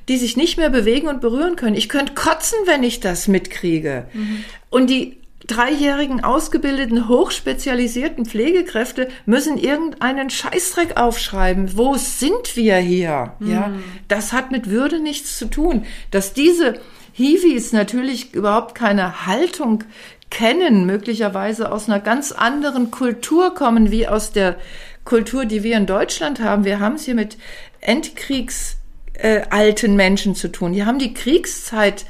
die 0.08 0.16
sich 0.16 0.36
nicht 0.36 0.58
mehr 0.58 0.70
bewegen 0.70 1.08
und 1.08 1.20
berühren 1.20 1.56
können. 1.56 1.76
Ich 1.76 1.88
könnte 1.88 2.14
kotzen, 2.14 2.58
wenn 2.66 2.82
ich 2.82 3.00
das 3.00 3.28
mitkriege. 3.28 4.06
Mhm. 4.12 4.44
Und 4.70 4.90
die 4.90 5.18
dreijährigen 5.46 6.22
ausgebildeten, 6.22 7.08
hochspezialisierten 7.08 8.26
Pflegekräfte 8.26 9.08
müssen 9.26 9.58
irgendeinen 9.58 10.30
Scheißdreck 10.30 10.96
aufschreiben. 10.96 11.76
Wo 11.76 11.96
sind 11.96 12.56
wir 12.56 12.76
hier? 12.76 13.34
Mhm. 13.38 13.50
Ja, 13.50 13.72
das 14.08 14.32
hat 14.32 14.52
mit 14.52 14.70
Würde 14.70 15.00
nichts 15.00 15.38
zu 15.38 15.46
tun. 15.46 15.84
Dass 16.10 16.32
diese 16.32 16.74
Hiwis 17.12 17.72
natürlich 17.72 18.34
überhaupt 18.34 18.74
keine 18.74 19.26
Haltung 19.26 19.84
kennen, 20.30 20.86
möglicherweise 20.86 21.70
aus 21.70 21.88
einer 21.88 22.00
ganz 22.00 22.32
anderen 22.32 22.90
Kultur 22.90 23.54
kommen, 23.54 23.90
wie 23.90 24.08
aus 24.08 24.32
der 24.32 24.56
Kultur, 25.04 25.44
die 25.44 25.62
wir 25.62 25.76
in 25.76 25.86
Deutschland 25.86 26.40
haben. 26.40 26.64
Wir 26.64 26.80
haben 26.80 26.94
es 26.94 27.04
hier 27.04 27.14
mit 27.14 27.36
Endkriegs 27.80 28.78
äh, 29.14 29.88
Menschen 29.88 30.34
zu 30.34 30.50
tun. 30.50 30.72
Die 30.72 30.84
haben 30.84 30.98
die 30.98 31.12
Kriegszeit 31.12 32.06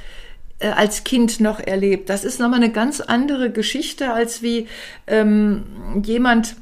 äh, 0.61 0.69
als 0.69 1.05
Kind 1.05 1.41
noch 1.41 1.59
erlebt. 1.59 2.09
Das 2.09 2.25
ist 2.25 2.39
nochmal 2.39 2.63
eine 2.63 2.71
ganz 2.71 3.01
andere 3.01 3.51
Geschichte 3.51 4.13
als 4.13 4.43
wie 4.43 4.69
ähm, 5.07 6.03
jemand, 6.05 6.57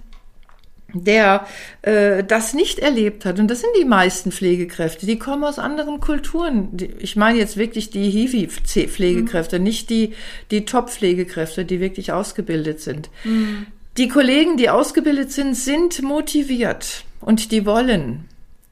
der 0.95 1.47
äh, 1.83 2.25
das 2.25 2.55
nicht 2.55 2.79
erlebt 2.79 3.25
hat. 3.25 3.39
Und 3.39 3.49
das 3.49 3.61
sind 3.61 3.71
die 3.81 3.85
meisten 3.85 4.33
Pflegekräfte. 4.33 5.07
Die 5.07 5.19
kommen 5.19 5.45
aus 5.45 5.59
anderen 5.59 6.01
Kulturen. 6.01 6.77
Ich 6.99 7.17
meine 7.17 7.39
jetzt 7.39 7.57
wirklich 7.57 7.91
die 7.91 8.11
Hiwi-Pflegekräfte, 8.11 9.59
mhm. 9.59 9.65
nicht 9.65 9.91
die, 9.91 10.15
die 10.51 10.65
Top-Pflegekräfte, 10.65 11.65
die 11.65 11.81
wirklich 11.81 12.13
ausgebildet 12.13 12.81
sind. 12.81 13.11
Mhm. 13.25 13.67
Die 13.97 14.09
Kollegen, 14.09 14.57
die 14.57 14.71
ausgebildet 14.71 15.33
sind, 15.33 15.55
sind 15.55 16.03
motiviert 16.03 17.05
und 17.21 17.53
die 17.53 17.67
wollen. 17.67 18.29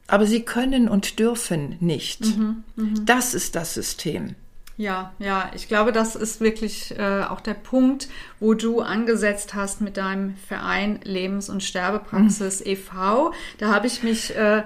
Aber 0.07 0.25
sie 0.25 0.41
können 0.41 0.87
und 0.89 1.19
dürfen 1.19 1.75
nicht. 1.79 2.25
Mhm. 2.25 2.63
mhm. 2.75 3.05
Das 3.05 3.33
ist 3.33 3.55
das 3.55 3.73
System. 3.73 4.35
Ja, 4.79 5.11
ja, 5.19 5.51
ich 5.53 5.67
glaube, 5.67 5.91
das 5.91 6.15
ist 6.15 6.39
wirklich 6.39 6.97
äh, 6.97 7.23
auch 7.23 7.41
der 7.41 7.53
Punkt, 7.53 8.07
wo 8.39 8.53
du 8.53 8.79
angesetzt 8.79 9.53
hast 9.53 9.81
mit 9.81 9.97
deinem 9.97 10.35
Verein 10.47 11.01
Lebens- 11.03 11.49
und 11.49 11.63
Sterbepraxis 11.63 12.61
mhm. 12.61 12.71
e.V. 12.71 13.33
Da 13.57 13.73
habe 13.73 13.87
ich 13.87 14.03
mich 14.03 14.33
äh, 14.37 14.63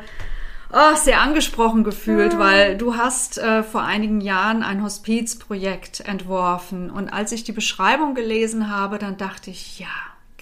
oh, 0.72 0.96
sehr 0.98 1.20
angesprochen 1.20 1.84
gefühlt, 1.84 2.34
ja. 2.34 2.40
weil 2.40 2.78
du 2.78 2.96
hast 2.96 3.40
äh, 3.40 3.64
vor 3.64 3.82
einigen 3.82 4.22
Jahren 4.22 4.62
ein 4.62 4.84
Hospizprojekt 4.84 6.02
entworfen 6.02 6.92
und 6.92 7.10
als 7.10 7.32
ich 7.32 7.44
die 7.44 7.52
Beschreibung 7.52 8.14
gelesen 8.14 8.70
habe, 8.70 9.00
dann 9.00 9.18
dachte 9.18 9.50
ich, 9.50 9.80
ja, 9.80 9.88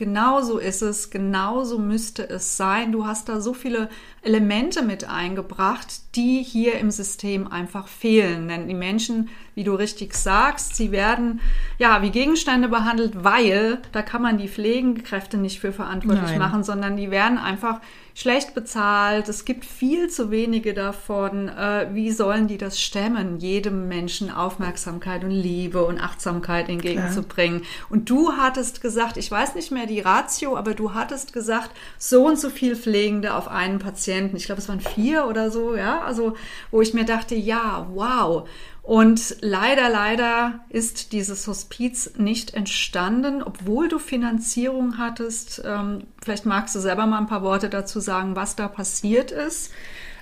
Genau 0.01 0.41
so 0.41 0.57
ist 0.57 0.81
es, 0.81 1.11
genau 1.11 1.63
so 1.63 1.77
müsste 1.77 2.27
es 2.27 2.57
sein. 2.57 2.91
Du 2.91 3.05
hast 3.05 3.29
da 3.29 3.39
so 3.39 3.53
viele 3.53 3.87
Elemente 4.23 4.83
mit 4.83 5.09
eingebracht, 5.09 6.15
die 6.15 6.43
hier 6.43 6.77
im 6.77 6.91
System 6.91 7.51
einfach 7.51 7.87
fehlen. 7.87 8.47
Denn 8.47 8.67
die 8.67 8.75
Menschen, 8.75 9.29
wie 9.55 9.63
du 9.63 9.73
richtig 9.73 10.13
sagst, 10.13 10.75
sie 10.75 10.91
werden 10.91 11.39
ja 11.79 12.03
wie 12.03 12.11
Gegenstände 12.11 12.67
behandelt, 12.67 13.23
weil 13.23 13.79
da 13.93 14.03
kann 14.03 14.21
man 14.21 14.37
die 14.37 14.47
Pflegekräfte 14.47 15.37
nicht 15.37 15.59
für 15.59 15.73
verantwortlich 15.73 16.31
Nein. 16.31 16.39
machen, 16.39 16.63
sondern 16.63 16.97
die 16.97 17.09
werden 17.09 17.39
einfach 17.39 17.81
schlecht 18.13 18.53
bezahlt, 18.53 19.29
es 19.29 19.45
gibt 19.45 19.65
viel 19.65 20.09
zu 20.09 20.31
wenige 20.31 20.73
davon. 20.73 21.47
Äh, 21.47 21.87
wie 21.93 22.11
sollen 22.11 22.47
die 22.47 22.57
das 22.57 22.79
stemmen, 22.79 23.39
jedem 23.39 23.87
Menschen 23.87 24.29
Aufmerksamkeit 24.29 25.23
und 25.23 25.31
Liebe 25.31 25.83
und 25.85 25.99
Achtsamkeit 25.99 26.69
entgegenzubringen? 26.69 27.63
Und 27.89 28.09
du 28.09 28.33
hattest 28.33 28.81
gesagt, 28.81 29.17
ich 29.17 29.31
weiß 29.31 29.55
nicht 29.55 29.71
mehr 29.71 29.85
die 29.85 30.01
Ratio, 30.01 30.57
aber 30.57 30.73
du 30.73 30.93
hattest 30.93 31.33
gesagt, 31.33 31.71
so 31.97 32.27
und 32.27 32.37
so 32.37 32.49
viel 32.49 32.75
Pflegende 32.75 33.33
auf 33.33 33.47
einen 33.47 33.79
Patienten. 33.79 34.10
Ich 34.35 34.45
glaube, 34.45 34.61
es 34.61 34.69
waren 34.69 34.79
vier 34.79 35.27
oder 35.27 35.51
so, 35.51 35.75
ja. 35.75 36.01
Also, 36.01 36.35
wo 36.71 36.81
ich 36.81 36.93
mir 36.93 37.05
dachte, 37.05 37.35
ja, 37.35 37.87
wow. 37.93 38.47
Und 38.83 39.37
leider, 39.41 39.89
leider 39.89 40.61
ist 40.69 41.11
dieses 41.11 41.47
Hospiz 41.47 42.13
nicht 42.17 42.55
entstanden, 42.55 43.43
obwohl 43.43 43.87
du 43.87 43.99
Finanzierung 43.99 44.97
hattest. 44.97 45.61
Ähm, 45.65 46.03
vielleicht 46.23 46.45
magst 46.45 46.75
du 46.75 46.79
selber 46.79 47.05
mal 47.05 47.19
ein 47.19 47.27
paar 47.27 47.43
Worte 47.43 47.69
dazu 47.69 47.99
sagen, 47.99 48.35
was 48.35 48.55
da 48.55 48.67
passiert 48.67 49.31
ist. 49.31 49.71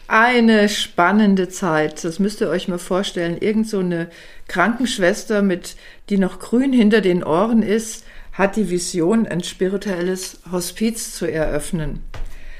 Eine 0.07 0.69
spannende 0.69 1.49
Zeit. 1.49 2.03
Das 2.03 2.19
müsst 2.19 2.41
ihr 2.41 2.49
euch 2.49 2.67
mal 2.67 2.79
vorstellen. 2.79 3.37
Irgend 3.37 3.69
so 3.69 3.79
eine 3.79 4.09
Krankenschwester 4.47 5.41
mit, 5.41 5.75
die 6.09 6.17
noch 6.17 6.39
grün 6.39 6.73
hinter 6.73 7.01
den 7.01 7.23
Ohren 7.23 7.61
ist, 7.61 8.05
hat 8.33 8.55
die 8.55 8.69
Vision, 8.69 9.27
ein 9.27 9.43
spirituelles 9.43 10.39
Hospiz 10.51 11.13
zu 11.13 11.31
eröffnen. 11.31 12.03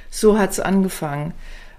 So 0.10 0.38
hat's 0.38 0.60
angefangen. 0.60 1.34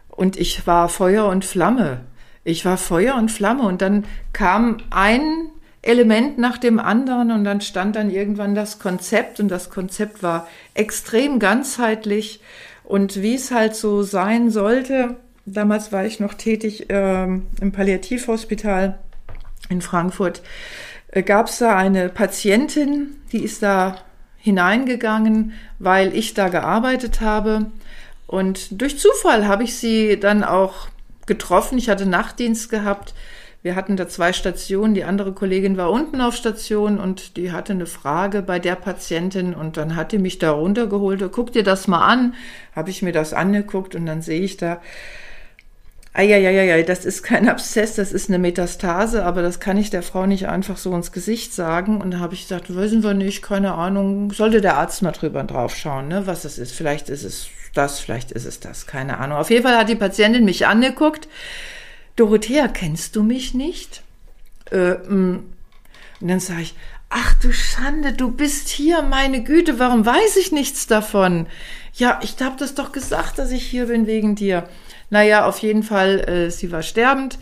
Und 0.09 0.37
ich 0.37 0.67
war 0.67 0.89
Feuer 0.89 1.27
und 1.27 1.45
Flamme 1.45 2.01
ich 2.45 2.65
war 2.65 2.77
Feuer 2.77 3.17
und 3.17 3.31
Flamme 3.31 3.63
und 3.63 3.83
dann 3.83 4.05
kam 4.33 4.79
ein 4.91 5.51
Element 5.83 6.39
nach 6.39 6.59
dem 6.59 6.79
anderen 6.79 7.31
und 7.31 7.45
dann 7.45 7.61
stand 7.61 7.97
dann 7.97 8.11
irgendwann 8.11 8.55
das 8.55 8.79
Konzept 8.79 9.41
und 9.41 9.49
das 9.49 9.71
Konzept 9.71 10.23
war 10.23 10.47
extrem 10.75 11.39
ganzheitlich 11.39 12.41
und 12.85 13.23
wie 13.23 13.35
es 13.35 13.51
halt 13.51 13.75
so 13.75 14.03
sein 14.03 14.51
sollte. 14.51 15.17
Damals 15.47 15.91
war 15.91 16.05
ich 16.05 16.21
noch 16.21 16.35
tätig 16.35 16.91
äh, 16.91 17.25
im 17.25 17.73
Palliativhospital 17.73 18.99
in 19.69 19.81
Frankfurt. 19.81 20.43
Äh, 21.09 21.23
Gab 21.23 21.49
es 21.49 21.59
da 21.59 21.77
eine 21.77 22.09
Patientin, 22.09 23.17
die 23.33 23.43
ist 23.43 23.63
da 23.63 23.97
hineingegangen, 24.37 25.53
weil 25.79 26.15
ich 26.15 26.35
da 26.35 26.49
gearbeitet 26.49 27.21
habe. 27.21 27.67
Und 28.31 28.81
durch 28.81 28.97
Zufall 28.97 29.49
habe 29.49 29.65
ich 29.65 29.75
sie 29.75 30.21
dann 30.21 30.45
auch 30.45 30.87
getroffen. 31.27 31.79
Ich 31.79 31.89
hatte 31.89 32.07
Nachtdienst 32.07 32.71
gehabt. 32.71 33.13
Wir 33.61 33.75
hatten 33.75 33.97
da 33.97 34.07
zwei 34.09 34.33
Stationen. 34.33 34.95
Die 34.95 35.03
andere 35.03 35.33
Kollegin 35.33 35.77
war 35.77 35.91
unten 35.91 36.21
auf 36.21 36.37
Station 36.37 37.01
und 37.01 37.37
die 37.37 37.51
hatte 37.51 37.73
eine 37.73 37.87
Frage 37.87 38.43
bei 38.43 38.61
der 38.61 38.77
Patientin 38.77 39.53
und 39.53 39.77
dann 39.77 39.97
hat 39.97 40.13
die 40.13 40.19
mich 40.19 40.39
da 40.39 40.53
runtergeholt. 40.53 41.29
Guck 41.33 41.53
dir 41.53 41.65
das 41.65 41.89
mal 41.89 42.07
an. 42.07 42.35
Habe 42.77 42.91
ich 42.91 43.03
mir 43.03 43.11
das 43.11 43.33
angeguckt 43.33 43.97
und 43.97 44.07
dann 44.07 44.23
sehe 44.23 44.43
ich 44.43 44.57
da, 44.57 44.81
Eieieiei, 46.13 46.85
das 46.85 47.05
ist 47.05 47.25
kein 47.25 47.49
Abszess, 47.49 47.97
das 47.97 48.13
ist 48.13 48.29
eine 48.29 48.39
Metastase, 48.39 49.25
aber 49.25 49.43
das 49.43 49.59
kann 49.59 49.77
ich 49.77 49.91
der 49.91 50.03
Frau 50.03 50.27
nicht 50.27 50.47
einfach 50.47 50.77
so 50.77 50.95
ins 50.95 51.11
Gesicht 51.11 51.53
sagen. 51.53 52.01
Und 52.01 52.13
da 52.13 52.19
habe 52.21 52.35
ich 52.35 52.43
gesagt, 52.43 52.73
wissen 52.73 53.03
wir 53.03 53.15
nicht, 53.15 53.43
keine 53.43 53.75
Ahnung, 53.75 54.33
sollte 54.33 54.61
der 54.61 54.77
Arzt 54.77 55.03
mal 55.03 55.11
drüber 55.11 55.43
drauf 55.43 55.75
schauen, 55.75 56.07
ne, 56.07 56.29
was 56.29 56.43
das 56.43 56.59
ist. 56.59 56.73
Vielleicht 56.73 57.09
ist 57.09 57.25
es 57.25 57.49
das, 57.75 58.01
vielleicht 58.01 58.33
ist 58.33 58.47
es 58.47 58.61
das, 58.61 58.87
keine 58.87 59.19
Ahnung. 59.19 59.39
Auf 59.39 59.51
jeden 59.51 59.63
Fall 59.63 59.77
hat 59.77 59.89
die 59.89 59.97
Patientin 59.97 60.45
mich 60.45 60.67
angeguckt. 60.67 61.29
Dorothea, 62.17 62.69
kennst 62.69 63.17
du 63.17 63.23
mich 63.23 63.55
nicht? 63.55 64.03
Äh, 64.71 64.95
mm. 64.95 65.45
und 66.21 66.29
dann 66.29 66.41
sage 66.41 66.63
ich, 66.63 66.75
ach 67.09 67.35
du 67.35 67.53
Schande, 67.53 68.13
du 68.13 68.31
bist 68.31 68.69
hier, 68.69 69.03
meine 69.03 69.43
Güte, 69.43 69.79
warum 69.79 70.07
weiß 70.07 70.37
ich 70.37 70.53
nichts 70.53 70.87
davon? 70.87 71.47
Ja, 71.95 72.21
ich 72.23 72.37
habe 72.41 72.57
das 72.59 72.75
doch 72.75 72.93
gesagt, 72.93 73.39
dass 73.39 73.51
ich 73.51 73.65
hier 73.65 73.87
bin 73.87 74.07
wegen 74.07 74.37
dir. 74.37 74.69
Naja, 75.11 75.47
auf 75.47 75.59
jeden 75.59 75.83
Fall, 75.83 76.21
äh, 76.21 76.51
sie 76.51 76.71
war 76.71 76.83
sterbend. 76.83 77.39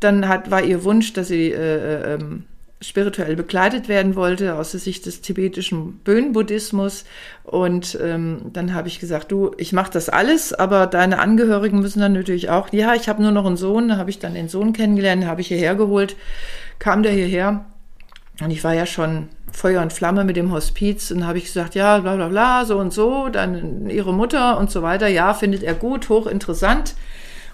Dann 0.00 0.28
hat, 0.28 0.50
war 0.50 0.62
ihr 0.62 0.84
Wunsch, 0.84 1.12
dass 1.12 1.28
sie 1.28 1.50
äh, 1.50 1.54
äh, 1.54 2.14
ähm, 2.14 2.44
spirituell 2.88 3.36
begleitet 3.36 3.88
werden 3.88 4.16
wollte 4.16 4.54
aus 4.54 4.72
der 4.72 4.80
Sicht 4.80 5.06
des 5.06 5.20
tibetischen 5.20 5.98
Böen-Buddhismus. 5.98 7.04
Und 7.44 7.98
ähm, 8.02 8.50
dann 8.52 8.74
habe 8.74 8.88
ich 8.88 9.00
gesagt, 9.00 9.32
du, 9.32 9.52
ich 9.58 9.72
mache 9.72 9.92
das 9.92 10.08
alles, 10.08 10.52
aber 10.52 10.86
deine 10.86 11.18
Angehörigen 11.18 11.80
müssen 11.80 12.00
dann 12.00 12.12
natürlich 12.12 12.50
auch. 12.50 12.72
Ja, 12.72 12.94
ich 12.94 13.08
habe 13.08 13.22
nur 13.22 13.32
noch 13.32 13.46
einen 13.46 13.56
Sohn, 13.56 13.88
da 13.88 13.96
habe 13.96 14.10
ich 14.10 14.18
dann 14.18 14.34
den 14.34 14.48
Sohn 14.48 14.72
kennengelernt, 14.72 15.26
habe 15.26 15.40
ich 15.40 15.48
hierher 15.48 15.74
geholt, 15.74 16.16
kam 16.78 17.02
der 17.02 17.12
hierher. 17.12 17.64
Und 18.40 18.50
ich 18.50 18.64
war 18.64 18.74
ja 18.74 18.86
schon 18.86 19.28
Feuer 19.52 19.82
und 19.82 19.92
Flamme 19.92 20.24
mit 20.24 20.36
dem 20.36 20.50
Hospiz 20.52 21.10
und 21.10 21.26
habe 21.26 21.38
ich 21.38 21.44
gesagt, 21.44 21.74
ja, 21.74 21.98
bla 21.98 22.16
bla 22.16 22.28
bla, 22.28 22.64
so 22.64 22.78
und 22.78 22.92
so, 22.92 23.28
dann 23.28 23.88
ihre 23.88 24.12
Mutter 24.12 24.58
und 24.58 24.70
so 24.70 24.82
weiter, 24.82 25.06
ja, 25.06 25.32
findet 25.34 25.62
er 25.62 25.74
gut, 25.74 26.08
hochinteressant. 26.08 26.94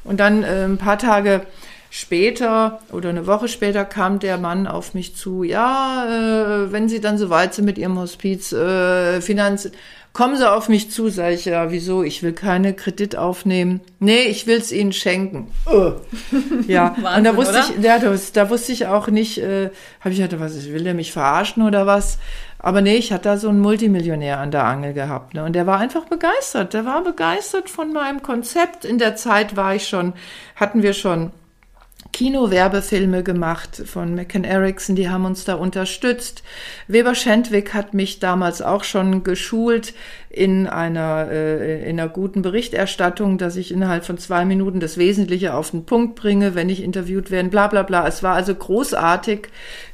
Und 0.02 0.18
dann 0.18 0.42
äh, 0.42 0.64
ein 0.64 0.78
paar 0.78 0.98
Tage 0.98 1.42
später 1.90 2.80
oder 2.92 3.08
eine 3.08 3.26
Woche 3.26 3.48
später 3.48 3.84
kam 3.84 4.20
der 4.20 4.38
Mann 4.38 4.68
auf 4.68 4.94
mich 4.94 5.16
zu, 5.16 5.42
ja, 5.42 6.06
äh, 6.06 6.72
wenn 6.72 6.88
Sie 6.88 7.00
dann 7.00 7.18
so 7.18 7.30
weit 7.30 7.52
sind 7.54 7.64
mit 7.64 7.78
Ihrem 7.78 7.98
Hospiz, 7.98 8.52
äh, 8.52 9.20
Finanz, 9.20 9.70
kommen 10.12 10.36
Sie 10.36 10.50
auf 10.50 10.68
mich 10.68 10.90
zu, 10.90 11.08
sage 11.08 11.34
ich, 11.34 11.44
ja, 11.46 11.72
wieso, 11.72 12.04
ich 12.04 12.22
will 12.22 12.32
keine 12.32 12.74
Kredit 12.74 13.16
aufnehmen. 13.16 13.80
Nee, 13.98 14.22
ich 14.22 14.46
will 14.46 14.58
es 14.58 14.70
Ihnen 14.70 14.92
schenken. 14.92 15.48
Uh. 15.66 15.92
Ja, 16.68 16.94
Wahnsinn, 17.00 17.06
und 17.18 17.24
da 17.24 17.36
wusste 17.36 17.54
oder? 17.54 17.66
ich, 17.76 17.84
ja, 17.84 17.98
das, 17.98 18.32
da 18.32 18.50
wusste 18.50 18.70
ich 18.72 18.86
auch 18.86 19.08
nicht, 19.08 19.38
äh, 19.38 19.70
habe 20.00 20.10
ich 20.12 20.18
gedacht, 20.20 20.40
was, 20.40 20.64
will 20.66 20.84
der 20.84 20.94
mich 20.94 21.12
verarschen 21.12 21.64
oder 21.64 21.86
was? 21.86 22.18
Aber 22.62 22.82
nee, 22.82 22.96
ich 22.96 23.12
hatte 23.12 23.24
da 23.24 23.36
so 23.36 23.48
einen 23.48 23.60
Multimillionär 23.60 24.38
an 24.38 24.50
der 24.50 24.64
Angel 24.64 24.92
gehabt. 24.92 25.34
Ne? 25.34 25.44
Und 25.44 25.54
der 25.54 25.66
war 25.66 25.78
einfach 25.78 26.04
begeistert. 26.04 26.74
Der 26.74 26.84
war 26.84 27.02
begeistert 27.02 27.70
von 27.70 27.92
meinem 27.92 28.22
Konzept. 28.22 28.84
In 28.84 28.98
der 28.98 29.16
Zeit 29.16 29.56
war 29.56 29.74
ich 29.74 29.88
schon, 29.88 30.12
hatten 30.56 30.82
wir 30.82 30.92
schon 30.92 31.32
Kinowerbefilme 32.12 33.22
gemacht 33.22 33.82
von 33.86 34.14
McCann 34.14 34.44
Erickson, 34.44 34.96
die 34.96 35.08
haben 35.08 35.24
uns 35.24 35.44
da 35.44 35.54
unterstützt. 35.54 36.42
Weber 36.88 37.14
Schendwick 37.14 37.72
hat 37.72 37.94
mich 37.94 38.18
damals 38.18 38.62
auch 38.62 38.84
schon 38.84 39.22
geschult 39.22 39.94
in 40.28 40.66
einer, 40.66 41.28
äh, 41.30 41.88
in 41.88 42.00
einer 42.00 42.08
guten 42.08 42.42
Berichterstattung, 42.42 43.38
dass 43.38 43.56
ich 43.56 43.70
innerhalb 43.70 44.04
von 44.04 44.18
zwei 44.18 44.44
Minuten 44.44 44.80
das 44.80 44.96
Wesentliche 44.96 45.54
auf 45.54 45.70
den 45.70 45.84
Punkt 45.84 46.14
bringe, 46.16 46.54
wenn 46.54 46.68
ich 46.68 46.82
interviewt 46.82 47.30
werde, 47.30 47.48
bla 47.48 47.68
bla 47.68 47.82
bla. 47.82 48.06
Es 48.06 48.22
war 48.22 48.34
also 48.34 48.54
großartig, 48.54 49.48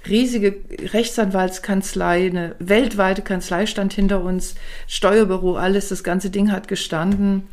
riesige 0.08 0.56
Rechtsanwaltskanzlei, 0.92 2.26
eine 2.26 2.54
weltweite 2.58 3.22
Kanzlei 3.22 3.66
stand 3.66 3.92
hinter 3.92 4.22
uns, 4.22 4.54
Steuerbüro, 4.86 5.56
alles, 5.56 5.88
das 5.90 6.02
ganze 6.02 6.30
Ding 6.30 6.50
hat 6.50 6.68
gestanden. 6.68 7.48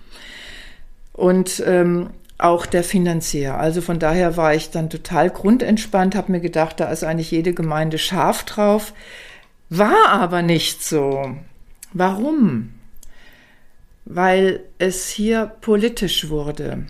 Und 1.13 1.61
ähm, 1.65 2.09
auch 2.37 2.65
der 2.65 2.83
Finanzier. 2.83 3.55
Also 3.55 3.81
von 3.81 3.99
daher 3.99 4.37
war 4.37 4.53
ich 4.53 4.71
dann 4.71 4.89
total 4.89 5.29
grundentspannt, 5.29 6.15
habe 6.15 6.31
mir 6.31 6.41
gedacht, 6.41 6.79
da 6.79 6.89
ist 6.89 7.03
eigentlich 7.03 7.31
jede 7.31 7.53
Gemeinde 7.53 7.97
scharf 7.97 8.43
drauf. 8.43 8.93
War 9.69 10.09
aber 10.09 10.41
nicht 10.41 10.83
so. 10.83 11.35
Warum? 11.93 12.73
Weil 14.05 14.61
es 14.79 15.09
hier 15.09 15.51
politisch 15.61 16.29
wurde. 16.29 16.85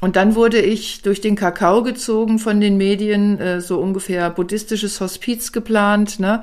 Und 0.00 0.16
dann 0.16 0.34
wurde 0.34 0.60
ich 0.60 1.02
durch 1.02 1.20
den 1.20 1.36
Kakao 1.36 1.82
gezogen 1.82 2.38
von 2.38 2.60
den 2.60 2.78
Medien, 2.78 3.38
äh, 3.38 3.60
so 3.60 3.78
ungefähr 3.78 4.30
buddhistisches 4.30 5.00
Hospiz 5.00 5.52
geplant. 5.52 6.18
Ne? 6.20 6.42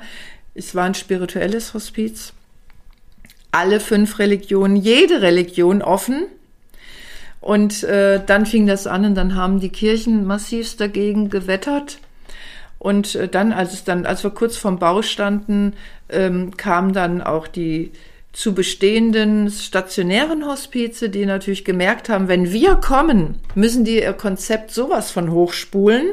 Es 0.54 0.76
war 0.76 0.84
ein 0.84 0.94
spirituelles 0.94 1.74
Hospiz. 1.74 2.32
Alle 3.50 3.80
fünf 3.80 4.20
Religionen, 4.20 4.76
jede 4.76 5.22
Religion 5.22 5.82
offen 5.82 6.26
und 7.40 7.84
äh, 7.84 8.20
dann 8.24 8.46
fing 8.46 8.66
das 8.66 8.86
an 8.86 9.04
und 9.04 9.14
dann 9.14 9.34
haben 9.34 9.60
die 9.60 9.68
Kirchen 9.68 10.24
massivst 10.26 10.80
dagegen 10.80 11.30
gewettert. 11.30 11.98
Und 12.78 13.14
äh, 13.14 13.28
dann, 13.28 13.52
als 13.52 13.72
es 13.72 13.84
dann, 13.84 14.06
als 14.06 14.22
wir 14.24 14.30
kurz 14.30 14.56
vorm 14.56 14.78
Bau 14.78 15.02
standen, 15.02 15.74
ähm, 16.08 16.56
kam 16.56 16.92
dann 16.92 17.20
auch 17.22 17.46
die 17.46 17.92
zu 18.32 18.54
bestehenden 18.54 19.50
stationären 19.50 20.46
Hospize, 20.46 21.08
die 21.10 21.26
natürlich 21.26 21.64
gemerkt 21.64 22.08
haben, 22.08 22.28
wenn 22.28 22.52
wir 22.52 22.76
kommen, 22.76 23.40
müssen 23.54 23.84
die 23.84 24.00
ihr 24.00 24.12
Konzept 24.12 24.70
sowas 24.70 25.10
von 25.10 25.32
hochspulen. 25.32 26.12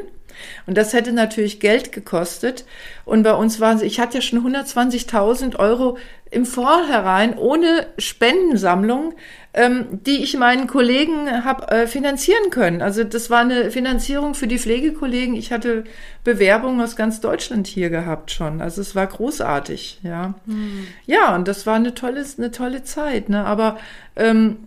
Und 0.66 0.76
das 0.76 0.92
hätte 0.92 1.12
natürlich 1.12 1.60
Geld 1.60 1.92
gekostet. 1.92 2.64
Und 3.04 3.22
bei 3.22 3.34
uns 3.34 3.60
waren 3.60 3.78
sie, 3.78 3.86
ich 3.86 4.00
hatte 4.00 4.18
ja 4.18 4.20
schon 4.20 4.40
120.000 4.40 5.56
Euro 5.56 5.98
im 6.30 6.44
Vorhinein 6.44 7.38
ohne 7.38 7.86
Spendensammlung, 7.98 9.14
ähm, 9.54 9.86
die 9.90 10.22
ich 10.22 10.36
meinen 10.36 10.66
Kollegen 10.66 11.44
habe 11.44 11.68
äh, 11.68 11.86
finanzieren 11.86 12.50
können. 12.50 12.82
Also 12.82 13.04
das 13.04 13.30
war 13.30 13.40
eine 13.40 13.70
Finanzierung 13.70 14.34
für 14.34 14.48
die 14.48 14.58
Pflegekollegen. 14.58 15.34
Ich 15.34 15.52
hatte 15.52 15.84
Bewerbungen 16.24 16.80
aus 16.80 16.96
ganz 16.96 17.20
Deutschland 17.20 17.66
hier 17.66 17.90
gehabt 17.90 18.32
schon. 18.32 18.60
Also 18.60 18.80
es 18.80 18.94
war 18.94 19.06
großartig, 19.06 20.00
ja. 20.02 20.34
Hm. 20.46 20.86
Ja, 21.06 21.34
und 21.34 21.46
das 21.48 21.64
war 21.64 21.76
eine 21.76 21.94
tolle, 21.94 22.24
eine 22.36 22.50
tolle 22.50 22.82
Zeit. 22.82 23.28
Ne? 23.28 23.44
Aber 23.44 23.78
ähm, 24.16 24.58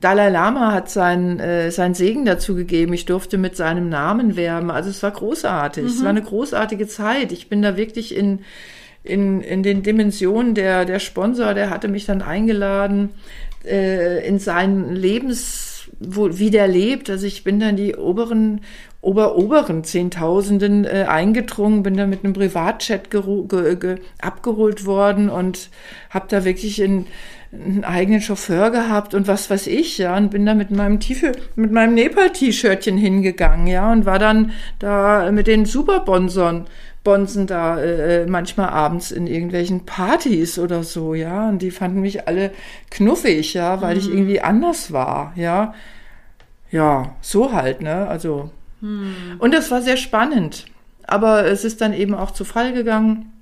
Dalai 0.00 0.30
Lama 0.30 0.72
hat 0.72 0.90
seinen, 0.90 1.38
äh, 1.40 1.70
seinen 1.70 1.94
Segen 1.94 2.24
dazu 2.24 2.54
gegeben. 2.54 2.92
Ich 2.92 3.06
durfte 3.06 3.38
mit 3.38 3.56
seinem 3.56 3.88
Namen 3.88 4.36
werben. 4.36 4.70
Also 4.70 4.90
es 4.90 5.02
war 5.02 5.10
großartig. 5.10 5.84
Mhm. 5.84 5.88
Es 5.88 6.02
war 6.02 6.10
eine 6.10 6.22
großartige 6.22 6.86
Zeit. 6.86 7.32
Ich 7.32 7.48
bin 7.48 7.62
da 7.62 7.76
wirklich 7.76 8.14
in, 8.14 8.40
in, 9.02 9.40
in 9.40 9.62
den 9.62 9.82
Dimensionen 9.82 10.54
der, 10.54 10.84
der 10.84 10.98
Sponsor, 10.98 11.54
der 11.54 11.70
hatte 11.70 11.88
mich 11.88 12.06
dann 12.06 12.22
eingeladen 12.22 13.10
äh, 13.64 14.26
in 14.26 14.38
seinen 14.38 14.94
Lebens, 14.94 15.88
wo, 16.00 16.38
wie 16.38 16.50
der 16.50 16.68
lebt. 16.68 17.08
Also 17.08 17.26
ich 17.26 17.44
bin 17.44 17.60
dann 17.60 17.76
die 17.76 17.94
oberen, 17.96 18.60
ober-oberen 19.00 19.84
Zehntausenden 19.84 20.84
äh, 20.84 21.06
eingedrungen, 21.08 21.82
bin 21.82 21.96
dann 21.96 22.10
mit 22.10 22.24
einem 22.24 22.32
Privatchat 22.32 23.08
abgeholt 24.20 24.86
worden 24.86 25.30
und 25.30 25.70
habe 26.10 26.26
da 26.28 26.44
wirklich 26.44 26.80
in 26.80 27.06
einen 27.64 27.84
eigenen 27.84 28.20
Chauffeur 28.20 28.70
gehabt 28.70 29.14
und 29.14 29.28
was 29.28 29.50
weiß 29.50 29.66
ich, 29.66 29.98
ja, 29.98 30.16
und 30.16 30.30
bin 30.30 30.46
da 30.46 30.54
mit 30.54 30.70
meinem 30.70 31.00
Tiefe, 31.00 31.32
mit 31.54 31.72
meinem 31.72 31.94
Nepal-T-Shirtchen 31.94 32.96
hingegangen, 32.96 33.66
ja, 33.66 33.90
und 33.92 34.06
war 34.06 34.18
dann 34.18 34.52
da 34.78 35.30
mit 35.32 35.46
den 35.46 35.64
Superbonsern, 35.64 36.66
Bonsen 37.04 37.46
da 37.46 37.78
äh, 37.78 38.22
äh, 38.22 38.26
manchmal 38.26 38.68
abends 38.68 39.12
in 39.12 39.28
irgendwelchen 39.28 39.86
Partys 39.86 40.58
oder 40.58 40.82
so, 40.82 41.14
ja, 41.14 41.48
und 41.48 41.60
die 41.62 41.70
fanden 41.70 42.00
mich 42.00 42.26
alle 42.26 42.50
knuffig, 42.90 43.54
ja, 43.54 43.80
weil 43.80 43.94
mhm. 43.94 44.00
ich 44.00 44.08
irgendwie 44.08 44.40
anders 44.40 44.92
war, 44.92 45.32
ja. 45.36 45.72
Ja, 46.72 47.14
so 47.20 47.52
halt, 47.52 47.80
ne, 47.80 48.08
also. 48.08 48.50
Mhm. 48.80 49.36
Und 49.38 49.54
das 49.54 49.70
war 49.70 49.82
sehr 49.82 49.96
spannend. 49.96 50.66
Aber 51.06 51.46
es 51.46 51.64
ist 51.64 51.80
dann 51.80 51.92
eben 51.92 52.14
auch 52.14 52.32
zu 52.32 52.44
Fall 52.44 52.72
gegangen 52.72 53.32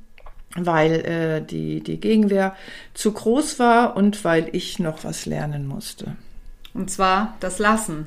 weil 0.56 0.92
äh, 0.92 1.42
die, 1.42 1.80
die 1.80 1.98
Gegenwehr 1.98 2.56
zu 2.94 3.12
groß 3.12 3.58
war 3.58 3.96
und 3.96 4.24
weil 4.24 4.48
ich 4.52 4.78
noch 4.78 5.04
was 5.04 5.26
lernen 5.26 5.66
musste. 5.66 6.16
Und 6.72 6.90
zwar 6.90 7.36
das 7.40 7.58
Lassen. 7.58 8.06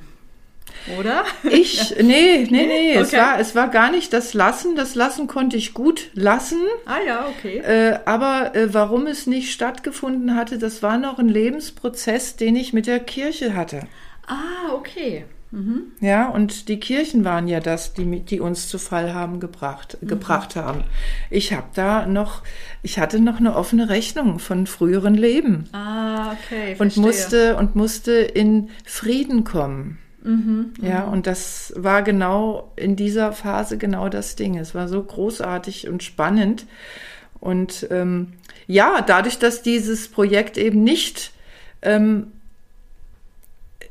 Oder? 1.00 1.26
Ich, 1.44 1.96
nee, 2.02 2.48
nee, 2.50 2.66
nee, 2.66 2.92
okay. 2.92 3.00
es, 3.02 3.14
war, 3.14 3.40
es 3.40 3.56
war 3.56 3.70
gar 3.70 3.92
nicht 3.92 4.14
das 4.14 4.34
Lassen. 4.34 4.76
Das 4.76 4.96
Lassen 4.96 5.28
konnte 5.28 5.58
ich 5.58 5.74
gut 5.74 6.10
lassen. 6.14 6.60
Ah 6.86 7.00
ja, 7.06 7.28
okay. 7.28 7.58
Äh, 7.60 8.00
aber 8.06 8.56
äh, 8.56 8.74
warum 8.74 9.08
es 9.08 9.28
nicht 9.28 9.52
stattgefunden 9.52 10.36
hatte, 10.36 10.58
das 10.58 10.84
war 10.84 10.98
noch 10.98 11.20
ein 11.20 11.30
Lebensprozess, 11.30 12.36
den 12.36 12.56
ich 12.56 12.74
mit 12.74 12.88
der 12.88 13.00
Kirche 13.00 13.56
hatte. 13.56 13.82
Ah, 14.28 14.74
okay. 14.74 15.26
Mhm. 15.52 15.94
Ja, 16.02 16.28
und 16.28 16.68
die 16.68 16.80
Kirchen 16.80 17.24
waren 17.24 17.48
ja 17.48 17.60
das, 17.60 17.94
die, 17.94 18.20
die 18.20 18.40
uns 18.40 18.68
zu 18.68 18.78
Fall 18.78 19.14
haben 19.14 19.40
gebracht, 19.40 19.98
mhm. 20.02 20.08
gebracht 20.08 20.56
haben. 20.56 20.84
Ich 21.30 21.54
habe 21.54 21.68
da 21.74 22.06
noch, 22.06 22.44
ich 22.84 23.00
hatte 23.00 23.20
noch 23.20 23.40
eine 23.40 23.56
offene 23.56 23.90
Rechnung 23.90 24.40
von 24.40 24.68
früheren 24.68 25.16
Leben. 25.16 25.70
Ah, 25.72 26.34
okay. 26.34 26.76
Und 26.80 26.98
musste, 26.98 27.56
und 27.56 27.76
musste 27.76 28.12
in 28.12 28.70
Frieden 28.86 29.44
kommen. 29.46 30.00
Mhm, 30.24 30.74
ja, 30.82 31.06
und 31.06 31.26
das 31.26 31.74
war 31.78 32.02
genau 32.02 32.74
in 32.76 32.98
dieser 32.98 33.32
Phase 33.32 33.78
genau 33.78 34.10
das 34.10 34.36
Ding. 34.36 34.58
Es 34.58 34.76
war 34.76 34.90
so 34.90 35.02
großartig 35.02 35.88
und 35.88 36.04
spannend. 36.04 36.66
Und 37.40 37.88
ähm, 37.92 38.34
ja, 38.66 39.02
dadurch, 39.02 39.40
dass 39.40 39.62
dieses 39.62 40.10
Projekt 40.10 40.58
eben 40.58 40.84
nicht 40.84 41.32
ähm, 41.82 42.34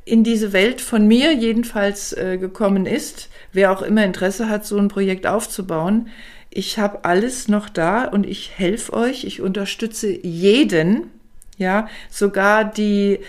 in 0.07 0.24
diese 0.24 0.54
Welt 0.54 0.80
von 0.80 1.07
mir 1.07 1.34
jedenfalls 1.34 2.12
äh, 2.12 2.38
gekommen 2.38 2.86
ist, 2.86 3.28
wer 3.52 3.72
auch 3.72 3.82
immer 3.82 4.04
Interesse 4.04 4.48
hat, 4.48 4.64
so 4.64 4.78
ein 4.78 4.88
Projekt 4.88 5.26
aufzubauen, 5.26 6.09
ich 6.48 6.78
habe 6.78 7.04
alles 7.04 7.48
noch 7.48 7.68
da 7.68 8.04
und 8.04 8.24
ich 8.24 8.52
helfe 8.57 8.94
euch, 8.94 9.24
ich 9.24 9.42
unterstütze 9.42 10.09
jeden, 10.09 11.11
ja, 11.59 11.88
sogar 12.09 12.64
die 12.64 13.20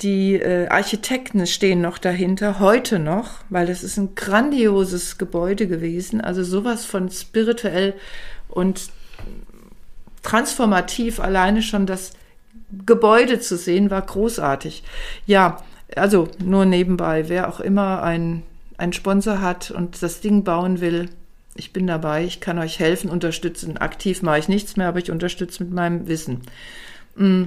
die 0.00 0.34
äh, 0.34 0.68
Architekten 0.68 1.44
stehen 1.48 1.80
noch 1.80 1.98
dahinter, 1.98 2.60
heute 2.60 3.00
noch, 3.00 3.40
weil 3.48 3.66
das 3.66 3.82
ist 3.82 3.96
ein 3.96 4.14
grandioses 4.14 5.18
Gebäude 5.18 5.66
gewesen, 5.66 6.20
also 6.20 6.44
sowas 6.44 6.84
von 6.84 7.10
spirituell 7.10 7.94
und 8.46 8.90
transformativ, 10.22 11.18
alleine 11.18 11.62
schon 11.62 11.86
das 11.86 12.12
Gebäude 12.86 13.40
zu 13.40 13.56
sehen, 13.56 13.90
war 13.90 14.02
großartig. 14.02 14.84
Ja, 15.26 15.64
also 15.96 16.28
nur 16.42 16.64
nebenbei, 16.64 17.28
wer 17.28 17.48
auch 17.48 17.60
immer 17.60 18.02
ein, 18.02 18.42
ein 18.76 18.92
Sponsor 18.92 19.40
hat 19.40 19.70
und 19.70 20.02
das 20.02 20.20
Ding 20.20 20.44
bauen 20.44 20.80
will, 20.80 21.08
ich 21.54 21.72
bin 21.72 21.86
dabei, 21.86 22.24
ich 22.24 22.40
kann 22.40 22.58
euch 22.58 22.78
helfen, 22.78 23.10
unterstützen. 23.10 23.78
Aktiv 23.78 24.22
mache 24.22 24.38
ich 24.38 24.48
nichts 24.48 24.76
mehr, 24.76 24.88
aber 24.88 25.00
ich 25.00 25.10
unterstütze 25.10 25.64
mit 25.64 25.72
meinem 25.72 26.06
Wissen. 26.06 26.42
Mm. 27.16 27.44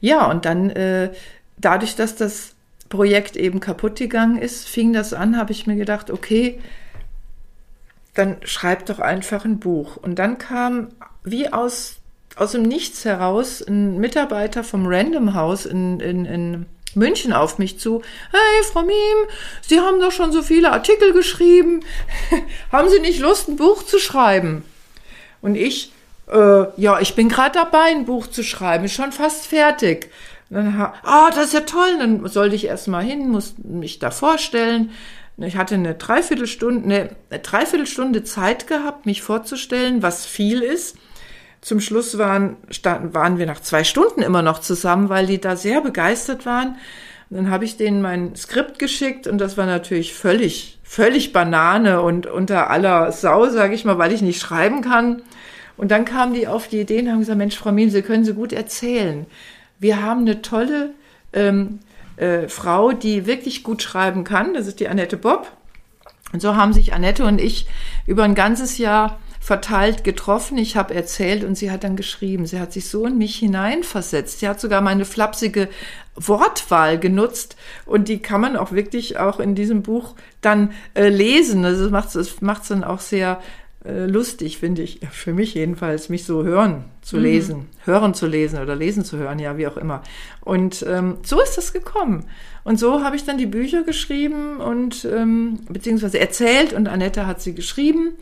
Ja, 0.00 0.30
und 0.30 0.44
dann 0.44 0.70
äh, 0.70 1.12
dadurch, 1.58 1.96
dass 1.96 2.16
das 2.16 2.54
Projekt 2.88 3.36
eben 3.36 3.60
kaputt 3.60 3.96
gegangen 3.96 4.38
ist, 4.38 4.66
fing 4.66 4.92
das 4.92 5.12
an, 5.12 5.36
habe 5.36 5.52
ich 5.52 5.66
mir 5.66 5.76
gedacht, 5.76 6.10
okay, 6.10 6.60
dann 8.14 8.36
schreib 8.42 8.86
doch 8.86 9.00
einfach 9.00 9.44
ein 9.44 9.58
Buch. 9.58 9.96
Und 9.96 10.18
dann 10.18 10.38
kam 10.38 10.88
wie 11.24 11.52
aus, 11.52 11.98
aus 12.36 12.52
dem 12.52 12.62
Nichts 12.62 13.04
heraus 13.04 13.60
ein 13.60 13.98
Mitarbeiter 13.98 14.64
vom 14.64 14.86
Random 14.86 15.34
House 15.34 15.66
in, 15.66 16.00
in, 16.00 16.24
in 16.24 16.66
München 16.96 17.32
auf 17.32 17.58
mich 17.58 17.78
zu. 17.78 18.02
Hey, 18.30 18.64
Frau 18.72 18.82
Miem, 18.82 19.28
Sie 19.62 19.80
haben 19.80 20.00
doch 20.00 20.12
schon 20.12 20.32
so 20.32 20.42
viele 20.42 20.72
Artikel 20.72 21.12
geschrieben. 21.12 21.80
haben 22.72 22.88
Sie 22.88 23.00
nicht 23.00 23.20
Lust, 23.20 23.48
ein 23.48 23.56
Buch 23.56 23.82
zu 23.82 23.98
schreiben? 23.98 24.64
Und 25.40 25.54
ich, 25.54 25.92
äh, 26.30 26.64
ja, 26.76 27.00
ich 27.00 27.14
bin 27.14 27.28
gerade 27.28 27.52
dabei, 27.52 27.90
ein 27.90 28.04
Buch 28.04 28.26
zu 28.26 28.42
schreiben, 28.42 28.84
ist 28.84 28.94
schon 28.94 29.12
fast 29.12 29.46
fertig. 29.46 30.10
Ah, 30.50 31.30
das 31.30 31.46
ist 31.46 31.54
ja 31.54 31.60
toll. 31.60 31.98
Dann 31.98 32.26
sollte 32.26 32.56
ich 32.56 32.66
erst 32.66 32.88
mal 32.88 33.04
hin, 33.04 33.28
musste 33.28 33.60
mich 33.66 33.98
da 33.98 34.10
vorstellen. 34.10 34.90
Ich 35.36 35.56
hatte 35.56 35.74
eine 35.74 35.94
Dreiviertelstunde, 35.94 37.10
eine 37.30 37.40
Dreiviertelstunde 37.40 38.24
Zeit 38.24 38.66
gehabt, 38.66 39.06
mich 39.06 39.22
vorzustellen, 39.22 40.02
was 40.02 40.26
viel 40.26 40.62
ist. 40.62 40.96
Zum 41.60 41.80
Schluss 41.80 42.18
waren, 42.18 42.56
waren 42.84 43.38
wir 43.38 43.46
nach 43.46 43.60
zwei 43.60 43.84
Stunden 43.84 44.22
immer 44.22 44.42
noch 44.42 44.60
zusammen, 44.60 45.08
weil 45.08 45.26
die 45.26 45.40
da 45.40 45.56
sehr 45.56 45.80
begeistert 45.80 46.46
waren. 46.46 46.76
Und 47.30 47.36
dann 47.36 47.50
habe 47.50 47.64
ich 47.64 47.76
denen 47.76 48.00
mein 48.00 48.36
Skript 48.36 48.78
geschickt 48.78 49.26
und 49.26 49.38
das 49.38 49.56
war 49.56 49.66
natürlich 49.66 50.14
völlig, 50.14 50.78
völlig 50.82 51.32
Banane 51.32 52.00
und 52.00 52.26
unter 52.26 52.70
aller 52.70 53.12
Sau, 53.12 53.48
sage 53.50 53.74
ich 53.74 53.84
mal, 53.84 53.98
weil 53.98 54.12
ich 54.12 54.22
nicht 54.22 54.40
schreiben 54.40 54.80
kann. 54.80 55.22
Und 55.76 55.90
dann 55.90 56.04
kamen 56.04 56.32
die 56.32 56.48
auf 56.48 56.68
die 56.68 56.80
Idee 56.80 57.00
und 57.00 57.10
haben 57.10 57.20
gesagt, 57.20 57.38
Mensch, 57.38 57.56
Frau 57.56 57.70
Mien, 57.70 57.90
Sie 57.90 58.02
können 58.02 58.24
so 58.24 58.34
gut 58.34 58.52
erzählen. 58.52 59.26
Wir 59.78 60.02
haben 60.02 60.22
eine 60.22 60.42
tolle 60.42 60.94
ähm, 61.32 61.80
äh, 62.16 62.48
Frau, 62.48 62.92
die 62.92 63.26
wirklich 63.26 63.62
gut 63.62 63.82
schreiben 63.82 64.24
kann. 64.24 64.54
Das 64.54 64.66
ist 64.66 64.80
die 64.80 64.88
Annette 64.88 65.16
Bob. 65.16 65.52
Und 66.32 66.42
so 66.42 66.56
haben 66.56 66.72
sich 66.72 66.94
Annette 66.94 67.24
und 67.24 67.40
ich 67.40 67.66
über 68.06 68.24
ein 68.24 68.34
ganzes 68.34 68.78
Jahr 68.78 69.18
verteilt 69.48 70.04
getroffen. 70.04 70.58
Ich 70.58 70.76
habe 70.76 70.94
erzählt 70.94 71.42
und 71.42 71.56
sie 71.56 71.70
hat 71.70 71.82
dann 71.82 71.96
geschrieben. 71.96 72.44
Sie 72.44 72.60
hat 72.60 72.74
sich 72.74 72.86
so 72.90 73.06
in 73.06 73.16
mich 73.16 73.36
hineinversetzt. 73.36 74.40
Sie 74.40 74.46
hat 74.46 74.60
sogar 74.60 74.82
meine 74.82 75.06
flapsige 75.06 75.70
Wortwahl 76.16 76.98
genutzt 76.98 77.56
und 77.86 78.08
die 78.08 78.18
kann 78.18 78.42
man 78.42 78.56
auch 78.58 78.72
wirklich 78.72 79.18
auch 79.18 79.40
in 79.40 79.54
diesem 79.54 79.82
Buch 79.82 80.16
dann 80.42 80.72
äh, 80.92 81.08
lesen. 81.08 81.64
Also 81.64 81.84
das 81.84 81.90
macht 81.90 82.14
es 82.14 82.42
macht's 82.42 82.68
dann 82.68 82.84
auch 82.84 83.00
sehr 83.00 83.40
äh, 83.86 84.04
lustig, 84.04 84.58
finde 84.58 84.82
ich, 84.82 85.00
für 85.10 85.32
mich 85.32 85.54
jedenfalls, 85.54 86.10
mich 86.10 86.24
so 86.24 86.44
hören 86.44 86.84
zu 87.00 87.16
mhm. 87.16 87.22
lesen, 87.22 87.66
hören 87.84 88.12
zu 88.12 88.26
lesen 88.26 88.60
oder 88.60 88.76
lesen 88.76 89.02
zu 89.02 89.16
hören, 89.16 89.38
ja, 89.38 89.56
wie 89.56 89.66
auch 89.66 89.78
immer. 89.78 90.02
Und 90.42 90.84
ähm, 90.86 91.16
so 91.22 91.40
ist 91.40 91.56
das 91.56 91.72
gekommen. 91.72 92.26
Und 92.64 92.78
so 92.78 93.02
habe 93.02 93.16
ich 93.16 93.24
dann 93.24 93.38
die 93.38 93.46
Bücher 93.46 93.82
geschrieben 93.82 94.58
und 94.58 95.06
ähm, 95.06 95.60
beziehungsweise 95.70 96.18
erzählt 96.20 96.74
und 96.74 96.86
Annette 96.86 97.26
hat 97.26 97.40
sie 97.40 97.54
geschrieben. 97.54 98.12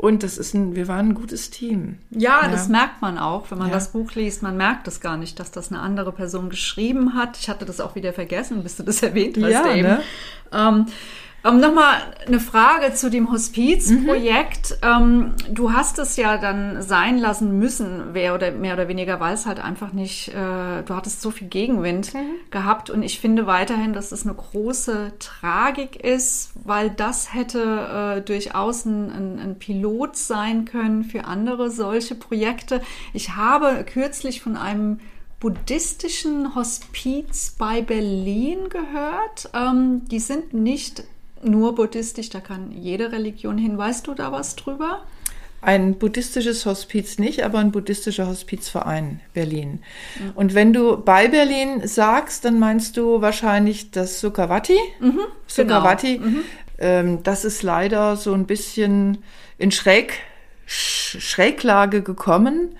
Und 0.00 0.22
das 0.22 0.38
ist 0.38 0.54
ein, 0.54 0.74
wir 0.76 0.88
waren 0.88 1.10
ein 1.10 1.14
gutes 1.14 1.50
Team. 1.50 1.98
Ja, 2.08 2.40
ja. 2.40 2.48
das 2.48 2.68
merkt 2.68 3.02
man 3.02 3.18
auch, 3.18 3.50
wenn 3.50 3.58
man 3.58 3.68
ja. 3.68 3.74
das 3.74 3.92
Buch 3.92 4.12
liest. 4.14 4.42
Man 4.42 4.56
merkt 4.56 4.88
es 4.88 5.02
gar 5.02 5.18
nicht, 5.18 5.38
dass 5.38 5.50
das 5.50 5.70
eine 5.70 5.82
andere 5.82 6.10
Person 6.10 6.48
geschrieben 6.48 7.12
hat. 7.12 7.36
Ich 7.38 7.50
hatte 7.50 7.66
das 7.66 7.82
auch 7.82 7.96
wieder 7.96 8.14
vergessen, 8.14 8.62
bis 8.62 8.78
du 8.78 8.82
das 8.82 9.02
erwähnt 9.02 9.36
hast 9.36 9.50
ja, 9.50 9.74
eben. 9.74 9.88
Ne? 9.88 10.02
Ähm, 10.52 10.86
ähm, 11.44 11.60
Nochmal 11.60 11.94
eine 12.26 12.40
Frage 12.40 12.94
zu 12.94 13.10
dem 13.10 13.30
Hospizprojekt. 13.30 14.78
Mhm. 14.82 14.88
Ähm, 14.88 15.34
du 15.50 15.72
hast 15.72 15.98
es 15.98 16.16
ja 16.16 16.38
dann 16.38 16.82
sein 16.82 17.18
lassen 17.18 17.58
müssen, 17.58 18.10
wer 18.12 18.34
oder 18.34 18.50
mehr 18.50 18.74
oder 18.74 18.88
weniger, 18.88 19.20
weil 19.20 19.34
es 19.34 19.46
halt 19.46 19.60
einfach 19.60 19.92
nicht, 19.92 20.28
äh, 20.28 20.82
du 20.82 20.94
hattest 20.94 21.22
so 21.22 21.30
viel 21.30 21.48
Gegenwind 21.48 22.14
mhm. 22.14 22.50
gehabt 22.50 22.90
und 22.90 23.02
ich 23.02 23.20
finde 23.20 23.46
weiterhin, 23.46 23.92
dass 23.92 24.12
es 24.12 24.24
eine 24.24 24.34
große 24.34 25.12
Tragik 25.18 25.96
ist, 25.96 26.50
weil 26.64 26.90
das 26.90 27.32
hätte 27.32 28.18
äh, 28.18 28.20
durchaus 28.20 28.84
ein, 28.84 29.10
ein, 29.10 29.38
ein 29.38 29.58
Pilot 29.58 30.16
sein 30.16 30.64
können 30.64 31.04
für 31.04 31.24
andere 31.24 31.70
solche 31.70 32.14
Projekte. 32.14 32.82
Ich 33.12 33.36
habe 33.36 33.84
kürzlich 33.84 34.42
von 34.42 34.56
einem 34.56 35.00
buddhistischen 35.40 36.54
Hospiz 36.54 37.56
bei 37.58 37.80
Berlin 37.80 38.68
gehört. 38.68 39.50
Ähm, 39.54 40.04
die 40.10 40.18
sind 40.18 40.52
nicht 40.52 41.04
nur 41.42 41.74
buddhistisch, 41.74 42.30
da 42.30 42.40
kann 42.40 42.72
jede 42.72 43.12
Religion 43.12 43.58
hin. 43.58 43.78
Weißt 43.78 44.06
du 44.06 44.14
da 44.14 44.32
was 44.32 44.56
drüber? 44.56 45.02
Ein 45.62 45.98
buddhistisches 45.98 46.64
Hospiz 46.64 47.18
nicht, 47.18 47.44
aber 47.44 47.58
ein 47.58 47.70
buddhistischer 47.70 48.26
Hospizverein 48.26 49.20
Berlin. 49.34 49.82
Mhm. 50.18 50.30
Und 50.34 50.54
wenn 50.54 50.72
du 50.72 50.96
bei 50.96 51.28
Berlin 51.28 51.86
sagst, 51.86 52.46
dann 52.46 52.58
meinst 52.58 52.96
du 52.96 53.20
wahrscheinlich 53.20 53.90
das 53.90 54.20
Sukhavati. 54.20 54.78
Mhm, 55.00 55.20
Sukhavati. 55.46 56.18
Genau. 56.18 56.30
Mhm. 56.30 56.44
Ähm, 56.78 57.22
das 57.22 57.44
ist 57.44 57.62
leider 57.62 58.16
so 58.16 58.32
ein 58.32 58.46
bisschen 58.46 59.18
in 59.58 59.70
Schräg, 59.70 60.14
Schräglage 60.64 62.02
gekommen. 62.02 62.76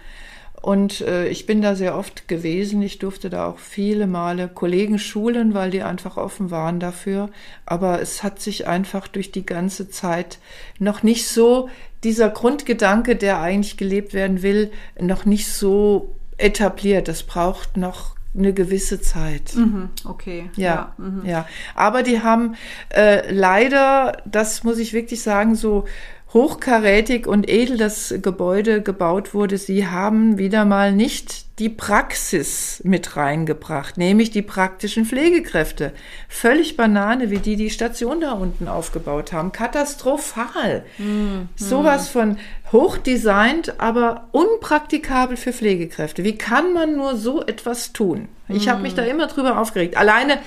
Und 0.63 1.01
äh, 1.01 1.29
ich 1.29 1.47
bin 1.47 1.63
da 1.63 1.75
sehr 1.75 1.97
oft 1.97 2.29
gewesen. 2.29 2.83
Ich 2.83 2.99
durfte 2.99 3.31
da 3.31 3.47
auch 3.47 3.59
viele 3.59 4.07
Male 4.07 4.49
Kollegen 4.49 4.99
schulen, 4.99 5.55
weil 5.55 5.71
die 5.71 5.83
einfach 5.83 6.17
offen 6.17 6.51
waren 6.51 6.81
dafür. 6.81 7.31
Aber 7.65 8.01
es 8.03 8.23
hat 8.23 8.41
sich 8.41 8.67
einfach 8.67 9.09
durch 9.09 9.33
die 9.33 9.47
ganze 9.47 9.89
Zeit 9.89 10.39
noch 10.79 11.03
nicht 11.03 11.27
so, 11.27 11.71
dieser 12.05 12.31
Grundgedanke, 12.31 13.17
der 13.17 13.41
eigentlich 13.41 13.77
gelebt 13.77 14.13
werden 14.15 14.43
will, 14.43 14.71
noch 15.01 15.25
nicht 15.25 15.51
so 15.51 16.15
etabliert. 16.37 17.09
Das 17.09 17.23
braucht 17.23 17.77
noch 17.77 18.17
eine 18.37 18.53
gewisse 18.53 19.01
Zeit. 19.01 19.55
Mhm, 19.57 19.91
okay. 20.05 20.51
Ja, 20.57 20.65
ja, 20.65 20.95
mhm. 20.99 21.27
ja. 21.27 21.49
Aber 21.75 22.03
die 22.03 22.23
haben 22.23 22.55
äh, 22.91 23.33
leider, 23.33 24.19
das 24.25 24.63
muss 24.63 24.79
ich 24.79 24.93
wirklich 24.93 25.23
sagen, 25.23 25.57
so 25.57 25.85
hochkarätig 26.33 27.27
und 27.27 27.49
edel 27.49 27.77
das 27.77 28.15
Gebäude 28.23 28.83
gebaut 28.83 29.35
wurde, 29.35 29.59
sie 29.59 29.89
haben 29.89 30.39
wieder 30.39 30.65
mal 30.65 30.93
nicht 30.93 31.59
die 31.59 31.69
Praxis 31.69 32.81
mit 32.85 33.17
reingebracht, 33.17 33.99
nämlich 33.99 34.31
die 34.31 34.43
praktischen 34.43 35.05
Pflegekräfte. 35.05 35.93
Völlig 36.29 36.77
Banane, 36.77 37.31
wie 37.31 37.39
die 37.39 37.57
die 37.57 37.71
Station 37.71 38.21
da 38.21 38.33
unten 38.33 38.69
aufgebaut 38.69 39.33
haben. 39.33 39.51
Katastrophal. 39.53 40.85
Mhm. 40.99 41.49
Sowas 41.57 42.09
von 42.09 42.39
hochdesignt, 42.71 43.81
aber 43.81 44.29
unpraktikabel 44.31 45.37
für 45.37 45.53
Pflegekräfte. 45.53 46.23
Wie 46.23 46.39
kann 46.39 46.73
man 46.73 46.97
nur 46.97 47.17
so 47.17 47.43
etwas 47.43 47.93
tun? 47.93 48.29
Ich 48.49 48.69
habe 48.69 48.83
mich 48.83 48.95
da 48.95 49.03
hm. 49.03 49.11
immer 49.11 49.27
drüber 49.29 49.61
aufgeregt. 49.61 49.97
Alleine 49.97 50.39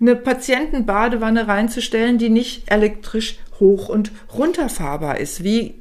eine 0.00 0.16
Patientenbadewanne 0.16 1.46
reinzustellen, 1.46 2.18
die 2.18 2.30
nicht 2.30 2.70
elektrisch 2.70 3.38
hoch 3.58 3.88
und 3.88 4.12
runterfahrbar 4.32 5.18
ist. 5.18 5.44
Wie 5.44 5.74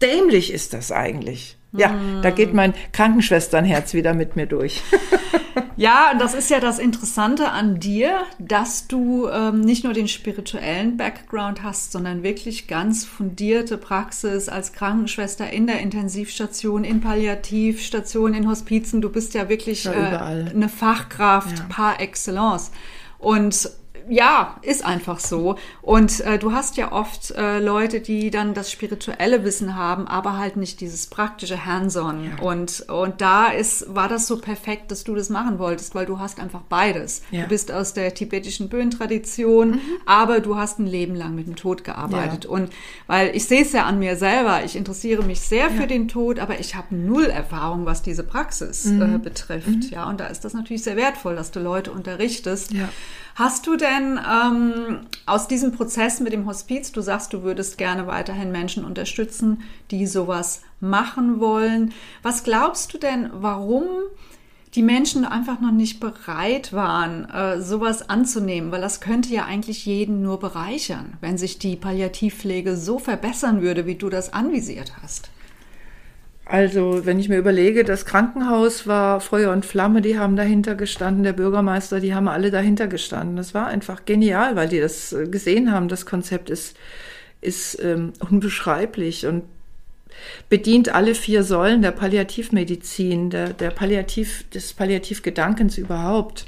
dämlich 0.00 0.52
ist 0.52 0.72
das 0.72 0.92
eigentlich? 0.92 1.56
Ja, 1.72 1.90
mm. 1.90 2.22
da 2.22 2.30
geht 2.30 2.52
mein 2.52 2.74
Krankenschwesternherz 2.92 3.94
wieder 3.94 4.12
mit 4.12 4.34
mir 4.34 4.46
durch. 4.46 4.82
ja, 5.76 6.14
das 6.18 6.34
ist 6.34 6.50
ja 6.50 6.58
das 6.58 6.80
Interessante 6.80 7.50
an 7.50 7.78
dir, 7.78 8.22
dass 8.40 8.88
du 8.88 9.28
ähm, 9.28 9.60
nicht 9.60 9.84
nur 9.84 9.92
den 9.92 10.08
spirituellen 10.08 10.96
Background 10.96 11.62
hast, 11.62 11.92
sondern 11.92 12.24
wirklich 12.24 12.66
ganz 12.66 13.04
fundierte 13.04 13.78
Praxis 13.78 14.48
als 14.48 14.72
Krankenschwester 14.72 15.48
in 15.50 15.68
der 15.68 15.78
Intensivstation, 15.78 16.82
in 16.82 17.00
Palliativstation, 17.00 18.34
in 18.34 18.48
Hospizen. 18.48 19.00
Du 19.00 19.08
bist 19.08 19.34
ja 19.34 19.48
wirklich 19.48 19.84
ja, 19.84 19.92
äh, 19.92 20.50
eine 20.50 20.68
Fachkraft 20.68 21.56
ja. 21.56 21.64
par 21.68 22.00
excellence. 22.00 22.72
Und 23.20 23.70
ja, 24.10 24.56
ist 24.62 24.84
einfach 24.84 25.20
so. 25.20 25.56
Und 25.82 26.20
äh, 26.20 26.38
du 26.38 26.52
hast 26.52 26.76
ja 26.76 26.90
oft 26.90 27.30
äh, 27.30 27.60
Leute, 27.60 28.00
die 28.00 28.30
dann 28.30 28.54
das 28.54 28.70
spirituelle 28.70 29.44
Wissen 29.44 29.76
haben, 29.76 30.08
aber 30.08 30.36
halt 30.36 30.56
nicht 30.56 30.80
dieses 30.80 31.06
praktische 31.06 31.64
Hands-on. 31.64 32.24
Ja. 32.24 32.42
Und, 32.42 32.84
und 32.88 33.20
da 33.20 33.46
ist, 33.46 33.94
war 33.94 34.08
das 34.08 34.26
so 34.26 34.38
perfekt, 34.38 34.90
dass 34.90 35.04
du 35.04 35.14
das 35.14 35.30
machen 35.30 35.60
wolltest, 35.60 35.94
weil 35.94 36.06
du 36.06 36.18
hast 36.18 36.40
einfach 36.40 36.62
beides. 36.62 37.22
Ja. 37.30 37.42
Du 37.42 37.48
bist 37.48 37.70
aus 37.70 37.94
der 37.94 38.12
tibetischen 38.12 38.68
Böen-Tradition, 38.68 39.70
mhm. 39.70 39.80
aber 40.06 40.40
du 40.40 40.56
hast 40.56 40.80
ein 40.80 40.86
Leben 40.86 41.14
lang 41.14 41.36
mit 41.36 41.46
dem 41.46 41.54
Tod 41.54 41.84
gearbeitet. 41.84 42.44
Ja. 42.44 42.50
Und 42.50 42.70
weil 43.06 43.34
ich 43.36 43.46
sehe 43.46 43.62
es 43.62 43.72
ja 43.72 43.84
an 43.84 44.00
mir 44.00 44.16
selber, 44.16 44.64
ich 44.64 44.74
interessiere 44.74 45.22
mich 45.22 45.40
sehr 45.40 45.70
für 45.70 45.86
den 45.86 46.08
Tod, 46.08 46.40
aber 46.40 46.58
ich 46.58 46.74
habe 46.74 46.96
null 46.96 47.26
Erfahrung, 47.26 47.86
was 47.86 48.02
diese 48.02 48.24
Praxis 48.24 48.86
mhm. 48.86 49.02
äh, 49.02 49.18
betrifft. 49.18 49.68
Mhm. 49.68 49.88
Ja, 49.90 50.08
und 50.08 50.18
da 50.18 50.26
ist 50.26 50.44
das 50.44 50.52
natürlich 50.52 50.82
sehr 50.82 50.96
wertvoll, 50.96 51.36
dass 51.36 51.52
du 51.52 51.60
Leute 51.60 51.92
unterrichtest. 51.92 52.72
Hast 53.36 53.66
du 53.66 53.76
denn 53.76 53.99
ähm, 54.18 55.06
aus 55.26 55.48
diesem 55.48 55.72
Prozess 55.72 56.20
mit 56.20 56.32
dem 56.32 56.46
Hospiz, 56.46 56.92
du 56.92 57.00
sagst, 57.00 57.32
du 57.32 57.42
würdest 57.42 57.78
gerne 57.78 58.06
weiterhin 58.06 58.52
Menschen 58.52 58.84
unterstützen, 58.84 59.62
die 59.90 60.06
sowas 60.06 60.62
machen 60.80 61.40
wollen. 61.40 61.92
Was 62.22 62.44
glaubst 62.44 62.92
du 62.92 62.98
denn, 62.98 63.30
warum 63.32 63.84
die 64.74 64.82
Menschen 64.82 65.24
einfach 65.24 65.60
noch 65.60 65.72
nicht 65.72 65.98
bereit 65.98 66.72
waren, 66.72 67.28
äh, 67.30 67.60
sowas 67.60 68.08
anzunehmen? 68.08 68.70
Weil 68.72 68.80
das 68.80 69.00
könnte 69.00 69.32
ja 69.32 69.44
eigentlich 69.44 69.86
jeden 69.86 70.22
nur 70.22 70.38
bereichern, 70.38 71.14
wenn 71.20 71.38
sich 71.38 71.58
die 71.58 71.76
Palliativpflege 71.76 72.76
so 72.76 72.98
verbessern 72.98 73.62
würde, 73.62 73.86
wie 73.86 73.96
du 73.96 74.08
das 74.08 74.32
anvisiert 74.32 74.94
hast. 75.02 75.30
Also, 76.50 77.06
wenn 77.06 77.20
ich 77.20 77.28
mir 77.28 77.38
überlege, 77.38 77.84
das 77.84 78.04
Krankenhaus 78.04 78.88
war 78.88 79.20
Feuer 79.20 79.52
und 79.52 79.64
Flamme, 79.64 80.02
die 80.02 80.18
haben 80.18 80.34
dahinter 80.34 80.74
gestanden, 80.74 81.22
der 81.22 81.32
Bürgermeister, 81.32 82.00
die 82.00 82.12
haben 82.12 82.26
alle 82.26 82.50
dahinter 82.50 82.88
gestanden. 82.88 83.36
Das 83.36 83.54
war 83.54 83.68
einfach 83.68 84.04
genial, 84.04 84.56
weil 84.56 84.68
die 84.68 84.80
das 84.80 85.12
äh, 85.12 85.28
gesehen 85.28 85.70
haben. 85.70 85.86
Das 85.86 86.06
Konzept 86.06 86.50
ist, 86.50 86.76
ist 87.40 87.80
ähm, 87.80 88.14
unbeschreiblich 88.18 89.28
und 89.28 89.44
bedient 90.48 90.92
alle 90.92 91.14
vier 91.14 91.44
Säulen 91.44 91.82
der 91.82 91.92
Palliativmedizin, 91.92 93.30
der, 93.30 93.52
der 93.52 93.70
Palliativ, 93.70 94.50
des 94.50 94.72
Palliativgedankens 94.72 95.78
überhaupt. 95.78 96.46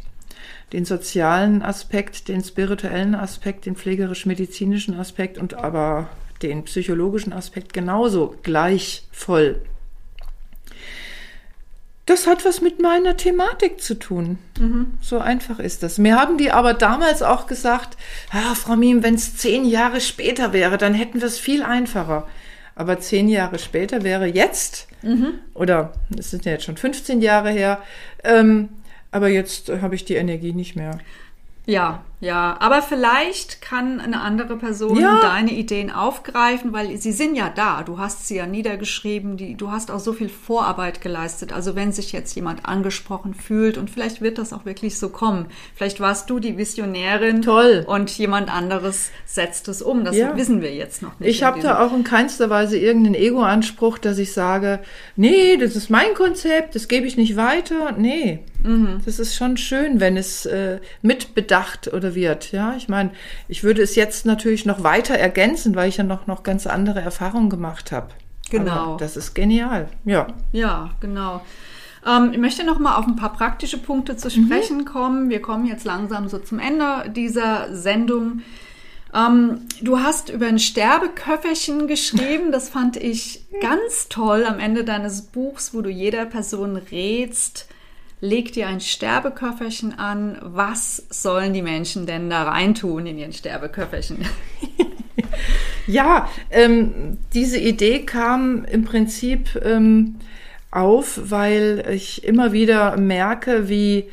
Den 0.72 0.84
sozialen 0.84 1.62
Aspekt, 1.62 2.26
den 2.26 2.42
spirituellen 2.42 3.14
Aspekt, 3.14 3.66
den 3.66 3.76
pflegerisch-medizinischen 3.76 4.98
Aspekt 4.98 5.38
und 5.38 5.54
aber 5.54 6.10
den 6.42 6.64
psychologischen 6.64 7.32
Aspekt 7.32 7.72
genauso 7.72 8.34
gleich 8.42 9.04
voll. 9.12 9.60
Das 12.06 12.26
hat 12.26 12.44
was 12.44 12.60
mit 12.60 12.82
meiner 12.82 13.16
Thematik 13.16 13.80
zu 13.80 13.94
tun. 13.94 14.38
Mhm. 14.58 14.94
So 15.00 15.18
einfach 15.18 15.60
ist 15.60 15.82
das. 15.82 15.98
Mir 15.98 16.16
haben 16.16 16.36
die 16.36 16.50
aber 16.50 16.74
damals 16.74 17.22
auch 17.22 17.46
gesagt, 17.46 17.96
ah, 18.32 18.54
Frau 18.54 18.74
Miem, 18.74 19.04
wenn 19.04 19.14
es 19.14 19.36
zehn 19.36 19.64
Jahre 19.64 20.00
später 20.00 20.52
wäre, 20.52 20.78
dann 20.78 20.94
hätten 20.94 21.20
wir 21.20 21.28
es 21.28 21.38
viel 21.38 21.62
einfacher. 21.62 22.26
Aber 22.74 22.98
zehn 22.98 23.28
Jahre 23.28 23.58
später 23.58 24.02
wäre 24.02 24.26
jetzt, 24.26 24.88
mhm. 25.02 25.34
oder 25.54 25.92
es 26.18 26.30
sind 26.30 26.44
ja 26.44 26.52
jetzt 26.52 26.64
schon 26.64 26.76
15 26.76 27.20
Jahre 27.20 27.50
her, 27.50 27.80
ähm, 28.24 28.70
aber 29.10 29.28
jetzt 29.28 29.68
habe 29.68 29.94
ich 29.94 30.04
die 30.04 30.14
Energie 30.14 30.54
nicht 30.54 30.74
mehr. 30.74 30.98
Ja, 31.66 32.02
ja, 32.22 32.56
aber 32.60 32.82
vielleicht 32.82 33.60
kann 33.60 33.98
eine 33.98 34.20
andere 34.20 34.56
Person 34.56 34.96
ja. 34.96 35.20
deine 35.20 35.50
Ideen 35.50 35.90
aufgreifen, 35.90 36.72
weil 36.72 36.96
sie 36.96 37.10
sind 37.10 37.34
ja 37.34 37.52
da. 37.52 37.82
Du 37.82 37.98
hast 37.98 38.28
sie 38.28 38.36
ja 38.36 38.46
niedergeschrieben, 38.46 39.36
die, 39.36 39.56
du 39.56 39.72
hast 39.72 39.90
auch 39.90 39.98
so 39.98 40.12
viel 40.12 40.28
Vorarbeit 40.28 41.00
geleistet. 41.00 41.52
Also 41.52 41.74
wenn 41.74 41.90
sich 41.90 42.12
jetzt 42.12 42.36
jemand 42.36 42.64
angesprochen 42.64 43.34
fühlt 43.34 43.76
und 43.76 43.90
vielleicht 43.90 44.20
wird 44.20 44.38
das 44.38 44.52
auch 44.52 44.64
wirklich 44.64 45.00
so 45.00 45.08
kommen. 45.08 45.46
Vielleicht 45.74 45.98
warst 45.98 46.30
du 46.30 46.38
die 46.38 46.56
Visionärin. 46.56 47.42
Toll. 47.42 47.84
Und 47.88 48.16
jemand 48.16 48.54
anderes 48.54 49.10
setzt 49.26 49.66
es 49.66 49.82
um. 49.82 50.04
Das 50.04 50.16
ja. 50.16 50.36
wissen 50.36 50.62
wir 50.62 50.72
jetzt 50.72 51.02
noch 51.02 51.18
nicht. 51.18 51.28
Ich 51.28 51.42
habe 51.42 51.60
da 51.60 51.84
auch 51.84 51.92
in 51.92 52.04
keinster 52.04 52.48
Weise 52.48 52.78
irgendeinen 52.78 53.16
Ego-Anspruch, 53.16 53.98
dass 53.98 54.18
ich 54.18 54.32
sage, 54.32 54.78
nee, 55.16 55.56
das 55.56 55.74
ist 55.74 55.90
mein 55.90 56.14
Konzept, 56.14 56.76
das 56.76 56.86
gebe 56.86 57.04
ich 57.04 57.16
nicht 57.16 57.34
weiter. 57.36 57.96
Nee. 57.98 58.38
Mhm. 58.62 59.00
Das 59.04 59.18
ist 59.18 59.34
schon 59.34 59.56
schön, 59.56 60.00
wenn 60.00 60.16
es 60.16 60.46
äh, 60.46 60.78
mitbedacht 61.02 61.92
oder 61.92 62.11
wird. 62.14 62.52
Ja, 62.52 62.74
ich 62.76 62.88
meine, 62.88 63.10
ich 63.48 63.62
würde 63.62 63.82
es 63.82 63.94
jetzt 63.94 64.26
natürlich 64.26 64.66
noch 64.66 64.82
weiter 64.82 65.14
ergänzen, 65.14 65.74
weil 65.74 65.88
ich 65.88 65.96
ja 65.96 66.04
noch, 66.04 66.26
noch 66.26 66.42
ganz 66.42 66.66
andere 66.66 67.00
Erfahrungen 67.00 67.50
gemacht 67.50 67.92
habe. 67.92 68.08
Genau. 68.50 68.70
Aber 68.70 68.96
das 68.98 69.16
ist 69.16 69.34
genial. 69.34 69.88
Ja. 70.04 70.28
Ja, 70.52 70.90
genau. 71.00 71.42
Ähm, 72.06 72.30
ich 72.32 72.38
möchte 72.38 72.64
noch 72.64 72.78
mal 72.78 72.96
auf 72.96 73.06
ein 73.06 73.16
paar 73.16 73.32
praktische 73.32 73.78
Punkte 73.78 74.16
zu 74.16 74.30
sprechen 74.30 74.78
mhm. 74.78 74.84
kommen. 74.84 75.30
Wir 75.30 75.40
kommen 75.40 75.66
jetzt 75.66 75.84
langsam 75.84 76.28
so 76.28 76.38
zum 76.38 76.58
Ende 76.58 77.10
dieser 77.10 77.74
Sendung. 77.74 78.42
Ähm, 79.14 79.60
du 79.80 80.00
hast 80.00 80.30
über 80.30 80.46
ein 80.46 80.58
Sterbeköfferchen 80.58 81.86
geschrieben. 81.86 82.50
Das 82.50 82.68
fand 82.68 82.96
ich 82.96 83.44
ganz 83.60 84.08
toll 84.08 84.44
am 84.44 84.58
Ende 84.58 84.84
deines 84.84 85.22
Buchs, 85.22 85.74
wo 85.74 85.80
du 85.80 85.90
jeder 85.90 86.26
Person 86.26 86.76
rätst, 86.76 87.68
leg 88.22 88.52
dir 88.52 88.68
ein 88.68 88.80
Sterbeköfferchen 88.80 89.98
an. 89.98 90.38
Was 90.40 91.04
sollen 91.10 91.52
die 91.52 91.60
Menschen 91.60 92.06
denn 92.06 92.30
da 92.30 92.44
reintun 92.44 93.04
in 93.06 93.18
ihren 93.18 93.32
Sterbeköfferchen? 93.32 94.24
ja, 95.88 96.30
ähm, 96.50 97.18
diese 97.34 97.58
Idee 97.58 98.06
kam 98.06 98.64
im 98.64 98.84
Prinzip 98.84 99.60
ähm, 99.62 100.20
auf, 100.70 101.20
weil 101.24 101.84
ich 101.90 102.24
immer 102.24 102.52
wieder 102.52 102.96
merke, 102.96 103.68
wie 103.68 104.04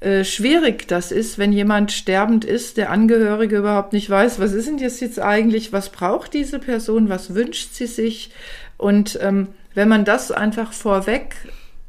äh, 0.00 0.24
schwierig 0.24 0.86
das 0.86 1.10
ist, 1.10 1.38
wenn 1.38 1.50
jemand 1.50 1.90
sterbend 1.90 2.44
ist, 2.44 2.76
der 2.76 2.90
Angehörige 2.90 3.56
überhaupt 3.56 3.94
nicht 3.94 4.10
weiß, 4.10 4.38
was 4.40 4.52
ist 4.52 4.68
denn 4.68 4.76
das 4.76 5.00
jetzt 5.00 5.18
eigentlich, 5.18 5.72
was 5.72 5.88
braucht 5.88 6.34
diese 6.34 6.58
Person, 6.58 7.08
was 7.08 7.34
wünscht 7.34 7.72
sie 7.72 7.86
sich. 7.86 8.30
Und 8.76 9.18
ähm, 9.22 9.48
wenn 9.72 9.88
man 9.88 10.04
das 10.04 10.30
einfach 10.30 10.74
vorweg 10.74 11.34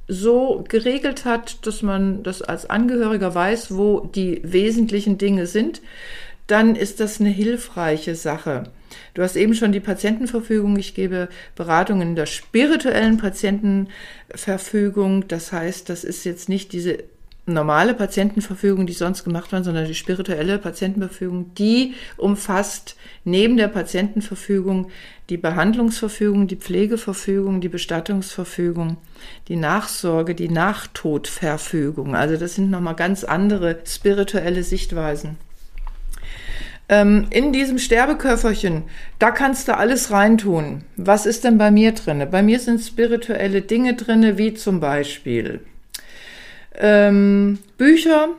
so 0.07 0.63
geregelt 0.67 1.25
hat, 1.25 1.65
dass 1.65 1.81
man 1.81 2.23
das 2.23 2.41
als 2.41 2.69
Angehöriger 2.69 3.33
weiß, 3.33 3.75
wo 3.75 4.01
die 4.01 4.41
wesentlichen 4.43 5.17
Dinge 5.17 5.47
sind, 5.47 5.81
dann 6.47 6.75
ist 6.75 6.99
das 6.99 7.19
eine 7.19 7.29
hilfreiche 7.29 8.15
Sache. 8.15 8.63
Du 9.13 9.23
hast 9.23 9.35
eben 9.35 9.55
schon 9.55 9.71
die 9.71 9.79
Patientenverfügung. 9.79 10.77
Ich 10.77 10.93
gebe 10.93 11.27
Beratungen 11.55 12.09
in 12.09 12.15
der 12.15 12.27
spirituellen 12.27 13.17
Patientenverfügung. 13.17 15.27
Das 15.27 15.51
heißt, 15.51 15.89
das 15.89 16.03
ist 16.03 16.23
jetzt 16.23 16.49
nicht 16.49 16.71
diese 16.71 17.03
normale 17.45 17.93
Patientenverfügung, 17.93 18.87
die 18.87 18.93
sonst 18.93 19.23
gemacht 19.23 19.51
werden, 19.51 19.63
sondern 19.63 19.85
die 19.85 19.95
spirituelle 19.95 20.57
Patientenverfügung, 20.57 21.53
die 21.55 21.93
umfasst 22.17 22.95
neben 23.23 23.57
der 23.57 23.67
Patientenverfügung 23.67 24.89
die 25.29 25.37
Behandlungsverfügung, 25.37 26.47
die 26.47 26.55
Pflegeverfügung, 26.55 27.61
die 27.61 27.69
Bestattungsverfügung, 27.69 28.97
die 29.47 29.55
Nachsorge, 29.55 30.35
die 30.35 30.49
Nachtodverfügung. 30.49 32.15
Also 32.15 32.37
das 32.37 32.55
sind 32.55 32.69
nochmal 32.69 32.95
ganz 32.95 33.23
andere 33.23 33.79
spirituelle 33.85 34.63
Sichtweisen. 34.63 35.37
Ähm, 36.87 37.25
in 37.31 37.51
diesem 37.51 37.79
Sterbeköfferchen, 37.79 38.83
da 39.17 39.31
kannst 39.31 39.67
du 39.67 39.75
alles 39.75 40.11
reintun. 40.11 40.83
Was 40.95 41.25
ist 41.25 41.43
denn 41.43 41.57
bei 41.57 41.71
mir 41.71 41.93
drinne? 41.93 42.27
Bei 42.27 42.43
mir 42.43 42.59
sind 42.59 42.79
spirituelle 42.79 43.63
Dinge 43.63 43.95
drinne, 43.95 44.37
wie 44.37 44.53
zum 44.53 44.79
Beispiel 44.79 45.61
ähm, 46.79 47.59
Bücher, 47.77 48.29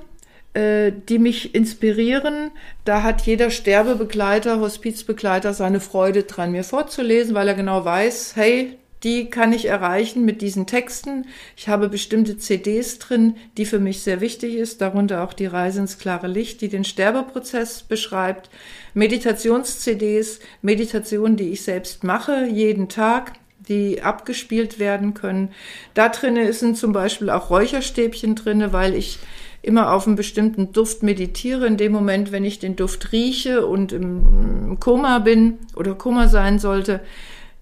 äh, 0.55 0.93
die 1.09 1.18
mich 1.18 1.55
inspirieren. 1.55 2.51
Da 2.84 3.03
hat 3.03 3.22
jeder 3.22 3.51
Sterbebegleiter, 3.51 4.61
Hospizbegleiter 4.61 5.55
seine 5.55 5.80
Freude 5.80 6.22
dran, 6.22 6.53
mir 6.53 6.64
vorzulesen, 6.64 7.34
weil 7.34 7.49
er 7.49 7.55
genau 7.55 7.84
weiß, 7.84 8.37
hey, 8.37 8.78
die 9.03 9.28
kann 9.30 9.53
ich 9.53 9.66
erreichen 9.66 10.24
mit 10.24 10.41
diesen 10.41 10.66
Texten. 10.66 11.26
Ich 11.57 11.68
habe 11.68 11.89
bestimmte 11.89 12.39
CDs 12.39 12.99
drin, 12.99 13.37
die 13.57 13.66
für 13.66 13.78
mich 13.78 14.03
sehr 14.03 14.20
wichtig 14.20 14.55
ist, 14.55 14.80
darunter 14.80 15.22
auch 15.22 15.32
die 15.32 15.47
Reise 15.47 15.80
ins 15.80 15.99
klare 15.99 16.26
Licht, 16.26 16.61
die 16.61 16.68
den 16.68 16.84
Sterbeprozess 16.84 17.82
beschreibt. 17.82 18.51
Meditations-CDs, 18.95 20.41
Meditationen, 20.62 21.37
die 21.37 21.51
ich 21.51 21.62
selbst 21.62 22.03
mache, 22.03 22.47
jeden 22.47 22.89
Tag 22.89 23.34
die 23.69 24.03
abgespielt 24.03 24.79
werden 24.79 25.14
können. 25.14 25.51
Da 25.95 26.09
drinnen 26.09 26.53
sind 26.53 26.77
zum 26.77 26.93
Beispiel 26.93 27.31
auch 27.31 27.51
Räucherstäbchen 27.51 28.35
drinne, 28.35 28.73
weil 28.73 28.95
ich 28.95 29.19
immer 29.62 29.93
auf 29.93 30.07
einen 30.07 30.16
bestimmten 30.16 30.73
Duft 30.73 31.03
meditiere. 31.03 31.66
In 31.66 31.77
dem 31.77 31.93
Moment, 31.93 32.31
wenn 32.31 32.45
ich 32.45 32.59
den 32.59 32.77
Duft 32.77 33.12
rieche 33.12 33.66
und 33.66 33.93
im 33.93 34.78
Koma 34.78 35.19
bin 35.19 35.59
oder 35.74 35.95
Koma 35.95 36.28
sein 36.28 36.59
sollte, 36.59 37.01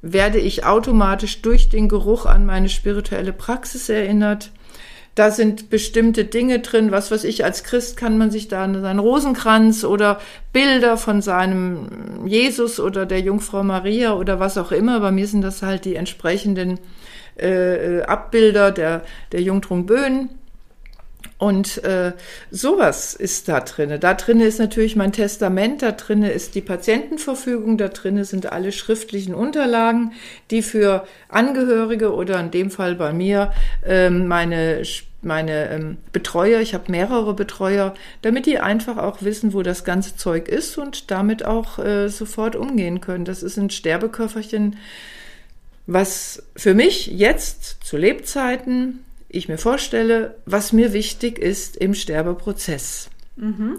werde 0.02 0.38
ich 0.38 0.66
automatisch 0.66 1.40
durch 1.40 1.70
den 1.70 1.88
Geruch 1.88 2.26
an 2.26 2.44
meine 2.44 2.68
spirituelle 2.68 3.32
Praxis 3.32 3.88
erinnert. 3.88 4.52
Da 5.14 5.30
sind 5.30 5.70
bestimmte 5.70 6.24
Dinge 6.24 6.58
drin, 6.58 6.90
was 6.90 7.12
weiß 7.12 7.22
ich, 7.24 7.44
als 7.44 7.62
Christ 7.62 7.96
kann 7.96 8.18
man 8.18 8.32
sich 8.32 8.48
da 8.48 8.68
seinen 8.68 8.98
Rosenkranz 8.98 9.84
oder 9.84 10.20
Bilder 10.52 10.96
von 10.96 11.22
seinem 11.22 12.26
Jesus 12.26 12.80
oder 12.80 13.06
der 13.06 13.20
Jungfrau 13.20 13.62
Maria 13.62 14.14
oder 14.14 14.40
was 14.40 14.58
auch 14.58 14.72
immer. 14.72 14.98
Bei 14.98 15.12
mir 15.12 15.28
sind 15.28 15.42
das 15.42 15.62
halt 15.62 15.84
die 15.84 15.94
entsprechenden 15.94 16.80
äh, 17.36 18.02
Abbilder 18.02 18.72
der, 18.72 19.02
der 19.30 19.42
Jungtrung 19.42 19.86
Böen. 19.86 20.30
Und 21.36 21.82
äh, 21.84 22.12
sowas 22.50 23.14
ist 23.14 23.48
da 23.48 23.60
drinne. 23.60 23.98
Da 23.98 24.14
drinne 24.14 24.44
ist 24.44 24.58
natürlich 24.58 24.94
mein 24.94 25.12
Testament, 25.12 25.82
da 25.82 25.92
drinne 25.92 26.30
ist 26.30 26.54
die 26.54 26.60
Patientenverfügung, 26.60 27.76
da 27.76 27.88
drinne 27.88 28.24
sind 28.24 28.52
alle 28.52 28.70
schriftlichen 28.70 29.34
Unterlagen, 29.34 30.12
die 30.50 30.62
für 30.62 31.06
Angehörige 31.28 32.14
oder 32.14 32.38
in 32.38 32.50
dem 32.50 32.70
Fall 32.70 32.94
bei 32.94 33.12
mir 33.12 33.52
ähm, 33.84 34.28
meine 34.28 34.82
meine 35.24 35.70
ähm, 35.70 35.96
Betreuer, 36.12 36.60
ich 36.60 36.74
habe 36.74 36.90
mehrere 36.90 37.34
Betreuer, 37.34 37.94
damit 38.22 38.46
die 38.46 38.58
einfach 38.58 38.98
auch 38.98 39.22
wissen, 39.22 39.54
wo 39.54 39.62
das 39.62 39.84
ganze 39.84 40.16
Zeug 40.16 40.48
ist 40.48 40.76
und 40.76 41.10
damit 41.10 41.44
auch 41.44 41.78
äh, 41.78 42.08
sofort 42.08 42.56
umgehen 42.56 43.00
können. 43.00 43.24
Das 43.24 43.42
ist 43.42 43.56
ein 43.56 43.70
Sterbeköfferchen, 43.70 44.76
was 45.86 46.42
für 46.56 46.74
mich 46.74 47.06
jetzt 47.06 47.84
zu 47.84 47.96
Lebzeiten 47.96 49.04
ich 49.34 49.48
mir 49.48 49.58
vorstelle, 49.58 50.36
was 50.46 50.72
mir 50.72 50.92
wichtig 50.92 51.38
ist 51.38 51.76
im 51.76 51.94
Sterbeprozess. 51.94 53.10
Mhm. 53.36 53.78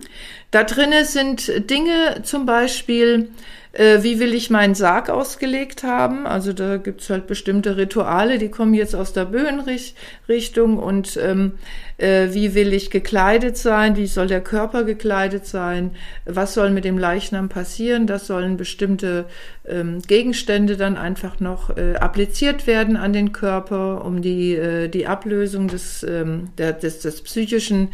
Da 0.51 0.63
drinnen 0.63 1.05
sind 1.05 1.69
Dinge 1.69 2.21
zum 2.23 2.45
Beispiel, 2.45 3.29
äh, 3.71 4.03
wie 4.03 4.19
will 4.19 4.33
ich 4.33 4.49
meinen 4.49 4.75
Sarg 4.75 5.09
ausgelegt 5.09 5.83
haben? 5.83 6.25
Also 6.25 6.51
da 6.53 6.77
gibt's 6.77 7.09
halt 7.09 7.27
bestimmte 7.27 7.77
Rituale, 7.77 8.37
die 8.37 8.49
kommen 8.49 8.73
jetzt 8.73 8.95
aus 8.95 9.13
der 9.13 9.25
Böenrichtung 9.25 10.77
und 10.77 11.17
ähm, 11.21 11.53
äh, 11.97 12.29
wie 12.31 12.53
will 12.53 12.73
ich 12.73 12.89
gekleidet 12.89 13.57
sein? 13.57 13.95
Wie 13.95 14.07
soll 14.07 14.27
der 14.27 14.41
Körper 14.41 14.83
gekleidet 14.83 15.45
sein? 15.45 15.91
Was 16.25 16.53
soll 16.53 16.69
mit 16.69 16.83
dem 16.83 16.97
Leichnam 16.97 17.47
passieren? 17.47 18.07
Das 18.07 18.27
sollen 18.27 18.57
bestimmte 18.57 19.25
ähm, 19.65 20.01
Gegenstände 20.05 20.77
dann 20.77 20.97
einfach 20.97 21.39
noch 21.39 21.75
äh, 21.77 21.95
appliziert 21.95 22.67
werden 22.67 22.97
an 22.97 23.13
den 23.13 23.31
Körper, 23.31 24.03
um 24.05 24.21
die, 24.21 24.55
äh, 24.55 24.89
die 24.89 25.07
Ablösung 25.07 25.67
des, 25.69 26.03
ähm, 26.03 26.49
der, 26.57 26.73
des, 26.73 26.99
des 26.99 27.21
psychischen 27.21 27.89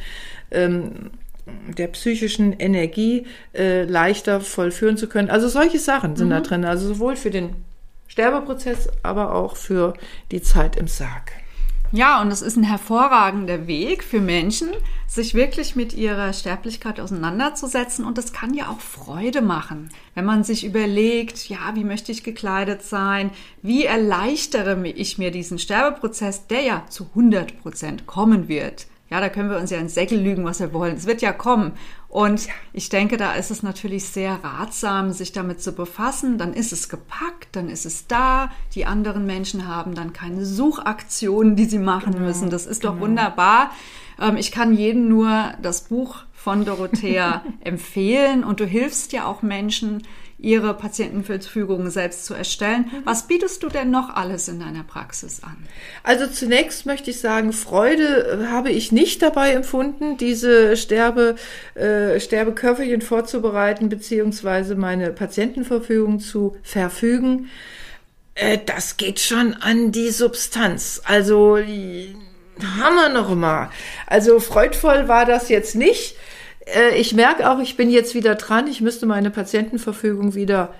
ähm, 0.51 1.11
der 1.77 1.87
psychischen 1.87 2.53
Energie 2.53 3.25
äh, 3.53 3.83
leichter 3.83 4.41
vollführen 4.41 4.97
zu 4.97 5.07
können. 5.07 5.29
Also 5.29 5.47
solche 5.47 5.79
Sachen 5.79 6.15
sind 6.15 6.27
mhm. 6.27 6.31
da 6.31 6.41
drin. 6.41 6.65
Also 6.65 6.87
sowohl 6.87 7.15
für 7.15 7.31
den 7.31 7.55
Sterbeprozess, 8.07 8.89
aber 9.03 9.33
auch 9.33 9.55
für 9.55 9.93
die 10.31 10.41
Zeit 10.41 10.75
im 10.75 10.87
Sarg. 10.87 11.31
Ja, 11.93 12.21
und 12.21 12.31
es 12.31 12.41
ist 12.41 12.55
ein 12.55 12.63
hervorragender 12.63 13.67
Weg 13.67 14.01
für 14.01 14.21
Menschen, 14.21 14.69
sich 15.07 15.33
wirklich 15.33 15.75
mit 15.75 15.93
ihrer 15.93 16.31
Sterblichkeit 16.31 17.01
auseinanderzusetzen. 17.01 18.05
Und 18.05 18.17
das 18.17 18.31
kann 18.31 18.53
ja 18.53 18.69
auch 18.69 18.79
Freude 18.79 19.41
machen, 19.41 19.89
wenn 20.15 20.23
man 20.23 20.45
sich 20.45 20.65
überlegt, 20.65 21.49
ja, 21.49 21.71
wie 21.73 21.83
möchte 21.83 22.13
ich 22.13 22.23
gekleidet 22.23 22.81
sein? 22.81 23.31
Wie 23.61 23.83
erleichtere 23.83 24.87
ich 24.87 25.17
mir 25.17 25.31
diesen 25.31 25.59
Sterbeprozess, 25.59 26.47
der 26.47 26.61
ja 26.61 26.85
zu 26.89 27.07
100 27.09 27.61
Prozent 27.61 28.07
kommen 28.07 28.47
wird? 28.47 28.87
Ja, 29.11 29.19
da 29.19 29.27
können 29.27 29.49
wir 29.49 29.57
uns 29.57 29.69
ja 29.71 29.77
ins 29.77 29.93
Säckel 29.93 30.17
lügen, 30.17 30.45
was 30.45 30.61
wir 30.61 30.71
wollen. 30.71 30.95
Es 30.95 31.05
wird 31.05 31.21
ja 31.21 31.33
kommen. 31.33 31.73
Und 32.07 32.47
ich 32.71 32.87
denke, 32.87 33.17
da 33.17 33.33
ist 33.33 33.51
es 33.51 33.61
natürlich 33.61 34.05
sehr 34.05 34.39
ratsam, 34.41 35.11
sich 35.11 35.33
damit 35.33 35.61
zu 35.61 35.73
befassen. 35.73 36.37
Dann 36.37 36.53
ist 36.53 36.71
es 36.71 36.87
gepackt, 36.87 37.49
dann 37.51 37.67
ist 37.67 37.85
es 37.85 38.07
da. 38.07 38.51
Die 38.73 38.85
anderen 38.85 39.25
Menschen 39.25 39.67
haben 39.67 39.95
dann 39.95 40.13
keine 40.13 40.45
Suchaktionen, 40.45 41.57
die 41.57 41.65
sie 41.65 41.77
machen 41.77 42.13
genau, 42.13 42.25
müssen. 42.25 42.49
Das 42.49 42.65
ist 42.65 42.85
doch 42.85 42.93
genau. 42.93 43.03
wunderbar. 43.03 43.71
Ähm, 44.17 44.37
ich 44.37 44.49
kann 44.53 44.73
jedem 44.77 45.09
nur 45.09 45.55
das 45.61 45.89
Buch 45.89 46.23
von 46.31 46.63
Dorothea 46.63 47.43
empfehlen 47.65 48.45
und 48.45 48.61
du 48.61 48.65
hilfst 48.65 49.11
ja 49.11 49.25
auch 49.25 49.41
Menschen, 49.41 50.03
ihre 50.41 50.73
Patientenverfügung 50.73 51.89
selbst 51.91 52.25
zu 52.25 52.33
erstellen. 52.33 52.89
Mhm. 52.91 53.01
Was 53.05 53.27
bietest 53.27 53.61
du 53.61 53.69
denn 53.69 53.91
noch 53.91 54.09
alles 54.09 54.47
in 54.47 54.59
deiner 54.59 54.83
Praxis 54.83 55.43
an? 55.43 55.55
Also 56.03 56.25
zunächst 56.27 56.85
möchte 56.87 57.11
ich 57.11 57.19
sagen, 57.19 57.53
Freude 57.53 58.41
äh, 58.43 58.47
habe 58.47 58.71
ich 58.71 58.91
nicht 58.91 59.21
dabei 59.21 59.51
empfunden, 59.51 60.17
diese 60.17 60.75
Sterbe, 60.75 61.35
äh, 61.75 62.19
Sterbeköfferchen 62.19 63.01
vorzubereiten, 63.01 63.89
beziehungsweise 63.89 64.75
meine 64.75 65.11
Patientenverfügung 65.11 66.19
zu 66.19 66.57
verfügen. 66.63 67.49
Äh, 68.33 68.57
das 68.65 68.97
geht 68.97 69.19
schon 69.19 69.53
an 69.53 69.91
die 69.91 70.09
Substanz. 70.09 71.01
Also, 71.05 71.59
Hammer 72.79 73.09
noch 73.09 73.33
mal. 73.35 73.69
Also 74.07 74.39
freudvoll 74.39 75.07
war 75.07 75.25
das 75.25 75.49
jetzt 75.49 75.75
nicht. 75.75 76.15
Äh, 76.65 76.95
ich 76.95 77.13
merke 77.13 77.49
auch, 77.49 77.59
ich 77.59 77.77
bin 77.77 77.89
jetzt 77.89 78.15
wieder 78.15 78.35
dran. 78.35 78.67
Ich 78.67 78.81
müsste 78.81 79.05
meine 79.05 79.31
Patientenverfügung 79.31 80.35
wieder 80.35 80.73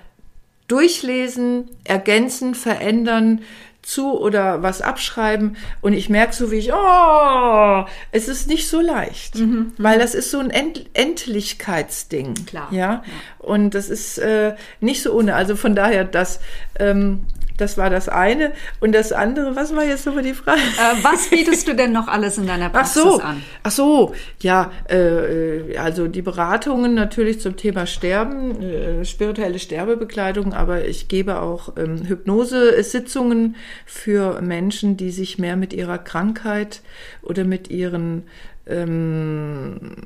durchlesen, 0.68 1.68
ergänzen, 1.84 2.54
verändern, 2.54 3.42
zu 3.82 4.16
oder 4.18 4.62
was 4.62 4.80
abschreiben 4.80 5.56
und 5.80 5.92
ich 5.92 6.08
merke 6.08 6.32
so 6.34 6.50
wie 6.52 6.56
ich, 6.56 6.72
oh, 6.72 7.84
es 8.12 8.28
ist 8.28 8.46
nicht 8.48 8.68
so 8.68 8.80
leicht, 8.80 9.34
mhm. 9.34 9.44
mhm. 9.44 9.72
weil 9.76 9.98
das 9.98 10.14
ist 10.14 10.30
so 10.30 10.38
ein 10.38 10.50
End 10.50 10.86
Endlichkeitsding. 10.94 12.46
Klar. 12.46 12.68
Ja? 12.70 12.78
ja. 12.78 13.02
Und 13.38 13.74
das 13.74 13.88
ist 13.88 14.18
äh, 14.18 14.54
nicht 14.80 15.02
so 15.02 15.12
ohne. 15.12 15.34
Also 15.34 15.56
von 15.56 15.74
daher, 15.74 16.04
das 16.04 16.38
ähm, 16.78 17.24
das 17.62 17.78
war 17.78 17.88
das 17.88 18.08
eine. 18.08 18.52
Und 18.80 18.92
das 18.92 19.12
andere, 19.12 19.56
was 19.56 19.74
war 19.74 19.84
jetzt 19.84 20.04
nochmal 20.04 20.24
die 20.24 20.34
Frage? 20.34 20.60
Äh, 20.60 21.02
was 21.02 21.28
bietest 21.28 21.66
du 21.68 21.74
denn 21.74 21.92
noch 21.92 22.08
alles 22.08 22.38
in 22.38 22.46
deiner 22.46 22.68
Praxis 22.68 23.02
ach 23.04 23.10
so, 23.10 23.20
an? 23.20 23.42
Ach 23.62 23.70
so, 23.70 24.14
ja, 24.40 24.70
äh, 24.88 25.76
also 25.78 26.08
die 26.08 26.22
Beratungen 26.22 26.94
natürlich 26.94 27.40
zum 27.40 27.56
Thema 27.56 27.86
Sterben, 27.86 28.60
äh, 28.60 29.04
spirituelle 29.04 29.58
Sterbebekleidung, 29.58 30.52
aber 30.52 30.84
ich 30.84 31.08
gebe 31.08 31.40
auch 31.40 31.74
ähm, 31.76 32.04
Hypnose-Sitzungen 32.06 33.56
für 33.86 34.42
Menschen, 34.42 34.96
die 34.96 35.10
sich 35.10 35.38
mehr 35.38 35.56
mit 35.56 35.72
ihrer 35.72 35.98
Krankheit 35.98 36.82
oder 37.22 37.44
mit 37.44 37.70
ihren 37.70 38.24
ähm, 38.66 39.96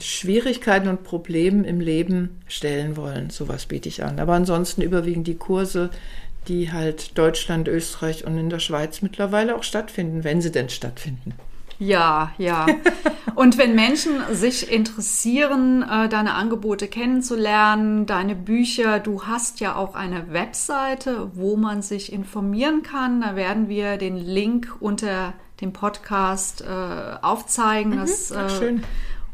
Schwierigkeiten 0.00 0.88
und 0.88 1.02
Problemen 1.02 1.64
im 1.64 1.80
Leben 1.80 2.40
stellen 2.46 2.96
wollen. 2.96 3.30
Sowas 3.30 3.66
biete 3.66 3.88
ich 3.88 4.04
an. 4.04 4.20
Aber 4.20 4.34
ansonsten 4.34 4.82
überwiegend 4.82 5.26
die 5.26 5.36
Kurse, 5.36 5.90
die 6.48 6.72
halt 6.72 7.16
Deutschland, 7.18 7.68
Österreich 7.68 8.24
und 8.24 8.36
in 8.38 8.50
der 8.50 8.58
Schweiz 8.58 9.02
mittlerweile 9.02 9.54
auch 9.56 9.62
stattfinden, 9.62 10.24
wenn 10.24 10.40
sie 10.40 10.52
denn 10.52 10.68
stattfinden. 10.68 11.34
Ja, 11.78 12.32
ja. 12.38 12.66
Und 13.34 13.58
wenn 13.58 13.74
Menschen 13.74 14.20
sich 14.30 14.70
interessieren, 14.70 15.82
äh, 15.82 16.08
deine 16.08 16.34
Angebote 16.34 16.86
kennenzulernen, 16.86 18.06
deine 18.06 18.36
Bücher, 18.36 19.00
du 19.00 19.24
hast 19.24 19.58
ja 19.58 19.74
auch 19.74 19.94
eine 19.94 20.32
Webseite, 20.32 21.30
wo 21.34 21.56
man 21.56 21.82
sich 21.82 22.12
informieren 22.12 22.82
kann. 22.82 23.20
Da 23.20 23.34
werden 23.34 23.68
wir 23.68 23.96
den 23.96 24.16
Link 24.16 24.76
unter 24.80 25.32
dem 25.60 25.72
Podcast 25.72 26.62
äh, 26.62 26.66
aufzeigen. 27.22 27.92
Mhm, 27.92 28.00
das, 28.00 28.30
äh, 28.30 28.48
schön. 28.50 28.84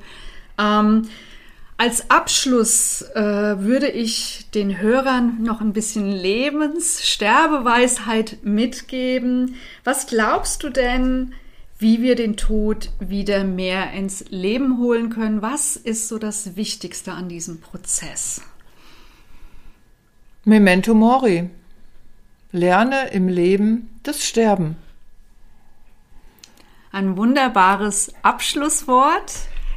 Ähm, 0.58 1.08
als 1.80 2.10
Abschluss 2.10 3.02
äh, 3.14 3.60
würde 3.60 3.88
ich 3.88 4.46
den 4.52 4.80
Hörern 4.80 5.40
noch 5.42 5.60
ein 5.60 5.72
bisschen 5.72 6.10
Lebenssterbeweisheit 6.10 8.38
mitgeben. 8.42 9.54
Was 9.84 10.08
glaubst 10.08 10.64
du 10.64 10.70
denn, 10.70 11.34
wie 11.78 12.02
wir 12.02 12.16
den 12.16 12.36
Tod 12.36 12.90
wieder 12.98 13.44
mehr 13.44 13.92
ins 13.92 14.24
Leben 14.30 14.78
holen 14.78 15.10
können. 15.10 15.42
Was 15.42 15.76
ist 15.76 16.08
so 16.08 16.18
das 16.18 16.56
Wichtigste 16.56 17.12
an 17.12 17.28
diesem 17.28 17.60
Prozess? 17.60 18.42
Memento 20.44 20.94
Mori. 20.94 21.50
Lerne 22.50 23.10
im 23.10 23.28
Leben 23.28 24.00
das 24.02 24.24
Sterben. 24.24 24.76
Ein 26.90 27.16
wunderbares 27.16 28.12
Abschlusswort. 28.22 29.32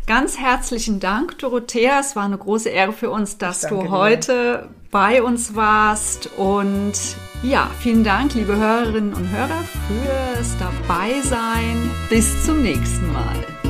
Ganz 0.07 0.40
herzlichen 0.40 0.99
Dank, 0.99 1.38
Dorothea. 1.40 1.99
Es 1.99 2.15
war 2.15 2.23
eine 2.23 2.38
große 2.38 2.69
Ehre 2.69 2.94
für 2.94 3.11
uns, 3.11 3.38
dass 3.38 3.61
du 3.61 3.90
heute 3.90 4.69
dir. 4.69 4.81
Bei 4.91 5.23
uns 5.23 5.55
warst. 5.55 6.30
Und 6.38 6.93
ja, 7.41 7.72
vielen 7.80 8.03
Dank, 8.03 8.35
liebe 8.35 8.55
Hörerinnen 8.55 9.13
und 9.13 9.30
Hörer, 9.30 9.63
fürs 9.88 10.55
Dabeisein. 10.59 11.89
Bis 12.09 12.45
zum 12.45 12.61
nächsten 12.61 13.11
Mal. 13.11 13.61